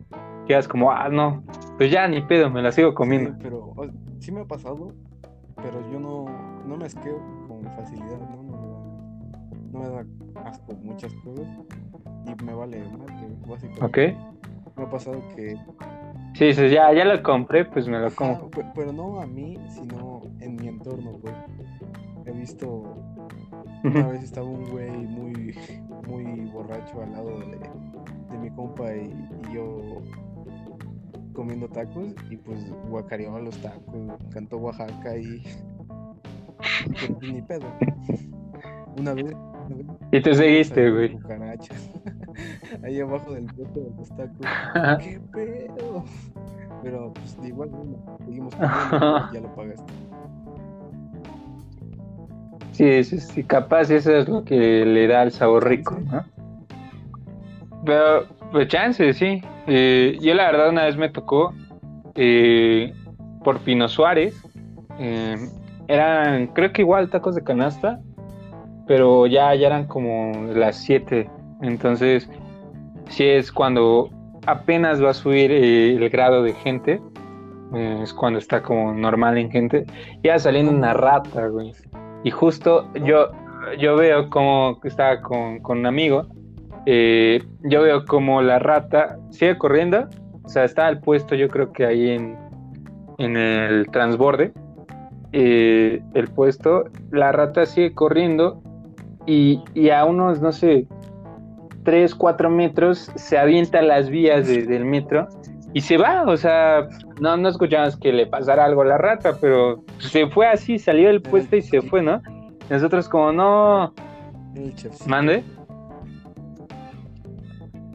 que 0.47 0.55
digas 0.55 0.69
como, 0.69 0.93
ah, 0.93 1.09
no, 1.09 1.43
pues 1.77 1.91
ya 1.91 2.07
ni 2.09 2.21
pedo, 2.23 2.51
me 2.51 2.63
la 2.63 2.73
sigo 2.73 2.95
comiendo. 2.95 3.31
Sí, 3.31 3.37
pero 3.43 3.59
o- 3.77 3.87
sí 4.21 4.33
me 4.33 4.41
ha 4.41 4.45
pasado, 4.45 4.93
pero 5.57 5.81
yo 5.91 5.99
no, 6.01 6.25
no 6.67 6.77
me 6.77 6.87
asqueo 6.87 7.19
con 7.49 7.63
facilidad, 7.77 8.19
¿no? 8.31 8.43
No 8.43 9.79
me, 9.81 9.89
da, 9.89 10.03
no 10.05 10.05
me 10.05 10.45
da 10.45 10.51
asco 10.51 10.73
muchas 10.83 11.13
cosas 11.25 11.47
y 12.27 12.45
me 12.45 12.55
vale 12.55 12.79
madre, 12.99 13.29
básicamente. 13.47 13.85
¿Ok? 13.85 14.77
Me 14.77 14.85
ha 14.85 14.91
pasado 14.91 15.21
que, 15.35 15.57
Sí, 16.35 16.45
dices, 16.47 16.71
ya, 16.71 16.93
ya 16.93 17.05
lo 17.07 17.23
compré, 17.23 17.65
pues 17.65 17.89
me 17.89 17.99
lo 17.99 18.09
Ajá, 18.09 18.17
como. 18.17 18.51
pe- 18.51 18.67
pero 18.75 18.93
no 18.93 19.21
a 19.23 19.27
mí, 19.27 19.59
sino 19.71 20.21
en 20.41 20.57
mi 20.57 20.69
entorno, 20.69 21.13
güey. 21.23 21.35
He 22.27 22.33
visto, 22.33 22.83
una 23.85 24.09
vez 24.09 24.23
estaba 24.23 24.47
un 24.47 24.69
güey 24.71 24.91
muy, 24.91 25.55
muy 26.07 26.45
borracho 26.51 27.01
al 27.03 27.13
lado 27.13 27.39
de, 27.39 27.57
de 28.31 28.39
mi 28.39 28.51
compa 28.51 28.95
y, 28.95 29.07
y 29.49 29.55
yo 29.55 30.03
comiendo 31.37 31.69
tacos 31.69 32.15
y 32.31 32.37
pues 32.39 32.59
guacareaba 32.89 33.39
los 33.41 33.57
tacos, 33.59 33.95
cantó 34.33 34.57
Oaxaca 34.57 35.17
y, 35.19 35.43
pues, 37.21 37.33
ni 37.33 37.43
pedo. 37.43 37.67
Una 38.99 39.13
vez, 39.13 39.35
una 39.67 39.77
vez 39.77 39.87
Y 40.13 40.21
te 40.23 40.35
seguiste, 40.35 40.91
güey. 40.91 41.13
cucarachas 41.13 41.91
ahí 42.83 43.01
abajo 43.01 43.35
del 43.35 43.45
puesto 43.45 43.81
de 43.81 43.91
los 43.99 44.09
tacos. 44.09 44.47
¿Qué 45.05 45.21
pedo? 45.33 46.05
Pero 46.83 47.13
pues 47.13 47.41
de 47.43 47.49
igual 47.49 47.71
no, 47.71 48.19
seguimos 48.25 48.55
comiendo, 48.91 49.33
ya 49.33 49.41
lo 49.41 49.55
pagaste. 49.55 49.93
Sí, 52.73 53.05
sí, 53.05 53.21
sí, 53.21 53.45
capaz 53.45 53.91
eso 53.91 54.15
es 54.15 54.29
lo 54.29 54.45
que 54.45 54.85
le 54.85 55.07
da 55.07 55.23
el 55.23 55.33
sabor 55.33 55.67
rico, 55.69 55.99
¿no? 55.99 56.25
Pero, 57.85 58.27
pues 58.57 58.69
chance, 58.69 59.13
sí. 59.13 59.43
Eh, 59.67 60.17
yo 60.23 60.33
la 60.33 60.51
verdad 60.51 60.71
una 60.71 60.87
vez 60.87 60.97
me 60.97 61.11
tocó 61.11 61.53
eh, 62.15 62.91
por 63.45 63.59
Pino 63.59 63.87
Suárez. 63.87 64.35
eh, 64.99 65.37
eran, 65.89 66.47
creo 66.49 66.73
que 66.73 66.81
igual 66.81 67.11
tacos 67.11 67.35
de 67.35 67.45
canasta, 67.45 68.01
pero 68.87 69.27
ya, 69.27 69.55
ya 69.55 69.67
eran 69.67 69.87
como 69.87 70.33
las 70.55 70.77
7. 70.79 71.29
Entonces, 71.61 72.31
sí 73.11 73.25
es 73.25 73.53
cuando 73.53 74.09
apenas 74.47 75.05
va 75.05 75.11
a 75.11 75.15
subir 75.15 75.53
eh, 75.53 75.95
el 75.95 76.09
grado 76.09 76.43
de 76.43 76.55
gente. 76.55 76.99
es 77.75 78.15
cuando 78.15 78.39
está 78.39 78.63
como 78.63 78.95
normal 78.95 79.37
en 79.37 79.51
gente. 79.51 79.85
Ya 80.25 80.39
saliendo 80.39 80.73
una 80.73 80.95
rata, 80.95 81.49
güey. 81.49 81.75
Y 82.25 82.31
justo 82.31 82.91
yo, 83.05 83.29
yo 83.79 83.97
veo 83.97 84.31
como 84.31 84.81
estaba 84.83 85.21
con, 85.21 85.59
con 85.59 85.81
un 85.81 85.87
amigo, 85.87 86.27
eh, 86.87 87.43
yo 87.65 87.83
veo 87.83 88.05
como 88.05 88.41
la 88.43 88.59
rata 88.59 89.19
sigue 89.31 89.59
corriendo, 89.59 90.09
o 90.43 90.49
sea, 90.49 90.65
está 90.65 90.87
al 90.87 91.01
puesto 91.01 91.35
yo 91.35 91.49
creo 91.49 91.73
que 91.73 91.85
ahí 91.85 92.11
en, 92.11 92.37
en 93.19 93.37
el 93.37 93.87
transborde, 93.91 94.53
eh, 95.33 96.01
el 96.15 96.29
puesto, 96.29 96.85
la 97.11 97.33
rata 97.33 97.67
sigue 97.67 97.93
corriendo 97.93 98.63
y, 99.27 99.61
y 99.75 99.91
a 99.91 100.05
unos, 100.05 100.41
no 100.41 100.53
sé, 100.53 100.87
3, 101.83 102.15
4 102.15 102.49
metros 102.51 103.11
se 103.17 103.37
avienta 103.39 103.83
las 103.83 104.09
vías 104.09 104.47
de- 104.47 104.63
del 104.65 104.85
metro 104.85 105.29
y 105.73 105.81
se 105.83 105.99
va, 105.99 106.23
o 106.23 106.37
sea, 106.37 106.87
no, 107.21 107.37
no 107.37 107.49
escuchamos 107.49 107.97
que 107.99 108.13
le 108.13 108.27
pasara 108.27 108.65
algo 108.65 108.83
a 108.83 108.87
la 108.87 108.99
rata, 108.99 109.33
pero 109.41 109.85
se 109.99 110.27
fue 110.29 110.47
así, 110.47 110.79
salió 110.79 111.09
del 111.09 111.21
puesto 111.23 111.57
y 111.57 111.63
se 111.63 111.83
fue, 111.83 112.03
¿no? 112.03 112.23
Nosotros 112.71 113.09
como, 113.09 113.33
no, 113.33 113.93
mande. 115.07 115.45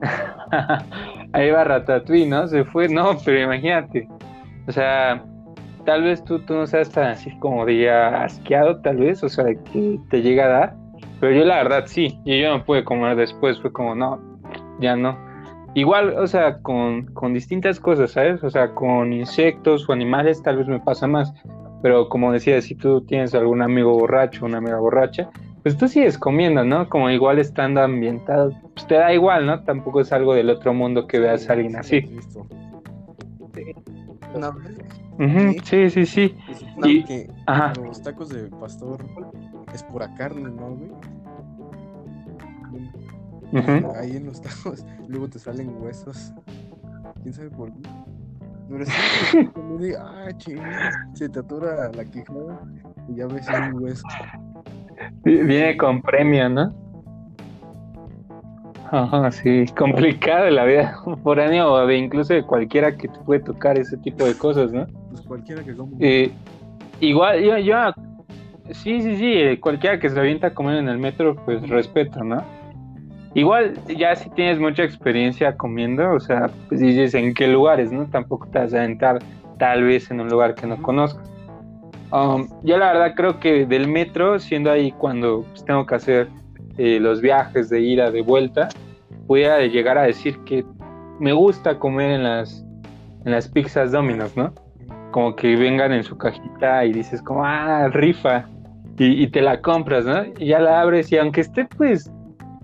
Ahí 1.33 1.51
va 1.51 1.63
Ratatouille, 1.63 2.27
¿no? 2.27 2.47
Se 2.47 2.63
fue, 2.65 2.89
no, 2.89 3.17
pero 3.23 3.39
imagínate. 3.39 4.07
O 4.67 4.71
sea, 4.71 5.23
tal 5.85 6.03
vez 6.03 6.23
tú, 6.23 6.39
tú 6.39 6.53
no 6.53 6.67
seas 6.67 6.89
tan 6.89 7.11
así 7.11 7.31
como 7.39 7.65
diga 7.65 8.23
asqueado, 8.23 8.81
tal 8.81 8.97
vez, 8.97 9.23
o 9.23 9.29
sea, 9.29 9.45
que 9.71 9.99
te 10.09 10.21
llega 10.21 10.45
a 10.45 10.49
dar. 10.49 10.75
Pero 11.19 11.33
yo 11.33 11.45
la 11.45 11.57
verdad 11.57 11.83
sí, 11.85 12.19
y 12.25 12.41
yo 12.41 12.49
no 12.49 12.63
pude 12.63 12.83
comer 12.83 13.15
después, 13.15 13.59
fue 13.61 13.71
como, 13.71 13.95
no, 13.95 14.19
ya 14.79 14.95
no. 14.95 15.17
Igual, 15.73 16.17
o 16.17 16.27
sea, 16.27 16.61
con, 16.61 17.05
con 17.13 17.33
distintas 17.33 17.79
cosas, 17.79 18.11
¿sabes? 18.11 18.43
O 18.43 18.49
sea, 18.49 18.73
con 18.73 19.13
insectos 19.13 19.87
o 19.87 19.93
animales 19.93 20.41
tal 20.43 20.57
vez 20.57 20.67
me 20.67 20.79
pasa 20.79 21.07
más. 21.07 21.33
Pero 21.81 22.09
como 22.09 22.31
decía, 22.31 22.61
si 22.61 22.75
tú 22.75 23.01
tienes 23.01 23.33
algún 23.33 23.61
amigo 23.61 23.93
borracho, 23.93 24.45
una 24.45 24.57
amiga 24.57 24.79
borracha, 24.79 25.29
pues 25.63 25.77
tú 25.77 25.87
sigues 25.87 26.17
comiendo, 26.17 26.63
¿no? 26.63 26.89
Como 26.89 27.09
igual 27.09 27.39
estando 27.39 27.81
ambientado, 27.81 28.51
pues 28.73 28.87
te 28.87 28.95
da 28.95 29.13
igual, 29.13 29.45
¿no? 29.45 29.63
Tampoco 29.63 30.01
es 30.01 30.11
algo 30.11 30.33
del 30.33 30.49
otro 30.49 30.73
mundo 30.73 31.07
que 31.07 31.19
veas 31.19 31.49
a 31.49 31.53
alguien 31.53 31.73
Sí, 31.83 31.97
así. 31.99 32.19
sí. 33.53 33.75
Ujú, 35.19 35.55
Sí, 35.63 35.89
sí, 35.89 36.05
sí. 36.05 36.35
Y- 36.83 37.03
que 37.03 37.29
Ajá. 37.45 37.73
los 37.75 38.01
tacos 38.01 38.29
de 38.29 38.47
pastor 38.47 38.99
es 39.73 39.83
pura 39.83 40.13
carne, 40.15 40.49
¿no, 40.49 40.75
güey? 40.75 40.91
ujú. 43.51 43.91
Ahí 43.99 44.15
en 44.15 44.25
los 44.25 44.41
tacos, 44.41 44.85
luego 45.07 45.27
te 45.29 45.37
salen 45.39 45.75
huesos. 45.81 46.33
¿Quién 47.21 47.33
sabe 47.33 47.49
por 47.51 47.71
qué? 47.71 47.81
Pero 48.69 48.85
sí, 48.85 48.91
ah, 49.99 50.29
chingada, 50.37 50.91
se 51.13 51.29
te 51.29 51.39
atora 51.39 51.91
la 51.91 52.05
quijada 52.05 52.63
y 53.09 53.15
ya 53.15 53.27
ves 53.27 53.49
un 53.49 53.83
hueso. 53.83 54.07
Vi- 55.23 55.43
Viene 55.43 55.77
con 55.77 56.01
premio, 56.01 56.49
¿no? 56.49 56.73
Ajá, 58.91 59.31
sí, 59.31 59.65
complicada 59.77 60.51
la 60.51 60.65
vida 60.65 60.97
foránea 61.23 61.65
o 61.67 61.85
de 61.87 61.97
incluso 61.97 62.33
de 62.33 62.43
cualquiera 62.43 62.95
que 62.97 63.07
te 63.07 63.19
puede 63.19 63.39
tocar 63.39 63.77
ese 63.77 63.97
tipo 63.97 64.25
de 64.25 64.35
cosas, 64.37 64.71
¿no? 64.73 64.85
Pues 65.09 65.21
cualquiera 65.21 65.63
que 65.63 65.73
coma. 65.75 65.91
Eh, 65.99 66.33
igual, 66.99 67.41
yo, 67.41 67.57
yo, 67.59 67.75
sí, 68.71 69.01
sí, 69.01 69.15
sí, 69.15 69.33
eh, 69.33 69.59
cualquiera 69.61 69.97
que 69.97 70.09
se 70.09 70.19
avienta 70.19 70.47
a 70.47 70.53
comer 70.53 70.75
en 70.77 70.89
el 70.89 70.97
metro, 70.97 71.37
pues 71.45 71.67
respeto, 71.69 72.21
¿no? 72.23 72.43
Igual, 73.33 73.79
ya 73.97 74.13
si 74.17 74.29
tienes 74.31 74.59
mucha 74.59 74.83
experiencia 74.83 75.55
comiendo, 75.55 76.11
o 76.11 76.19
sea, 76.19 76.51
pues 76.67 76.81
dices 76.81 77.13
en 77.13 77.33
qué 77.33 77.47
lugares, 77.47 77.93
¿no? 77.93 78.07
Tampoco 78.07 78.49
te 78.51 78.59
vas 78.59 78.73
a 78.73 78.79
aventar 78.79 79.19
tal 79.57 79.83
vez 79.83 80.11
en 80.11 80.19
un 80.19 80.27
lugar 80.27 80.53
que 80.53 80.67
no 80.67 80.81
conozcas. 80.81 81.30
Um, 82.11 82.47
yo 82.63 82.77
la 82.77 82.93
verdad 82.93 83.13
creo 83.15 83.39
que 83.39 83.65
del 83.65 83.87
metro, 83.87 84.39
siendo 84.39 84.69
ahí 84.69 84.91
cuando 84.91 85.43
pues, 85.51 85.63
tengo 85.63 85.85
que 85.85 85.95
hacer 85.95 86.27
eh, 86.77 86.99
los 86.99 87.21
viajes 87.21 87.69
de 87.69 87.81
ida, 87.81 88.11
de 88.11 88.21
vuelta, 88.21 88.69
voy 89.27 89.45
a 89.45 89.59
llegar 89.59 89.97
a 89.97 90.03
decir 90.03 90.37
que 90.45 90.65
me 91.19 91.31
gusta 91.31 91.79
comer 91.79 92.11
en 92.11 92.23
las, 92.23 92.65
en 93.25 93.31
las 93.31 93.47
pizzas 93.47 93.91
Domino's, 93.91 94.35
¿no? 94.35 94.53
como 95.11 95.35
que 95.35 95.55
vengan 95.55 95.91
en 95.91 96.03
su 96.03 96.17
cajita 96.17 96.85
y 96.85 96.93
dices 96.93 97.21
como, 97.21 97.45
ah, 97.45 97.89
rifa, 97.89 98.45
y, 98.97 99.23
y 99.23 99.27
te 99.27 99.41
la 99.41 99.61
compras, 99.61 100.05
¿no? 100.05 100.23
Y 100.37 100.47
ya 100.47 100.59
la 100.59 100.81
abres 100.81 101.11
y 101.11 101.17
aunque 101.17 101.41
esté 101.41 101.65
pues, 101.65 102.11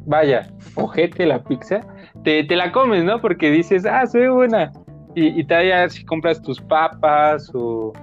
vaya, 0.05 0.47
ojete 0.75 1.25
la 1.25 1.43
pizza, 1.43 1.81
te, 2.23 2.43
te 2.43 2.55
la 2.55 2.71
comes, 2.71 3.03
¿no? 3.03 3.21
Porque 3.21 3.51
dices, 3.51 3.85
ah, 3.85 4.03
ve 4.11 4.29
buena. 4.29 4.71
Y, 5.15 5.39
y 5.39 5.43
todavía 5.43 5.89
si 5.89 6.05
compras 6.05 6.41
tus 6.41 6.61
papas 6.61 7.51
o, 7.53 7.93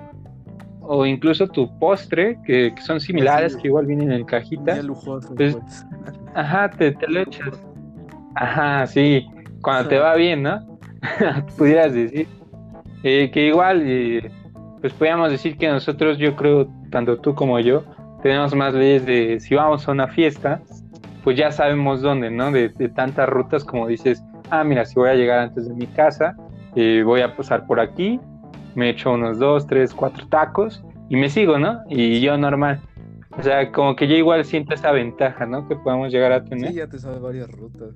o 0.87 1.07
incluso 1.07 1.47
tu 1.49 1.77
postre, 1.79 2.38
que, 2.44 2.75
que 2.75 2.83
son 2.83 3.01
similares, 3.01 3.55
Sí. 3.55 3.62
que 3.62 3.68
igual 3.68 3.87
vienen 3.87 4.12
en 4.12 4.25
cajita, 4.25 4.83
lujoso, 4.83 5.35
pues, 5.35 5.57
pues. 5.57 5.87
ajá, 6.35 6.70
te, 6.70 6.92
te 6.92 7.07
lo 7.09 7.20
echas. 7.20 7.49
Ajá, 8.37 8.87
sí, 8.87 9.27
cuando 9.62 9.88
te 9.88 9.99
va 9.99 10.14
bien, 10.16 10.42
¿no? 10.42 10.79
Pudieras 11.59 11.92
decir. 11.94 12.27
Eh, 13.03 13.31
que 13.33 13.47
igual, 13.49 13.83
eh, 13.85 14.31
pues 14.81 14.92
podríamos 14.94 15.31
decir 15.31 15.57
que 15.59 15.68
nosotros, 15.68 16.18
yo 16.18 16.35
creo, 16.37 16.68
tanto 16.90 17.18
tú 17.18 17.35
como 17.35 17.61
yo, 17.61 17.85
tenemos 18.23 18.55
más 18.55 18.73
leyes 18.75 19.05
de 19.05 19.38
si 19.40 19.55
vamos 19.55 19.87
a 19.87 19.92
una 19.92 20.09
fiesta, 20.09 20.61
pues 21.23 21.37
ya 21.37 21.51
sabemos 21.53 22.01
dónde, 22.01 22.31
¿no? 22.31 22.51
De, 22.51 22.70
de 22.70 22.88
tantas 22.88 23.29
rutas 23.29 23.62
como 23.64 23.87
dices, 23.87 24.23
ah, 24.51 24.64
mira, 24.64 24.85
si 24.87 24.94
voy 24.94 25.11
a 25.11 25.14
llegar 25.14 25.38
antes 25.40 25.68
de 25.68 25.75
mi 25.75 25.87
casa, 25.87 26.35
eh, 26.77 27.03
voy 27.05 27.20
a 27.20 27.37
pasar 27.37 27.66
por 27.66 27.79
aquí, 27.79 28.18
me 28.74 28.90
echo 28.90 29.12
unos 29.12 29.38
dos, 29.38 29.66
tres, 29.66 29.94
cuatro 29.94 30.26
tacos 30.28 30.82
y 31.08 31.16
me 31.16 31.28
sigo, 31.28 31.58
¿no? 31.58 31.80
Y 31.88 32.20
yo 32.20 32.37
normal. 32.37 32.80
O 33.37 33.42
sea, 33.42 33.70
como 33.72 33.96
que 33.96 34.06
yo 34.06 34.14
igual 34.16 34.44
siento 34.44 34.74
esa 34.74 34.92
ventaja, 34.92 35.44
¿no? 35.46 35.66
Que 35.68 35.74
podemos 35.76 36.12
llegar 36.12 36.32
a 36.32 36.44
tener. 36.44 36.70
Sí, 36.70 36.76
ya 36.76 36.87
te 36.87 36.98
sabes 36.98 37.20
varias 37.20 37.50
rutas. 37.50 37.94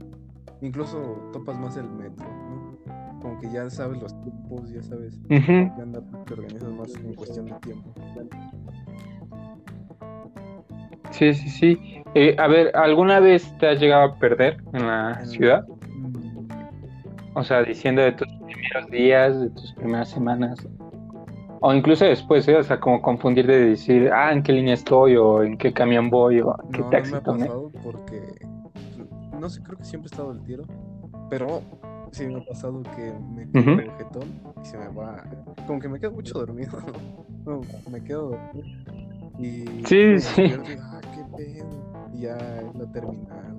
Incluso 0.60 1.30
topas 1.32 1.58
más 1.58 1.76
el 1.76 1.88
metro, 1.88 2.26
¿no? 2.26 2.78
Como 3.20 3.38
que 3.40 3.50
ya 3.50 3.68
sabes 3.70 4.00
los 4.02 4.12
tiempos, 4.22 4.70
ya 4.70 4.82
sabes 4.82 5.20
qué 5.28 5.36
anda, 5.80 6.00
te 6.26 6.32
organizas 6.34 6.72
más 6.72 6.94
en 6.96 7.14
cuestión 7.14 7.46
de 7.46 7.54
tiempo. 7.60 7.92
Sí, 11.10 11.34
sí, 11.34 11.48
sí. 11.48 12.02
Eh, 12.14 12.36
a 12.38 12.46
ver, 12.46 12.70
¿alguna 12.76 13.20
vez 13.20 13.52
te 13.58 13.68
has 13.68 13.80
llegado 13.80 14.02
a 14.04 14.14
perder 14.16 14.58
en 14.72 14.86
la 14.86 15.18
En- 15.20 15.26
ciudad? 15.26 15.64
Mm, 15.94 16.48
O 17.34 17.44
sea, 17.44 17.62
diciendo 17.62 18.02
de 18.02 18.12
tus 18.12 18.28
primeros 18.58 18.90
días, 18.90 19.40
de 19.40 19.50
tus 19.50 19.72
primeras 19.72 20.08
semanas, 20.10 20.66
o 21.60 21.74
incluso 21.74 22.04
después, 22.04 22.46
¿eh? 22.48 22.56
O 22.56 22.62
sea, 22.62 22.78
como 22.78 23.02
confundir 23.02 23.46
de 23.46 23.70
decir, 23.70 24.10
ah, 24.12 24.32
¿en 24.32 24.42
qué 24.42 24.52
línea 24.52 24.74
estoy? 24.74 25.16
o 25.16 25.42
¿en 25.42 25.56
qué 25.58 25.72
camión 25.72 26.10
voy? 26.10 26.40
o 26.40 26.54
¿en 26.62 26.72
qué 26.72 26.78
No, 26.78 26.84
no 26.84 26.90
taxi 26.90 27.12
me 27.12 27.18
ha 27.18 27.20
tomé? 27.22 27.40
pasado 27.46 27.72
porque 27.82 28.22
no 29.38 29.48
sé, 29.48 29.62
creo 29.62 29.78
que 29.78 29.84
siempre 29.84 30.08
he 30.08 30.10
estado 30.10 30.32
el 30.32 30.40
tiro, 30.42 30.64
pero 31.30 31.62
sí 32.12 32.26
me 32.26 32.38
ha 32.38 32.44
pasado 32.44 32.82
que 32.96 33.12
me 33.34 33.50
quedo 33.50 33.60
Ujú. 33.76 33.90
jetón 33.98 34.40
y 34.62 34.66
se 34.66 34.78
me 34.78 34.88
va, 34.88 35.24
como 35.66 35.80
que 35.80 35.88
me 35.88 36.00
quedo 36.00 36.12
mucho 36.12 36.38
dormido, 36.38 36.72
¿no? 37.46 37.60
No, 37.60 37.90
me 37.90 38.02
quedo 38.02 38.30
dormido 38.30 38.66
y 39.38 39.86
Sí, 39.86 40.18
sí. 40.18 40.42
y, 40.42 40.52
ah, 40.80 41.00
qué 41.14 41.24
pedo, 41.36 42.10
y 42.14 42.20
ya 42.22 42.60
es 42.60 42.74
la 42.74 42.86
terminal. 42.92 43.56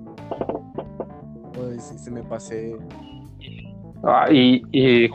O 1.56 1.80
si 1.80 1.98
se 1.98 2.10
me 2.10 2.22
pasé, 2.22 2.76
Ah, 4.02 4.26
y, 4.30 4.62
y 4.72 5.10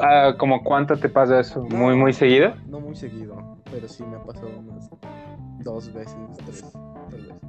ah, 0.00 0.34
como 0.38 0.62
cuánto 0.62 0.96
te 0.96 1.08
pasa 1.08 1.40
eso? 1.40 1.62
¿Muy, 1.70 1.94
muy 1.96 2.12
seguido? 2.12 2.54
no 2.68 2.80
muy 2.80 2.96
seguido, 2.96 3.36
pero 3.70 3.86
sí 3.88 4.02
me 4.04 4.16
ha 4.16 4.22
pasado 4.22 4.50
unas 4.58 4.90
dos 5.62 5.92
veces, 5.94 6.16
tres, 6.44 6.72
tal 7.10 7.20
vez. 7.20 7.40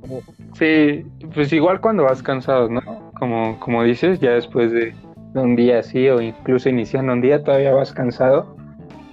Como, 0.00 0.20
Sí, 0.54 1.04
pues 1.34 1.52
igual 1.52 1.80
cuando 1.80 2.04
vas 2.04 2.22
cansado, 2.22 2.68
¿no? 2.68 2.80
Como, 3.18 3.58
como 3.60 3.82
dices, 3.84 4.18
ya 4.20 4.32
después 4.32 4.72
de, 4.72 4.94
de 5.34 5.40
un 5.40 5.54
día 5.56 5.78
así 5.80 6.08
o 6.08 6.20
incluso 6.20 6.68
iniciando 6.68 7.12
un 7.12 7.20
día 7.20 7.42
todavía 7.42 7.72
vas 7.72 7.92
cansado 7.92 8.56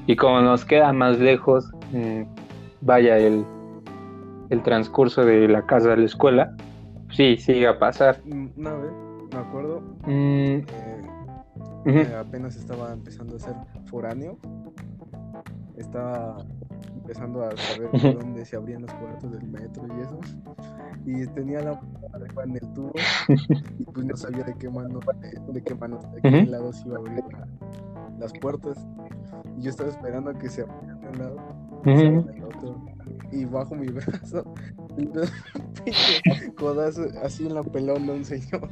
y 0.08 0.16
como 0.16 0.42
nos 0.42 0.66
queda 0.66 0.94
más 0.94 1.20
lejos, 1.20 1.72
eh, 1.94 2.26
vaya 2.82 3.18
el, 3.18 3.44
el 4.50 4.62
transcurso 4.64 5.26
de 5.26 5.48
la 5.48 5.64
casa 5.66 5.94
a 5.94 5.96
la 5.96 6.06
escuela, 6.06 6.56
sí, 7.16 7.38
sigue 7.38 7.68
a 7.68 7.78
pasar. 7.80 8.22
mm, 8.26 8.48
una 8.58 8.74
vez, 8.76 8.92
me 9.34 9.40
acuerdo, 9.40 9.82
Mm, 10.06 10.08
eh, 10.10 10.66
eh, 11.86 12.16
apenas 12.20 12.56
estaba 12.56 12.92
empezando 12.94 13.36
a 13.36 13.40
ser 13.40 13.56
foráneo. 13.86 14.38
Estaba 15.78 16.38
empezando 16.96 17.44
a 17.44 17.56
saber 17.58 17.90
Ujú. 17.94 18.20
dónde 18.20 18.46
se 18.46 18.56
abrían 18.56 18.84
los 18.84 18.94
cuartos 18.94 19.32
del 19.32 19.48
metro 19.50 19.84
y 19.88 20.02
eso. 20.02 20.20
Y 21.06 21.26
tenía 21.28 21.62
la 21.62 21.80
arriba 22.14 22.44
en 22.46 22.54
el 22.56 22.74
tubo 22.74 22.92
y 23.80 23.84
pues 23.86 24.06
no 24.06 24.16
sabía 24.18 24.44
de 24.44 24.56
qué 24.56 24.70
mano, 24.70 25.00
de, 25.52 25.62
qué 25.62 25.76
mano, 25.76 26.00
de 26.14 26.22
qué 26.22 26.46
lado 26.46 26.72
se 26.74 26.88
iba 26.88 26.98
a 26.98 27.00
abrir 27.00 27.24
la- 27.32 27.48
las 28.20 28.34
puertas. 28.34 28.78
Y 29.58 29.64
yo 29.64 29.70
estaba 29.70 29.90
esperando 29.90 30.32
a 30.32 30.34
que 30.34 30.50
se 30.50 30.62
abrieran 30.62 31.00
de 31.02 31.08
un 31.10 31.20
lado 31.20 31.38
y 31.86 31.96
se 31.98 32.04
del 32.32 32.44
otro. 32.44 32.82
Y 33.32 33.46
bajo 33.46 33.76
mi 33.76 33.88
brazo 33.92 34.44
y 35.86 36.52
codazo 36.52 37.08
así 37.24 37.46
en 37.46 37.56
la 37.56 37.64
pelona 37.64 38.14
un 38.14 38.26
señor. 38.26 38.70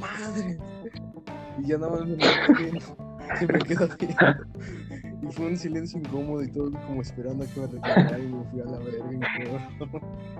¡Madre! 0.00 0.58
Y 1.58 1.68
ya 1.68 1.78
nada 1.78 1.92
más 1.92 2.06
me. 2.06 2.16
Se 3.38 3.46
me 3.46 3.58
quedó 3.60 3.88
viendo. 3.98 4.16
Y 5.22 5.32
fue 5.32 5.46
un 5.46 5.56
silencio 5.56 5.98
incómodo 5.98 6.42
y 6.42 6.50
todo 6.50 6.70
como 6.86 7.00
esperando 7.00 7.44
a 7.44 7.46
que 7.46 7.60
me 7.60 7.66
recargara 7.66 8.18
y 8.18 8.26
me 8.26 8.44
fui 8.44 8.60
a 8.60 8.64
la 8.64 8.78
verga 8.78 9.12
y. 9.12 9.84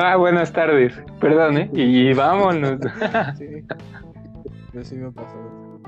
Ah, 0.00 0.16
buenas 0.16 0.50
tardes, 0.50 0.94
perdón, 1.20 1.58
¿eh? 1.58 1.70
Y 1.74 2.14
vámonos. 2.14 2.80
Sí. 3.36 3.64
Pero 4.72 4.84
sí 4.84 4.94
me 4.96 5.08
ha 5.08 5.10
pasado. 5.10 5.78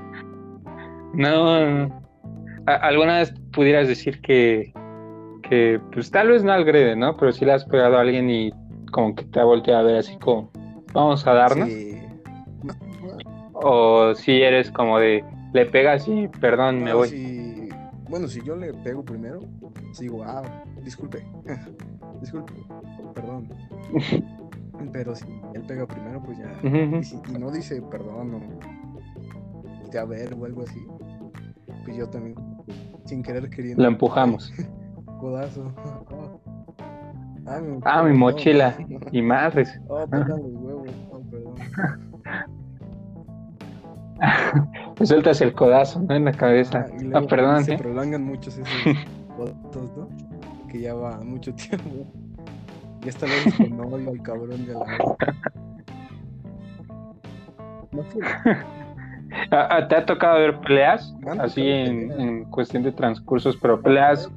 No, 1.13 2.03
alguna 2.67 3.17
vez 3.17 3.33
pudieras 3.51 3.87
decir 3.87 4.21
que, 4.21 4.71
que, 5.41 5.79
pues 5.93 6.09
tal 6.11 6.29
vez 6.29 6.43
no 6.43 6.51
agrede, 6.51 6.95
¿no? 6.95 7.15
Pero 7.17 7.31
si 7.31 7.45
le 7.45 7.53
has 7.53 7.65
pegado 7.65 7.97
a 7.97 8.01
alguien 8.01 8.29
y 8.29 8.51
como 8.91 9.15
que 9.15 9.23
te 9.25 9.39
ha 9.39 9.43
volteado 9.43 9.79
a 9.81 9.83
ver 9.83 9.97
así 9.97 10.17
como, 10.17 10.51
vamos 10.93 11.25
a 11.27 11.33
darnos. 11.33 11.67
Sí. 11.69 11.97
O 13.53 14.13
si 14.15 14.41
eres 14.41 14.71
como 14.71 14.97
de, 14.99 15.23
le 15.53 15.65
pegas 15.67 16.07
y 16.07 16.27
perdón, 16.27 16.83
me 16.83 16.91
No, 16.91 16.97
voy. 16.97 17.07
si- 17.09 17.69
Bueno, 18.09 18.27
si 18.27 18.41
yo 18.43 18.55
le 18.55 18.73
pego 18.73 19.03
primero, 19.05 19.39
digo, 19.99 20.23
ah, 20.23 20.41
disculpe. 20.83 21.23
disculpe. 22.21 22.53
Perdón. 23.13 23.49
Pero 24.91 25.15
si 25.15 25.25
él 25.53 25.61
pega 25.67 25.85
primero, 25.85 26.21
pues 26.23 26.39
ya. 26.39 26.51
Y, 26.99 27.03
si, 27.03 27.15
y 27.29 27.37
no 27.37 27.51
dice 27.51 27.81
perdón 27.83 28.33
o 28.33 29.79
voltea 29.81 30.01
a 30.01 30.05
ver 30.05 30.33
o 30.33 30.45
algo 30.45 30.63
así, 30.63 30.79
pues 31.85 31.95
yo 31.95 32.09
también, 32.09 32.35
sin 33.05 33.21
querer 33.21 33.49
queriendo. 33.49 33.81
Lo 33.83 33.87
empujamos. 33.89 34.51
Codazo. 35.21 35.71
Ah, 37.47 37.59
mi, 37.59 37.79
Ah, 37.85 38.03
mi 38.03 38.11
no. 38.11 38.17
mochila. 38.19 38.75
Y 39.11 39.19
madres. 39.23 39.77
Oh, 39.87 40.05
los 40.05 40.09
huevos. 40.61 40.87
Oh, 41.09 41.21
perdón. 41.31 41.55
Sueltas 45.05 45.41
el 45.41 45.51
codazo, 45.53 46.01
¿no? 46.01 46.13
En 46.15 46.25
la 46.25 46.33
cabeza. 46.33 46.85
Ah, 46.87 46.93
y 47.01 47.11
Ah, 47.15 47.21
perdón, 47.27 47.63
Se 47.65 47.73
¿eh? 47.73 47.77
prolongan 47.79 48.23
muchos 48.23 48.59
esos 48.59 48.67
codazos, 49.35 49.97
¿no? 49.97 50.07
Que 50.69 50.81
ya 50.81 50.93
va 50.93 51.17
mucho 51.21 51.51
tiempo. 51.55 52.05
Ya 53.01 53.09
está 53.09 53.25
lejos 53.25 53.55
con 53.55 53.75
novio, 53.75 54.11
el 54.11 54.21
cabrón 54.21 54.63
de 54.67 54.73
la. 54.73 54.85
No, 57.91 58.03
¿Te 59.87 59.95
ha 59.95 60.05
tocado 60.05 60.39
ver 60.39 60.59
peleas? 60.59 61.13
Así 61.39 61.67
en, 61.67 62.11
en, 62.21 62.43
cuestión 62.45 62.83
de 62.83 62.91
transcursos, 62.91 63.57
pero 63.57 63.81
peleas. 63.81 64.29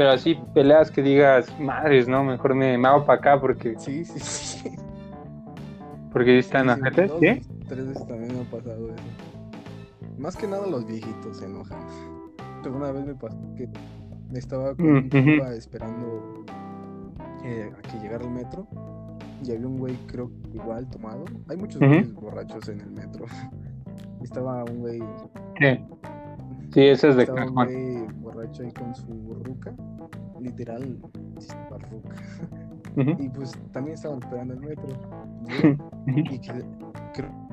Pero 0.00 0.12
así, 0.12 0.34
peleas 0.54 0.90
que 0.90 1.02
digas, 1.02 1.54
madres, 1.60 2.08
¿no? 2.08 2.24
Mejor 2.24 2.54
me, 2.54 2.78
me 2.78 2.88
hago 2.88 3.04
para 3.04 3.18
acá 3.18 3.38
porque. 3.38 3.78
Sí, 3.78 4.02
sí, 4.06 4.18
sí. 4.18 4.70
Porque 6.10 6.38
están 6.38 6.74
sí, 6.74 7.08
¿sí? 7.20 7.42
Tres 7.68 7.86
veces 7.86 8.08
también 8.08 8.34
me 8.34 8.40
ha 8.40 8.50
pasado 8.50 8.86
eso. 8.86 9.04
Más 10.16 10.34
que 10.36 10.46
nada 10.46 10.66
los 10.66 10.86
viejitos 10.86 11.36
se 11.36 11.44
enojan. 11.44 11.78
Una 12.64 12.92
vez 12.92 13.04
me 13.04 13.14
pasó 13.14 13.36
que 13.54 13.68
estaba 14.32 14.74
con 14.74 15.10
compa 15.10 15.52
esperando 15.52 16.44
eh, 17.44 17.70
a 17.70 17.82
que 17.82 17.98
llegara 17.98 18.24
el 18.24 18.30
metro 18.30 18.66
y 19.44 19.52
había 19.52 19.66
un 19.66 19.78
güey, 19.78 19.96
creo 20.06 20.30
igual 20.54 20.88
tomado. 20.88 21.26
Hay 21.50 21.58
muchos 21.58 21.78
güeyes 21.78 22.14
borrachos 22.14 22.70
en 22.70 22.80
el 22.80 22.90
metro. 22.90 23.26
Estaba 24.22 24.64
un 24.64 24.78
güey. 24.78 25.00
Sí, 25.58 25.78
sí 26.72 26.80
ese 26.80 27.08
es 27.10 27.16
de 27.16 27.22
Estaba 27.22 27.46
un 27.46 27.54
güey 27.54 28.06
borracho 28.20 28.62
ahí 28.62 28.72
con 28.72 28.94
su 28.94 29.34
ruca. 29.44 29.74
Literal, 30.40 30.98
la 31.70 31.78
ruca. 31.88 32.16
Y 33.18 33.28
pues 33.28 33.52
también 33.72 33.94
estaban 33.94 34.18
esperando 34.22 34.54
el 34.54 34.60
metro. 34.60 34.88
Y 36.06 36.38
que, 36.38 36.64
creo 37.14 37.50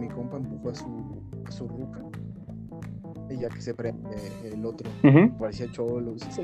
mi 0.00 0.08
compa 0.08 0.38
empujó 0.38 0.70
a 0.70 0.74
su, 0.74 1.22
a 1.46 1.50
su 1.50 1.68
ruca. 1.68 2.00
Y 3.28 3.36
ya 3.36 3.48
que 3.48 3.60
se 3.60 3.74
prende 3.74 4.16
el 4.44 4.64
otro, 4.64 4.90
parecía 5.38 5.70
cholo, 5.70 6.16
sí 6.18 6.42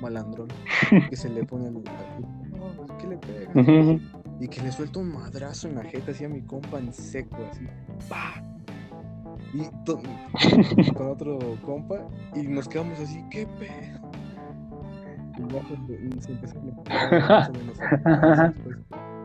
malandrón, 0.00 0.48
que 1.10 1.16
se 1.16 1.28
le 1.28 1.44
pone 1.44 1.66
el. 1.66 1.74
No, 1.74 2.96
¿qué 2.98 3.06
le 3.08 3.16
pega? 3.16 4.00
Y 4.38 4.48
que 4.48 4.62
le 4.62 4.70
suelta 4.70 5.00
un 5.00 5.12
madrazo 5.12 5.68
en 5.68 5.76
la 5.76 5.82
jeta 5.82 6.12
así 6.12 6.24
a 6.24 6.28
mi 6.28 6.42
compa 6.42 6.78
en 6.78 6.92
seco, 6.92 7.38
así. 7.50 7.66
¡Pah! 8.08 8.51
Y 9.54 9.64
con 10.94 11.08
otro 11.08 11.38
compa, 11.64 12.08
y 12.34 12.42
nos 12.46 12.68
quedamos 12.68 12.98
así, 13.00 13.22
¿qué 13.30 13.46
pedo? 13.58 14.10
Y 15.38 15.48
ya 15.52 15.62
se 16.20 16.32
empezó 16.32 16.58
a 16.88 17.50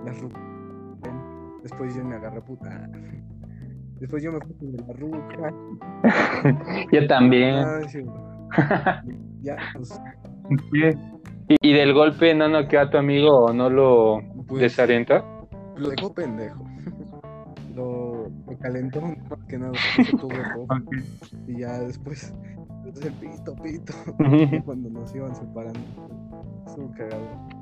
después, 0.06 0.34
después 1.64 1.96
yo 1.96 2.04
me 2.04 2.16
agarré 2.16 2.42
puta. 2.42 2.90
Después 4.00 4.24
yo 4.24 4.32
me 4.32 4.40
fui 4.40 4.56
de 4.60 4.84
la 4.84 4.94
ruca. 4.94 5.54
yo 6.92 7.08
también. 7.08 7.66
ya, 9.42 9.58
pues. 9.74 10.00
¿Y, 11.62 11.74
del 11.74 11.94
golpe 11.94 12.34
no 12.34 12.48
noqueó 12.48 12.82
a 12.82 12.90
tu 12.90 12.98
amigo 12.98 13.46
o 13.46 13.54
no 13.54 13.70
lo 13.70 14.22
pues, 14.48 14.62
desorientó? 14.62 15.48
Lo 15.78 15.90
dejó 15.90 16.14
pendejo. 16.14 16.66
Lo 18.48 18.58
calentó 18.60 19.02
más 19.02 19.16
que 19.48 19.58
nada. 19.58 19.74
Tuvo 20.20 20.30
rojo. 20.56 20.84
Y 21.48 21.60
ya 21.60 21.80
después, 21.80 22.34
entonces 22.78 23.06
el 23.06 23.14
pito, 23.14 23.56
pito. 23.56 23.94
cuando 24.66 24.90
nos 24.90 25.14
iban 25.16 25.36
separando. 25.36 25.80
Estuvo 26.68 26.92
cagado. 26.96 27.58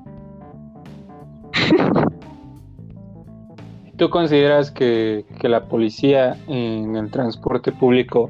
¿Tú 3.97 4.09
consideras 4.09 4.71
que, 4.71 5.25
que, 5.39 5.47
la 5.47 5.69
policía 5.69 6.35
en 6.47 6.97
el 6.97 7.09
transporte 7.11 7.71
público 7.71 8.29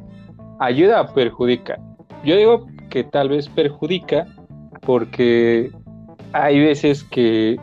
ayuda 0.59 1.01
o 1.01 1.13
perjudica? 1.13 1.79
Yo 2.23 2.35
digo 2.35 2.67
que 2.89 3.03
tal 3.03 3.29
vez 3.29 3.49
perjudica 3.49 4.27
porque 4.81 5.71
hay 6.33 6.59
veces 6.59 7.03
que 7.03 7.59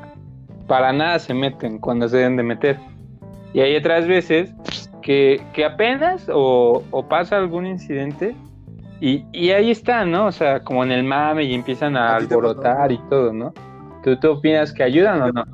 para 0.66 0.92
nada 0.92 1.18
se 1.18 1.34
meten 1.34 1.78
cuando 1.78 2.08
se 2.08 2.16
deben 2.16 2.36
de 2.36 2.42
meter. 2.42 2.78
Y 3.54 3.60
hay 3.60 3.76
otras 3.76 4.06
veces 4.06 4.54
que, 5.02 5.42
que 5.52 5.64
apenas 5.64 6.28
o, 6.32 6.82
o, 6.90 7.08
pasa 7.08 7.36
algún 7.36 7.66
incidente 7.66 8.34
y, 9.00 9.24
y, 9.32 9.50
ahí 9.50 9.70
están, 9.70 10.12
¿no? 10.12 10.26
O 10.26 10.32
sea, 10.32 10.60
como 10.60 10.84
en 10.84 10.92
el 10.92 11.02
mame 11.02 11.44
y 11.44 11.54
empiezan 11.54 11.96
a, 11.96 12.16
alborotar 12.16 12.92
y 12.92 12.98
todo, 13.10 13.32
¿no? 13.32 13.52
¿Tú, 14.04 14.18
¿Tú 14.18 14.30
opinas 14.30 14.72
que 14.72 14.84
ayudan 14.84 15.22
o 15.22 15.32
no? 15.32 15.44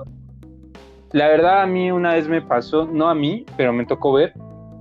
La 1.13 1.29
verdad 1.29 1.63
a 1.63 1.67
mí 1.67 1.91
una 1.91 2.15
vez 2.15 2.29
me 2.29 2.43
pasó, 2.43 2.87
no 2.87 3.09
a 3.09 3.15
mí, 3.15 3.47
pero 3.57 3.73
me 3.73 3.87
tocó 3.87 4.13
ver 4.13 4.35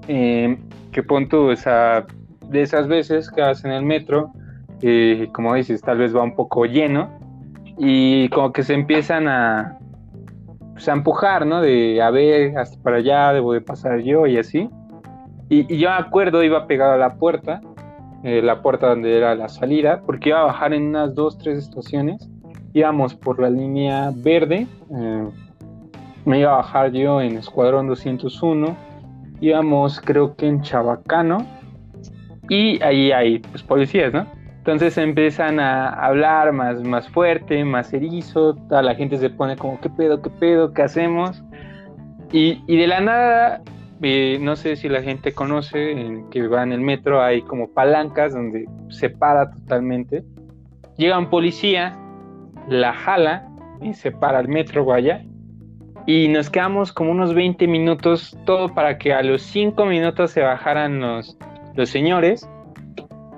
eh, 0.08 0.58
que 0.91 1.03
punto, 1.03 1.45
o 1.45 1.56
sea, 1.56 2.06
de 2.49 2.62
esas 2.62 2.88
veces 2.88 3.32
que 3.32 3.41
vas 3.41 3.63
en 3.63 3.71
el 3.71 3.84
metro, 3.84 4.32
eh, 4.82 5.30
como 5.34 5.53
dices, 5.56 5.82
tal 5.82 5.99
vez 5.99 6.15
va 6.15 6.23
un 6.23 6.36
poco 6.36 6.65
lleno 6.65 7.10
y 7.77 8.27
como 8.30 8.51
que 8.51 8.63
se 8.63 8.73
empiezan 8.73 9.27
a, 9.27 9.77
pues, 10.78 10.88
a 10.90 10.94
empujar, 10.94 11.48
¿no? 11.48 11.60
De 11.60 12.00
a 12.04 12.12
ver, 12.12 12.56
hasta 12.56 12.80
para 12.84 12.98
allá, 12.98 13.34
debo 13.34 13.54
de 13.54 13.62
pasar 13.62 14.02
yo 14.02 14.28
y 14.28 14.38
así. 14.38 14.70
Y, 15.50 15.74
y 15.74 15.80
yo 15.80 15.90
me 15.90 15.96
acuerdo, 15.96 16.44
iba 16.44 16.68
pegado 16.68 16.94
a 16.94 16.98
la 16.98 17.16
puerta, 17.16 17.62
eh, 18.24 18.44
la 18.44 18.62
puerta 18.62 18.90
donde 18.90 19.18
era 19.18 19.34
la 19.34 19.50
salida, 19.50 20.04
porque 20.06 20.30
iba 20.30 20.42
a 20.42 20.44
bajar 20.44 20.74
en 20.74 20.90
unas 20.90 21.16
dos, 21.16 21.40
tres 21.40 21.58
estaciones. 21.58 22.30
Íbamos 22.74 23.16
por 23.16 23.40
la 23.42 23.50
línea 23.50 24.12
verde. 24.16 24.68
Eh, 24.94 25.28
me 26.26 26.42
iba 26.42 26.54
a 26.54 26.58
bajar 26.58 26.92
yo 26.92 27.22
en 27.22 27.38
Escuadrón 27.38 27.88
201, 27.88 28.78
íbamos 29.42 30.00
creo 30.00 30.36
que 30.36 30.46
en 30.46 30.62
Chabacano, 30.62 31.44
y 32.50 32.84
ahí 32.84 33.12
hay 33.12 33.40
pues, 33.40 33.63
policías, 33.63 34.13
¿no? 34.13 34.28
Entonces 34.67 34.97
empiezan 34.97 35.62
a 35.62 35.88
hablar 35.88 36.51
más, 36.51 36.84
más 36.84 37.08
fuerte, 37.08 37.63
más 37.63 37.93
erizo, 37.93 38.53
toda 38.67 38.82
la 38.82 38.95
gente 38.95 39.17
se 39.17 39.30
pone 39.30 39.56
como, 39.56 39.80
¿qué 39.80 39.89
pedo, 39.89 40.21
qué 40.21 40.30
pedo, 40.30 40.73
qué 40.73 40.82
hacemos? 40.82 41.41
Y, 42.34 42.62
y 42.67 42.75
de 42.75 42.88
la 42.88 42.99
nada, 42.99 43.62
eh, 44.01 44.38
no 44.41 44.58
sé 44.58 44.75
si 44.75 44.89
la 44.89 45.01
gente 45.01 45.32
conoce, 45.32 46.21
que 46.32 46.49
va 46.49 46.63
en 46.63 46.73
el 46.73 46.82
metro, 46.82 47.21
hay 47.21 47.43
como 47.43 47.71
palancas 47.71 48.34
donde 48.34 48.67
se 48.89 49.10
para 49.10 49.51
totalmente. 49.51 50.25
Llega 50.97 51.17
un 51.17 51.30
policía, 51.30 51.97
la 52.67 52.91
jala 52.91 53.47
y 53.82 53.93
se 53.93 54.12
para 54.12 54.41
el 54.41 54.49
metro, 54.49 54.84
vaya, 54.84 55.23
y 56.06 56.27
nos 56.27 56.49
quedamos 56.49 56.91
como 56.91 57.12
unos 57.12 57.34
20 57.34 57.65
minutos, 57.69 58.38
todo 58.45 58.75
para 58.75 58.97
que 58.97 59.13
a 59.13 59.23
los 59.23 59.43
5 59.43 59.86
minutos 59.86 60.32
se 60.32 60.41
bajaran 60.41 60.99
los, 60.99 61.38
los 61.73 61.89
señores 61.89 62.49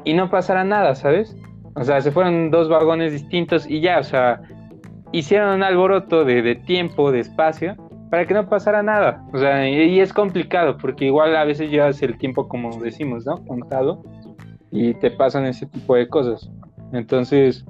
y 0.03 0.13
no 0.13 0.29
pasara 0.29 0.63
nada, 0.63 0.95
¿sabes? 0.95 1.35
O 1.75 1.83
sea, 1.83 2.01
se 2.01 2.12
fueron 2.12 2.51
dos 2.51 2.69
vagones 2.69 3.12
distintos 3.13 3.69
y 3.69 3.81
ya, 3.81 3.99
o 3.99 4.03
sea, 4.03 4.41
hicieron 5.12 5.55
un 5.55 5.63
alboroto 5.63 6.25
de, 6.25 6.41
de 6.41 6.55
tiempo, 6.55 7.12
de 7.12 7.19
espacio, 7.19 7.75
para 8.09 8.25
que 8.25 8.33
no 8.33 8.49
pasara 8.49 8.81
nada. 8.81 9.23
O 9.33 9.38
sea, 9.38 9.69
y, 9.69 9.99
es 9.99 10.13
complicado, 10.13 10.77
porque 10.77 11.05
igual 11.05 11.35
a 11.35 11.45
veces 11.45 11.69
llevas 11.69 12.01
el 12.01 12.17
tiempo, 12.17 12.47
como 12.47 12.81
decimos, 12.81 13.25
¿no? 13.25 13.45
Contado, 13.45 14.03
y 14.71 14.93
te 14.95 15.12
pasan 15.12 15.45
ese 15.45 15.67
tipo 15.67 15.95
de 15.95 16.07
cosas. 16.07 16.49
Entonces, 16.91 17.65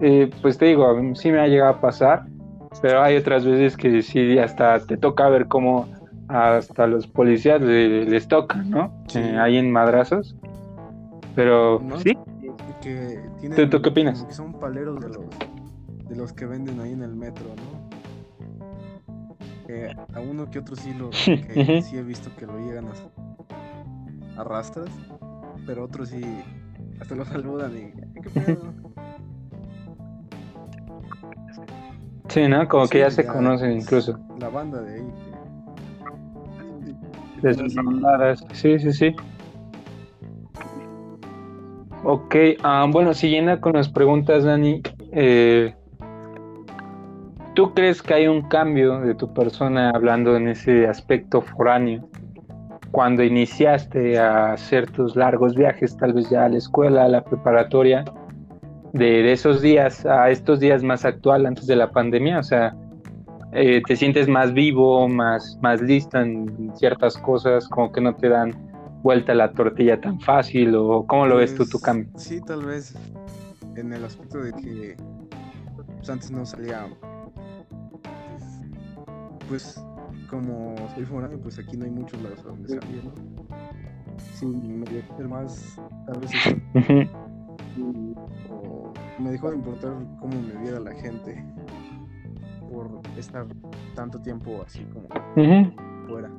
eh, 0.00 0.30
pues 0.42 0.58
te 0.58 0.66
digo, 0.66 0.96
sí 1.14 1.30
me 1.30 1.40
ha 1.40 1.46
llegado 1.46 1.74
a 1.74 1.80
pasar 1.80 2.24
pero 2.80 3.02
hay 3.02 3.16
otras 3.16 3.44
veces 3.44 3.76
que 3.76 4.02
sí, 4.02 4.38
hasta 4.38 4.80
te 4.80 4.96
toca 4.96 5.28
ver 5.28 5.46
cómo 5.46 5.88
hasta 6.28 6.86
los 6.86 7.06
policías 7.06 7.60
les, 7.60 8.28
toca, 8.28 8.56
¿no? 8.56 9.04
Eh, 9.14 9.36
ahí 9.38 9.58
en 9.58 9.70
madrazos. 9.70 10.36
Pero, 11.34 11.82
¿sí? 12.02 12.16
Que 12.80 13.66
¿Tú, 13.66 13.82
qué 13.82 13.88
opinas? 13.88 14.24
Que 14.24 14.34
son 14.34 14.52
paleros 14.52 15.00
de 15.00 15.08
los, 15.08 15.24
de 16.08 16.16
los 16.16 16.32
que 16.32 16.46
venden 16.46 16.80
ahí 16.80 16.92
en 16.92 17.02
el 17.02 17.14
metro, 17.14 17.46
¿no? 17.56 17.84
a 20.14 20.20
uno 20.20 20.48
que 20.50 20.58
otro 20.58 20.76
sí 20.76 20.94
lo 20.94 21.10
que 21.24 21.82
sí 21.82 21.96
he 21.96 22.02
visto 22.02 22.30
que 22.36 22.46
lo 22.46 22.58
llegan 22.58 22.86
a 22.86 24.40
arrastras, 24.40 24.90
pero 25.66 25.84
otros 25.84 26.10
sí 26.10 26.22
hasta 27.00 27.14
lo 27.14 27.24
saludan 27.24 27.72
y 27.76 28.20
¿qué 28.20 28.30
pedo? 28.30 28.74
Sí, 32.28 32.48
¿no? 32.48 32.66
Como 32.68 32.88
que 32.88 33.00
ya 33.00 33.10
se 33.10 33.24
conocen 33.26 33.72
incluso. 33.72 34.18
La 34.40 34.48
banda 34.48 34.80
de 34.80 34.94
ahí. 34.94 35.06
De 37.42 37.54
sus 37.54 37.74
bandadas. 37.74 38.44
Sí, 38.52 38.78
sí, 38.78 38.92
sí. 38.92 39.14
Ok, 42.06 42.36
ah, 42.62 42.86
bueno, 42.90 43.14
siguiendo 43.14 43.58
con 43.62 43.72
las 43.72 43.88
preguntas, 43.88 44.44
Dani, 44.44 44.82
eh, 45.12 45.74
¿tú 47.54 47.72
crees 47.72 48.02
que 48.02 48.12
hay 48.12 48.26
un 48.28 48.42
cambio 48.42 49.00
de 49.00 49.14
tu 49.14 49.32
persona 49.32 49.88
hablando 49.88 50.36
en 50.36 50.48
ese 50.48 50.86
aspecto 50.86 51.40
foráneo? 51.40 52.06
Cuando 52.90 53.22
iniciaste 53.22 54.18
a 54.18 54.52
hacer 54.52 54.90
tus 54.90 55.16
largos 55.16 55.54
viajes, 55.54 55.96
tal 55.96 56.12
vez 56.12 56.28
ya 56.28 56.44
a 56.44 56.50
la 56.50 56.58
escuela, 56.58 57.04
a 57.04 57.08
la 57.08 57.24
preparatoria, 57.24 58.04
de, 58.92 59.32
esos 59.32 59.62
días 59.62 60.04
a 60.04 60.28
estos 60.28 60.60
días 60.60 60.82
más 60.82 61.06
actual 61.06 61.46
antes 61.46 61.66
de 61.66 61.76
la 61.76 61.90
pandemia? 61.90 62.38
O 62.38 62.42
sea, 62.42 62.76
eh, 63.52 63.80
¿te 63.86 63.96
sientes 63.96 64.28
más 64.28 64.52
vivo, 64.52 65.08
más, 65.08 65.58
más 65.62 65.80
listo 65.80 66.20
en 66.20 66.70
ciertas 66.76 67.16
cosas, 67.16 67.66
como 67.66 67.90
que 67.90 68.02
no 68.02 68.14
te 68.14 68.28
dan 68.28 68.73
vuelta 69.04 69.34
la 69.34 69.52
tortilla 69.52 70.00
tan 70.00 70.18
fácil? 70.18 70.74
¿O 70.74 71.06
cómo 71.06 71.26
lo 71.26 71.36
ves 71.36 71.54
tú 71.54 71.64
tu 71.66 71.72
pues, 71.72 71.82
cambio? 71.82 72.08
Sí, 72.16 72.40
tal 72.40 72.64
vez 72.64 72.94
en 73.76 73.92
el 73.92 74.02
aspecto 74.02 74.38
de 74.38 74.52
que 74.54 74.96
pues, 75.76 76.08
antes 76.08 76.30
no 76.30 76.44
salía, 76.46 76.88
pues 79.46 79.80
como 80.28 80.74
soy 80.94 81.04
foráneo, 81.04 81.38
pues 81.38 81.58
aquí 81.58 81.76
no 81.76 81.84
hay 81.84 81.90
muchos 81.90 82.20
lados 82.22 82.40
a 82.40 82.48
donde 82.48 82.80
salir, 82.80 83.04
¿no? 83.04 83.12
Sí, 84.32 84.46
me 84.46 84.86
dejó 84.86 85.16
ser 85.16 85.28
más, 85.28 85.80
tal 86.06 86.20
vez, 86.20 86.30
eso, 86.34 86.56
o 88.50 88.92
me 89.18 89.30
dejó 89.32 89.50
de 89.50 89.56
importar 89.56 89.92
cómo 90.18 90.40
me 90.40 90.62
viera 90.62 90.80
la 90.80 90.92
gente 90.92 91.44
por 92.72 92.88
estar 93.18 93.46
tanto 93.94 94.18
tiempo 94.20 94.62
así 94.64 94.82
como 94.92 95.08
fuera. 96.06 96.30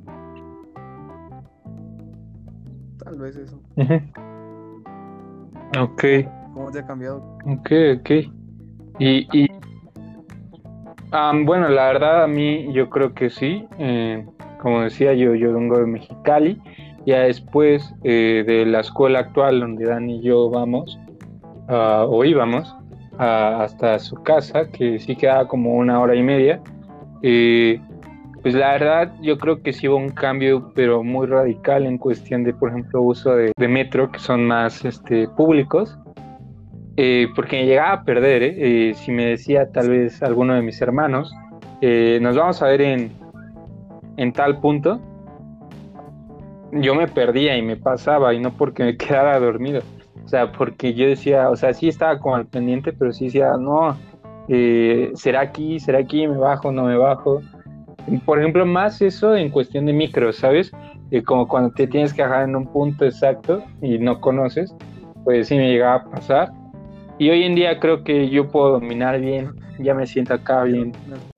Tal 3.04 3.20
vez 3.20 3.36
eso. 3.36 3.60
Ok, 5.80 6.04
¿Cómo 6.54 6.72
te 6.72 6.80
ha 6.80 6.86
cambiado? 6.86 7.18
ok, 7.46 7.72
ok. 8.00 8.10
Y, 9.00 9.28
y 9.38 9.50
am, 11.12 11.46
bueno, 11.46 11.68
la 11.70 11.88
verdad 11.88 12.24
a 12.24 12.28
mí 12.28 12.72
yo 12.74 12.90
creo 12.90 13.14
que 13.14 13.30
sí. 13.30 13.66
eh, 13.78 14.26
como 14.62 14.82
decía 14.82 15.14
yo, 15.14 15.36
yo 15.36 15.54
vengo 15.54 15.78
de 15.78 15.86
Mexicali. 15.86 16.62
Ya 17.06 17.20
después 17.22 17.94
eh, 18.04 18.44
de 18.48 18.66
la 18.66 18.80
escuela 18.80 19.20
actual 19.20 19.60
donde 19.60 19.86
Dani 19.86 20.18
y 20.18 20.22
yo 20.24 20.50
vamos, 20.50 20.98
ah, 21.68 22.06
o 22.10 22.24
íbamos, 22.26 22.74
ah, 23.20 23.60
hasta 23.62 24.00
su 24.00 24.16
casa, 24.24 24.72
que 24.72 24.98
sí 25.00 25.16
quedaba 25.16 25.48
como 25.48 25.76
una 25.76 26.00
hora 26.00 26.16
y 26.16 26.24
media. 26.24 26.62
eh, 27.22 27.80
pues 28.46 28.54
la 28.54 28.74
verdad 28.74 29.12
yo 29.24 29.40
creo 29.40 29.64
que 29.64 29.74
sí 29.74 29.88
hubo 29.88 29.98
un 29.98 30.10
cambio, 30.10 30.72
pero 30.76 31.02
muy 31.02 31.26
radical 31.26 31.88
en 31.88 31.98
cuestión 31.98 32.44
de, 32.44 32.54
por 32.54 32.70
ejemplo, 32.70 33.02
uso 33.02 33.36
de, 33.36 33.52
metro, 33.68 34.12
que 34.12 34.20
son 34.20 34.46
más 34.46 34.86
este, 34.86 35.28
públicos. 35.30 35.98
Eh, 36.96 37.28
porque 37.36 37.62
me 37.62 37.66
llegaba 37.66 37.94
a 37.94 38.04
perder, 38.04 38.44
¿eh? 38.44 38.90
Eh, 38.90 38.94
si 38.94 39.12
me 39.12 39.26
decía 39.26 39.72
tal 39.72 39.90
vez 39.90 40.22
alguno 40.22 40.54
de 40.54 40.62
mis 40.62 40.80
hermanos, 40.80 41.34
nos 41.82 42.36
vamos 42.36 42.62
a 42.62 42.68
ver 42.68 42.82
en, 42.82 43.12
en 44.18 44.32
tal 44.32 44.60
punto, 44.60 45.02
yo 46.72 46.94
me 46.94 47.08
perdía 47.08 47.58
y 47.58 47.64
me 47.64 47.78
pasaba, 47.78 48.32
y 48.36 48.40
no 48.40 48.52
porque 48.52 48.84
me 48.84 48.96
quedara 48.98 49.40
dormido, 49.40 49.82
o 50.24 50.28
sea, 50.28 50.52
porque 50.52 50.94
yo 50.94 51.08
decía, 51.08 51.50
o 51.50 51.56
sea, 51.56 51.74
sí 51.74 51.88
estaba 51.88 52.20
como 52.20 52.36
al 52.36 52.46
pendiente, 52.46 52.94
pero 52.94 53.12
sí 53.12 53.26
decía, 53.26 53.54
no, 53.60 53.98
será 55.16 55.42
aquí, 55.42 55.80
será 55.80 55.98
aquí, 55.98 56.28
me 56.28 56.38
bajo, 56.38 56.72
no 56.72 56.84
me 56.84 56.96
bajo. 56.96 57.42
Y, 58.08 58.18
Por 58.18 58.40
ejemplo, 58.40 58.66
más 58.66 59.02
eso 59.02 59.36
en 59.36 59.50
cuestión 59.50 59.86
de 59.86 59.94
micro, 59.94 60.32
¿sabes? 60.34 60.72
Eh, 61.12 61.24
como 61.24 61.48
cuando 61.48 61.72
te 61.72 61.88
tienes 61.88 62.14
que 62.14 62.22
bajar 62.22 62.44
en 62.44 62.56
un 62.56 62.68
punto 62.68 63.06
exacto 63.06 63.64
y 63.82 63.98
no 64.00 64.20
conoces, 64.20 64.76
pues 65.24 65.48
sí 65.48 65.56
me 65.56 65.72
llegaba 65.72 65.96
a 65.96 66.12
pasar. 66.12 66.52
Y 67.18 67.30
hoy 67.30 67.44
en 67.44 67.56
día 67.56 67.80
creo 67.80 68.04
que 68.04 68.30
yo 68.30 68.50
puedo 68.50 68.72
dominar 68.72 69.20
bien, 69.22 69.52
ya 69.80 69.94
me 69.94 70.06
siento 70.06 70.34
acá 70.34 70.64
bien. 70.64 70.92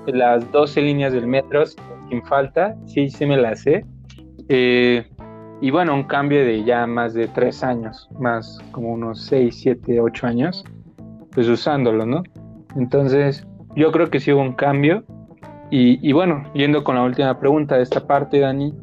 Las 0.07 0.49
12 0.51 0.81
líneas 0.81 1.13
del 1.13 1.27
metro 1.27 1.63
sin 1.65 2.23
falta, 2.25 2.75
sí, 2.85 3.09
sí 3.09 3.25
me 3.25 3.37
las 3.37 3.61
sé. 3.61 3.85
Eh, 4.49 5.05
y 5.59 5.71
bueno, 5.71 5.93
un 5.95 6.03
cambio 6.03 6.45
de 6.45 6.63
ya 6.63 6.85
más 6.85 7.13
de 7.13 7.27
3 7.27 7.63
años, 7.63 8.07
más 8.19 8.59
como 8.71 8.93
unos 8.93 9.21
6, 9.25 9.55
7, 9.59 9.99
8 9.99 10.27
años, 10.27 10.63
pues 11.31 11.47
usándolo, 11.49 12.05
¿no? 12.05 12.23
Entonces, 12.75 13.45
yo 13.75 13.91
creo 13.91 14.09
que 14.09 14.19
sí 14.19 14.31
hubo 14.31 14.41
un 14.41 14.53
cambio. 14.53 15.03
Y, 15.69 16.07
y 16.07 16.13
bueno, 16.13 16.43
yendo 16.53 16.83
con 16.83 16.95
la 16.95 17.03
última 17.03 17.39
pregunta 17.39 17.75
de 17.75 17.83
esta 17.83 18.07
parte, 18.07 18.39
Dani, 18.39 18.73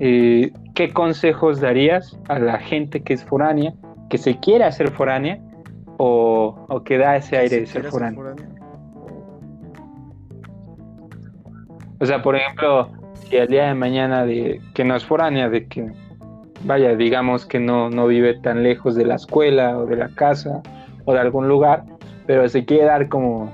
eh, 0.00 0.52
¿qué 0.74 0.92
consejos 0.92 1.60
darías 1.60 2.18
a 2.28 2.38
la 2.38 2.58
gente 2.58 3.02
que 3.02 3.14
es 3.14 3.24
foránea, 3.24 3.74
que 4.10 4.18
se 4.18 4.38
quiere 4.38 4.64
hacer 4.64 4.90
foránea 4.90 5.40
o, 5.96 6.66
o 6.68 6.82
que 6.82 6.98
da 6.98 7.16
ese 7.16 7.38
aire 7.38 7.60
de 7.60 7.66
ser 7.66 7.82
quieres 7.82 7.90
foráneo? 7.90 8.20
foráneo, 8.20 8.56
O 11.98 12.04
sea, 12.04 12.22
por 12.22 12.36
ejemplo, 12.36 12.90
si 13.14 13.36
el 13.36 13.48
día 13.48 13.68
de 13.68 13.74
mañana 13.74 14.26
de 14.26 14.60
que 14.74 14.84
no 14.84 14.94
es 14.96 15.04
foránea, 15.04 15.48
de 15.48 15.66
que 15.66 15.90
vaya, 16.64 16.94
digamos 16.94 17.46
que 17.46 17.58
no, 17.58 17.88
no 17.88 18.06
vive 18.06 18.34
tan 18.34 18.62
lejos 18.62 18.94
de 18.96 19.06
la 19.06 19.14
escuela 19.14 19.78
o 19.78 19.86
de 19.86 19.96
la 19.96 20.08
casa 20.10 20.62
o 21.06 21.14
de 21.14 21.20
algún 21.20 21.48
lugar, 21.48 21.84
pero 22.26 22.46
se 22.48 22.64
quiere 22.66 22.84
dar 22.84 23.08
como 23.08 23.50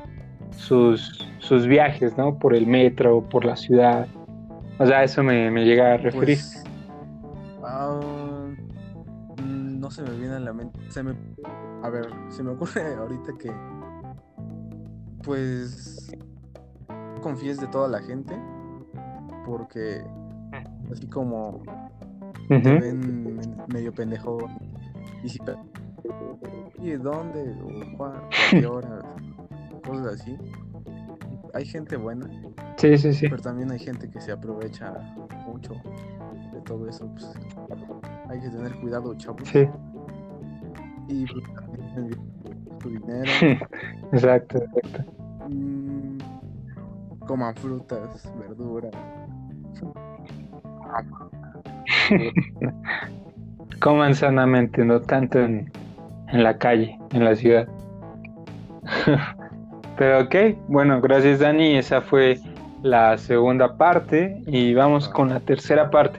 sus, 0.57 1.29
sus 1.53 1.67
viajes, 1.67 2.17
¿no? 2.17 2.39
Por 2.39 2.57
el 2.57 2.67
metro, 2.67 3.29
por 3.29 3.45
la 3.45 3.57
ciudad. 3.57 4.07
O 4.79 4.87
sea, 4.87 5.05
eso 5.05 5.23
me, 5.23 5.51
me 5.51 5.67
llega 5.67 5.93
a 5.93 5.97
referir. 5.99 6.39
Pues, 6.39 6.65
ah, 7.63 8.49
mm, 9.37 9.79
no 9.79 9.91
se 9.91 10.01
me 10.03 10.13
viene 10.13 10.37
a 10.37 10.41
la 10.41 10.55
mente. 10.55 10.81
Se 10.89 11.03
me, 11.03 11.15
a 11.83 11.91
ver, 11.91 12.07
se 12.31 12.43
me 12.43 12.53
ocurre 12.53 12.95
ahorita 12.99 13.35
que, 13.39 13.53
pues, 15.23 16.11
no 16.89 17.21
confíes 17.21 17.61
de 17.61 17.67
toda 17.67 17.87
la 17.87 18.01
gente, 18.01 18.35
porque 19.45 20.03
así 20.91 21.07
como 21.07 21.61
te 22.49 22.57
Ujú. 22.57 22.81
ven 22.81 23.47
medio 23.71 23.93
pendejo 23.93 24.39
y 25.23 25.29
si 25.29 25.39
¿y 26.81 26.93
dónde? 26.93 27.55
o 27.99 28.05
a 28.07 28.23
qué 28.53 28.67
hora? 28.67 29.03
Cosas 29.87 30.19
así. 30.19 30.39
Hay 31.55 31.65
gente 31.67 31.97
buena, 31.97 32.27
Sí, 32.77 32.97
sí, 32.97 33.13
sí. 33.13 33.29
pero 33.29 33.43
también 33.43 33.71
hay 33.71 33.79
gente 33.79 34.09
que 34.09 34.21
se 34.21 34.33
aprovecha 34.33 34.93
mucho 35.47 35.75
de 36.53 36.61
todo 36.63 36.89
eso. 36.89 37.07
Pues, 37.13 37.33
hay 38.29 38.41
que 38.41 38.49
tener 38.49 38.75
cuidado, 38.81 39.15
chavos. 39.17 39.43
Sí, 39.49 39.69
Y 41.09 41.27
pues, 41.27 41.45
tu 42.81 42.89
dinero. 42.91 43.31
exacto, 44.13 44.59
exacto. 44.59 45.05
mm, 45.49 46.19
coman 47.27 47.55
frutas, 47.57 48.33
verduras. 48.39 48.93
Coman 53.81 54.15
sanamente, 54.15 54.85
no 54.85 55.01
tanto 55.01 55.41
en, 55.41 55.71
en 56.29 56.43
la 56.45 56.57
calle, 56.57 56.99
en 57.11 57.25
la 57.25 57.35
ciudad. 57.35 57.69
Pero 60.03 60.25
ok, 60.25 60.35
bueno, 60.67 61.01
gracias 61.01 61.39
Dani, 61.39 61.77
esa 61.77 62.01
fue 62.01 62.41
la 62.83 63.17
segunda 63.17 63.77
parte 63.77 64.43
y 64.49 64.75
vamos 64.75 65.09
con 65.09 65.29
la 65.29 65.39
tercera 65.39 65.91
parte. 65.91 66.19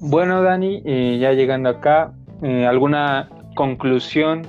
Bueno 0.00 0.42
Dani, 0.42 0.82
eh, 0.84 1.18
ya 1.20 1.30
llegando 1.30 1.68
acá, 1.68 2.12
eh, 2.42 2.66
¿alguna 2.66 3.28
conclusión 3.54 4.42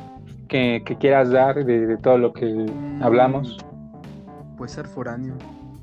que, 0.47 0.81
que 0.83 0.95
quieras 0.95 1.29
dar 1.29 1.63
de, 1.63 1.85
de 1.85 1.97
todo 1.97 2.17
lo 2.17 2.33
que 2.33 2.47
Mm, 2.47 3.03
hablamos? 3.03 3.55
Pues 4.57 4.71
ser 4.71 4.87
foráneo 4.87 5.35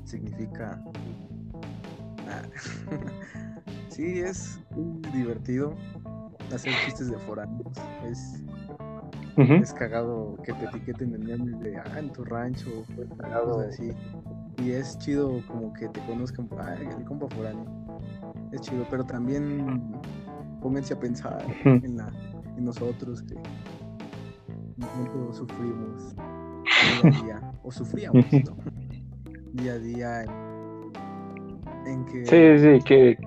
significa. 0.03 0.77
Ah, 2.27 2.41
sí, 3.87 4.19
es 4.19 4.59
divertido 5.13 5.73
hacer 6.53 6.73
chistes 6.85 7.09
de 7.09 7.17
foráneos. 7.19 7.73
Es, 8.05 8.43
es 9.37 9.73
cagado 9.73 10.37
que 10.43 10.53
te 10.53 10.65
etiqueten 10.65 11.13
en 11.13 11.25
memes 11.25 11.59
de 11.59 11.77
ah, 11.77 11.99
en 11.99 12.11
tu 12.11 12.23
rancho, 12.23 12.69
cosas 13.17 13.67
así. 13.69 13.89
Y 14.63 14.71
es 14.71 14.97
chido 14.99 15.41
como 15.47 15.73
que 15.73 15.89
te 15.89 15.99
conozcan, 16.05 16.47
ah, 16.57 16.75
el 16.75 17.03
compa 17.05 17.27
foráneo. 17.35 17.65
Es 18.51 18.61
chido, 18.61 18.85
pero 18.89 19.03
también 19.03 19.99
pónganse 20.61 20.93
a 20.93 20.99
pensar 20.99 21.45
en, 21.65 21.97
la, 21.97 22.11
en 22.57 22.65
nosotros 22.65 23.21
que 23.23 23.35
nosotros 24.77 25.37
sufrimos 25.37 26.15
día 26.15 27.03
a 27.03 27.23
día, 27.23 27.53
o 27.63 27.71
sufríamos, 27.71 28.25
¿no? 28.31 28.57
día 29.53 29.73
a 29.73 29.79
día 29.79 30.23
en, 30.23 30.31
en 31.85 32.05
que 32.05 32.25
Sí, 32.25 32.59
sí, 32.59 32.83
que 32.85 33.17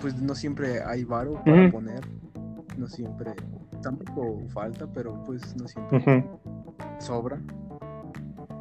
pues 0.00 0.20
no 0.20 0.34
siempre 0.34 0.82
hay 0.82 1.04
varo 1.04 1.42
para 1.44 1.70
poner, 1.70 2.00
no 2.76 2.86
siempre, 2.86 3.34
tampoco 3.82 4.40
falta, 4.48 4.86
pero 4.86 5.22
pues 5.24 5.54
no 5.56 5.66
siempre 5.68 6.24
sobra. 6.98 7.40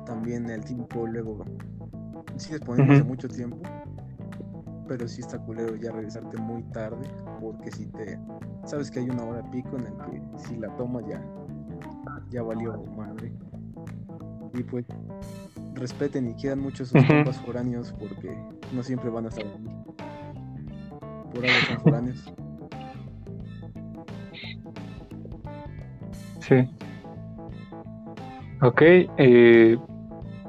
También 0.06 0.50
el 0.50 0.64
tiempo 0.64 1.08
luego 1.08 1.44
sigues 2.38 2.62
poniéndose 2.62 3.02
Ujú. 3.02 3.10
mucho 3.10 3.28
tiempo, 3.28 3.58
pero 4.88 5.08
sí 5.08 5.22
está 5.22 5.40
culero 5.40 5.76
ya 5.76 5.92
regresarte 5.92 6.38
muy 6.38 6.64
tarde, 6.64 7.08
porque 7.42 7.72
si 7.72 7.88
te 7.88 8.20
sabes 8.66 8.92
que 8.92 9.00
hay 9.00 9.10
una 9.10 9.24
hora 9.24 9.50
pico 9.52 9.78
en 9.78 9.88
el 9.88 9.94
que 9.98 10.22
si 10.38 10.56
la 10.58 10.70
tomas 10.78 11.06
ya 11.08 11.22
ya 12.30 12.42
valió 12.42 12.84
madre. 12.96 13.32
Y 14.54 14.64
pues 14.64 14.86
respeten 15.76 16.30
y 16.30 16.34
quieran 16.36 16.60
mucho 16.60 16.86
sus 16.86 17.04
compas 17.06 17.40
foráneos 17.42 17.94
porque 18.00 18.36
no 18.74 18.84
siempre 18.84 19.10
van 19.10 19.26
a 19.26 19.30
estar 19.30 19.46
ahí. 19.46 19.84
Por 21.34 21.46
algo 21.46 21.66
son 21.68 21.80
foráneos. 21.80 22.34
Sí. 26.54 26.70
Ok, 28.62 28.82
eh, 29.18 29.78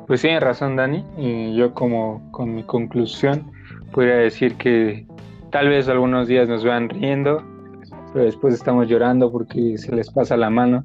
pues 0.06 0.20
tiene 0.22 0.40
razón 0.40 0.76
Dani. 0.76 1.04
Y 1.18 1.54
yo 1.56 1.74
como 1.74 2.30
con 2.30 2.54
mi 2.54 2.62
conclusión 2.62 3.50
podría 3.92 4.16
decir 4.16 4.56
que 4.56 5.06
tal 5.50 5.68
vez 5.68 5.88
algunos 5.88 6.28
días 6.28 6.48
nos 6.48 6.64
vean 6.64 6.88
riendo, 6.88 7.42
pero 8.12 8.24
después 8.24 8.54
estamos 8.54 8.88
llorando 8.88 9.30
porque 9.30 9.78
se 9.78 9.94
les 9.94 10.10
pasa 10.10 10.36
la 10.36 10.50
mano. 10.50 10.84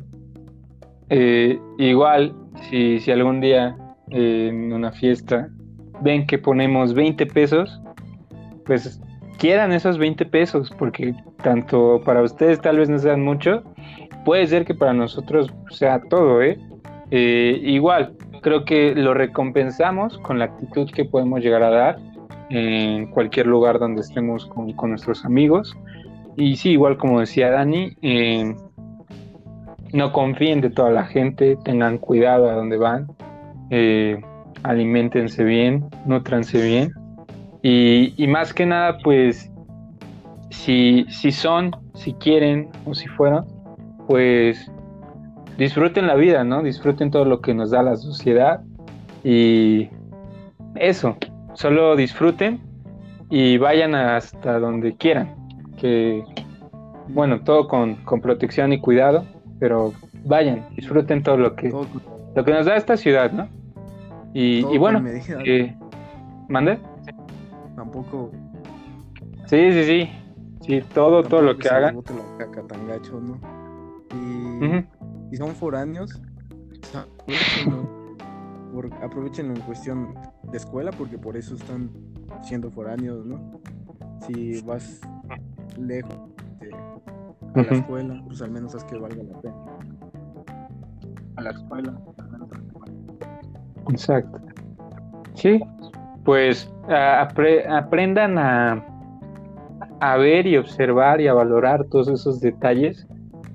Eh, 1.10 1.60
igual, 1.78 2.36
si, 2.70 3.00
si 3.00 3.12
algún 3.12 3.42
día 3.42 3.76
eh, 4.12 4.50
en 4.52 4.74
una 4.74 4.92
fiesta 4.92 5.50
ven 6.02 6.26
que 6.26 6.38
ponemos 6.38 6.94
20 6.94 7.26
pesos, 7.28 7.82
pues 8.66 9.02
quieran 9.38 9.72
esos 9.72 9.98
20 9.98 10.26
pesos, 10.26 10.72
porque 10.78 11.16
tanto 11.44 12.02
para 12.06 12.22
ustedes 12.22 12.62
tal 12.62 12.78
vez 12.78 12.90
no 12.90 13.00
sean 13.00 13.24
mucho, 13.24 13.64
puede 14.26 14.48
ser 14.48 14.66
que 14.66 14.74
para 14.74 14.94
nosotros 14.94 15.54
sea 15.70 16.02
todo, 16.10 16.42
¿eh? 16.42 16.58
¿eh? 17.12 17.60
igual, 17.64 18.14
creo 18.42 18.66
que 18.66 18.96
lo 18.96 19.14
recompensamos 19.14 20.18
con 20.20 20.40
la 20.40 20.46
actitud 20.46 20.90
que 20.92 21.06
podemos 21.06 21.42
llegar 21.42 21.64
a 21.64 21.70
dar 21.70 22.00
en 22.50 23.08
cualquier 23.08 23.48
lugar 23.48 23.80
donde 23.80 24.02
estemos 24.02 24.46
con, 24.48 24.90
nuestros 24.90 25.26
amigos. 25.26 25.76
Y 26.36 26.56
sí, 26.56 26.72
igual 26.72 26.98
como 26.98 27.20
decía 27.20 27.52
Dani, 27.52 27.96
eh, 28.02 28.56
no 29.94 30.14
confíen 30.14 30.62
de 30.62 30.70
toda 30.70 30.92
la 30.92 31.06
gente, 31.06 31.58
tengan 31.64 31.98
cuidado 31.98 32.50
a 32.50 32.54
donde 32.54 32.78
van, 32.78 33.08
eh, 33.70 34.20
alimentense 34.64 35.44
bien, 35.44 35.86
nutranse 36.06 36.62
bien. 36.62 36.92
Y, 37.62 38.14
y, 38.16 38.28
más 38.28 38.54
que 38.54 38.66
nada, 38.66 38.98
pues, 39.04 39.52
si, 40.50 41.06
si 41.10 41.32
son, 41.32 41.72
si 41.94 42.14
quieren 42.14 42.70
o 42.86 42.94
si 42.94 43.08
fueron, 43.08 43.46
pues 44.10 44.72
disfruten 45.60 46.08
la 46.08 46.16
vida, 46.16 46.44
¿no? 46.44 46.64
Disfruten 46.64 47.12
todo 47.12 47.26
lo 47.26 47.42
que 47.42 47.54
nos 47.54 47.70
da 47.70 47.84
la 47.84 47.96
sociedad 47.96 48.62
y 49.24 49.88
eso, 50.74 51.16
solo 51.54 51.96
disfruten 51.96 52.60
y 53.30 53.60
vayan 53.60 53.94
hasta 53.94 54.58
donde 54.58 54.96
quieran, 54.96 55.36
que 55.78 56.24
bueno, 57.10 57.42
todo 57.42 57.68
con, 57.68 57.98
protección 58.20 58.74
y 58.74 58.80
cuidado, 58.80 59.26
pero 59.60 59.94
vayan, 60.26 60.66
disfruten 60.76 61.22
todo 61.22 61.38
lo 61.38 61.56
que, 61.56 61.70
lo 61.70 62.44
que 62.44 62.52
nos 62.52 62.66
da 62.66 62.78
esta 62.78 62.98
ciudad, 62.98 63.32
¿no? 63.32 63.48
Y, 64.34 64.66
y 64.74 64.78
bueno, 64.80 65.04
eh, 65.46 65.78
¿mande? 66.48 66.80
Tampoco. 67.76 68.32
Sí, 69.46 69.72
sí, 69.72 69.84
sí, 69.84 70.10
sí, 70.62 70.84
todo, 70.96 71.22
todo 71.22 71.44
lo 71.44 71.60
que 71.60 71.70
hagan. 71.70 71.96
Y 74.14 74.86
y 75.32 75.38
son 75.38 75.50
foráneos, 75.50 76.22
aprovechen 79.02 79.52
en 79.56 79.62
cuestión 79.62 80.16
de 80.52 80.58
escuela 80.58 80.92
porque 80.92 81.18
por 81.18 81.38
eso 81.38 81.56
están 81.56 81.90
siendo 82.42 82.72
foráneos, 82.72 83.26
¿no? 83.26 83.40
Si 84.22 84.62
vas 84.62 85.02
lejos 85.78 86.16
de 86.60 86.72
a 87.56 87.64
la 87.64 87.72
escuela, 87.72 88.24
pues 88.28 88.42
al 88.42 88.52
menos 88.52 88.76
haz 88.76 88.84
que 88.86 88.98
valga 88.98 89.24
la 89.24 89.40
pena. 89.40 89.56
A 91.36 91.42
la 91.42 91.50
escuela, 91.52 92.00
al 92.18 92.30
menos 92.32 92.50
Exacto. 93.90 94.40
Sí, 95.36 95.60
pues 96.26 96.72
aprendan 96.90 98.38
a, 98.38 98.86
a 100.00 100.18
ver 100.18 100.46
y 100.46 100.58
observar 100.58 101.22
y 101.22 101.28
a 101.28 101.34
valorar 101.34 101.86
todos 101.86 102.08
esos 102.10 102.42
detalles 102.42 103.08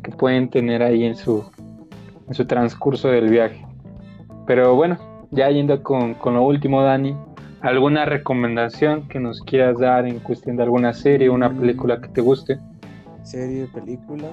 que 0.04 0.12
pueden 0.12 0.48
tener 0.48 0.82
ahí 0.82 1.02
en 1.04 1.16
su 1.16 1.44
en 2.28 2.34
su 2.34 2.46
transcurso 2.46 3.08
del 3.08 3.28
viaje. 3.28 3.66
Pero 4.46 4.74
bueno, 4.74 4.98
ya 5.30 5.50
yendo 5.50 5.82
con, 5.82 6.16
lo 6.24 6.46
último, 6.46 6.82
Dani, 6.82 7.16
¿alguna 7.60 8.04
recomendación 8.04 9.08
que 9.08 9.18
nos 9.20 9.40
quieras 9.40 9.78
dar 9.78 10.06
en 10.06 10.20
cuestión 10.20 10.56
de 10.56 10.62
alguna 10.64 10.92
serie 10.92 11.28
o 11.28 11.34
una 11.34 11.48
mm. 11.48 11.60
película 11.60 12.00
que 12.00 12.08
te 12.08 12.20
guste? 12.20 12.58
Serie, 13.22 13.66
película. 13.68 14.28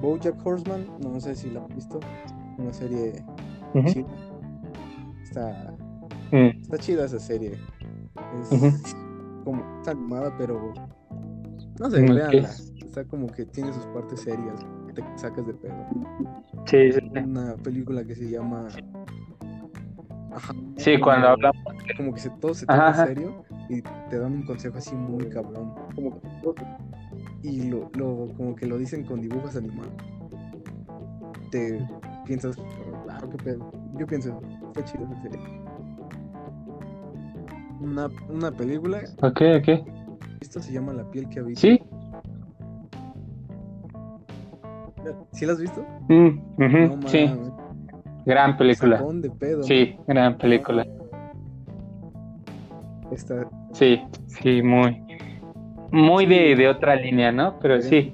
Bojack 0.00 0.44
Horseman, 0.44 0.86
no 1.00 1.20
sé 1.20 1.36
si 1.36 1.50
la 1.50 1.60
has 1.60 1.74
visto. 1.74 2.00
Una 2.58 2.72
serie 2.72 3.24
chida. 3.86 4.06
Está, 5.22 5.74
mm. 6.32 6.60
está 6.60 6.78
chida 6.78 7.04
esa 7.04 7.18
serie. 7.18 7.52
Es 8.40 8.96
como 9.44 9.62
está 9.78 9.92
animada, 9.92 10.34
pero 10.36 10.72
no 11.78 11.90
sé, 11.90 12.00
veanla. 12.00 12.50
Está 12.84 13.04
como 13.04 13.26
que 13.28 13.44
tiene 13.44 13.72
sus 13.72 13.86
partes 13.86 14.20
serias 14.20 14.64
te 14.94 15.02
sacas 15.16 15.46
de 15.46 15.54
pedo. 15.54 15.74
Sí, 16.66 16.92
sí, 16.92 17.00
Una 17.24 17.56
película 17.56 18.04
que 18.04 18.14
se 18.14 18.30
llama. 18.30 18.68
sí, 20.76 20.98
cuando 21.00 21.28
hablamos. 21.28 21.62
Como 21.96 22.14
que 22.14 22.20
se, 22.20 22.30
todo 22.30 22.54
se 22.54 22.66
toma 22.66 22.88
en 22.88 22.94
serio 23.06 23.44
y 23.68 23.82
te 23.82 24.18
dan 24.18 24.32
un 24.32 24.42
consejo 24.44 24.78
así 24.78 24.94
muy 24.94 25.28
cabrón. 25.28 25.74
Como 25.94 26.20
y 27.42 27.68
lo, 27.68 27.90
lo, 27.94 28.28
como 28.36 28.56
que 28.56 28.66
lo 28.66 28.78
dicen 28.78 29.04
con 29.04 29.20
dibujos 29.20 29.54
animados. 29.56 29.92
Te 31.50 31.86
piensas, 32.24 32.56
claro, 33.04 33.28
qué 33.30 33.36
pedo. 33.36 33.70
Yo 33.98 34.06
pienso, 34.06 34.40
está 34.68 34.84
chido 34.84 35.04
esa 35.04 35.22
serie. 35.22 35.40
Una, 37.80 38.08
una 38.30 38.50
película. 38.50 39.02
Ok, 39.22 39.42
ok. 39.58 39.86
Esto 40.40 40.60
se 40.60 40.72
llama 40.72 40.92
La 40.94 41.08
piel 41.10 41.28
que 41.28 41.40
habita. 41.40 41.60
Sí, 41.60 41.80
¿Sí 45.32 45.46
la 45.46 45.52
has 45.52 45.60
visto? 45.60 45.84
Mm, 46.08 47.06
sí. 47.06 47.30
Gran 48.26 48.56
película. 48.56 49.04
Sí, 49.62 49.96
gran 50.06 50.38
película. 50.38 50.86
Sí, 53.72 54.02
sí, 54.26 54.62
muy. 54.62 55.02
Muy 55.92 56.26
De, 56.26 56.56
de, 56.56 56.68
otra 56.68 56.96
línea, 56.96 57.30
¿no? 57.30 57.58
Pero 57.60 57.80
sí, 57.80 58.12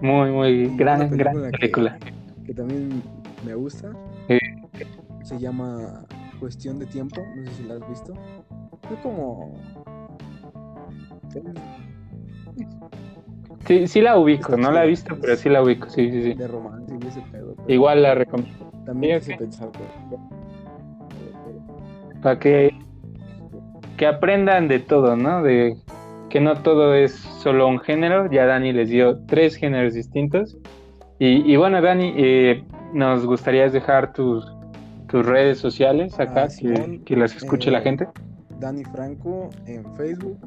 muy, 0.00 0.30
muy 0.30 0.76
gran, 0.76 1.10
gran 1.16 1.50
película. 1.52 1.98
Que, 2.44 2.54
también 2.54 3.02
me 3.44 3.54
gusta. 3.54 3.92
Se 5.22 5.38
llama 5.38 6.04
Cuestión 6.40 6.78
de 6.78 6.86
Tiempo. 6.86 7.20
No 7.36 7.44
sé 7.50 7.56
si 7.56 7.64
la 7.64 7.74
has 7.74 7.88
visto. 7.88 8.14
Es 8.90 8.98
como. 9.02 9.54
Sí, 13.70 13.86
sí 13.86 14.00
la 14.00 14.18
ubico, 14.18 14.56
no 14.56 14.72
la 14.72 14.84
he 14.84 14.88
visto, 14.88 15.16
pero 15.20 15.36
sí 15.36 15.48
la 15.48 15.62
ubico, 15.62 15.88
sí, 15.88 16.10
sí, 16.10 16.24
sí. 16.24 16.34
De 16.34 16.48
romance 16.48 16.92
y 16.92 17.06
ese 17.06 17.20
pedo. 17.30 17.54
Igual 17.68 18.02
la 18.02 18.16
recomiendo. 18.16 18.68
También 18.84 19.22
sí, 19.22 19.32
pensar, 19.36 19.68
Para 22.20 22.40
que, 22.40 22.74
que 23.96 24.06
aprendan 24.08 24.66
de 24.66 24.80
todo, 24.80 25.14
¿no? 25.14 25.44
De 25.44 25.76
que 26.30 26.40
no 26.40 26.56
todo 26.62 26.96
es 26.96 27.12
solo 27.12 27.68
un 27.68 27.78
género. 27.78 28.28
Ya 28.28 28.44
Dani 28.44 28.72
les 28.72 28.90
dio 28.90 29.24
tres 29.26 29.54
géneros 29.54 29.94
distintos. 29.94 30.58
Y, 31.20 31.48
y 31.48 31.54
bueno, 31.54 31.80
Dani, 31.80 32.12
eh, 32.16 32.64
nos 32.92 33.24
gustaría 33.24 33.68
dejar 33.68 34.12
tus, 34.12 34.52
tus 35.06 35.24
redes 35.24 35.58
sociales 35.58 36.18
acá, 36.18 36.48
ah, 36.48 36.56
que, 36.60 37.02
que, 37.04 37.14
las 37.14 37.36
escuche 37.36 37.70
la 37.70 37.78
eh, 37.78 37.82
gente. 37.82 38.08
Dani 38.60 38.84
Franco 38.84 39.50
en 39.66 39.84
Facebook, 39.96 40.38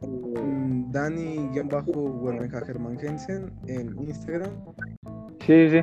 Mm, 0.00 0.92
Dani-Germán 0.92 2.98
Jensen 3.00 3.50
en 3.66 3.96
Instagram. 4.06 4.50
Sí, 5.44 5.70
sí. 5.70 5.80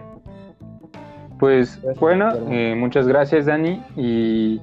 Pues 1.40 1.80
bueno, 2.00 2.32
eh, 2.50 2.76
muchas 2.76 3.08
gracias 3.08 3.46
Dani 3.46 3.84
y 3.98 4.62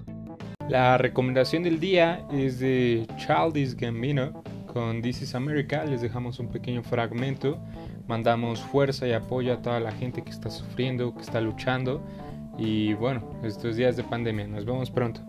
la 0.68 0.97
recomendación 0.97 1.62
del 1.62 1.78
día 1.78 2.26
es 2.32 2.61
de 2.61 3.07
Childish 3.16 3.76
Gambino 3.76 4.43
con 4.72 5.03
This 5.03 5.22
is 5.22 5.34
America. 5.34 5.84
Les 5.84 6.01
dejamos 6.01 6.38
un 6.38 6.49
pequeño 6.49 6.82
fragmento. 6.82 7.59
Mandamos 8.09 8.62
fuerza 8.62 9.07
y 9.07 9.12
apoyo 9.12 9.53
a 9.53 9.61
toda 9.61 9.80
la 9.80 9.93
gente 9.93 10.22
que 10.22 10.30
está 10.30 10.49
sufriendo, 10.49 11.14
que 11.14 11.20
está 11.20 11.43
luchando. 11.43 12.03
Y 12.57 12.95
bueno, 12.95 13.22
estos 13.45 13.76
días 13.76 13.97
de 13.97 14.05
pandemia. 14.05 14.47
Nos 14.47 14.64
vemos 14.64 14.90
pronto. 14.90 15.20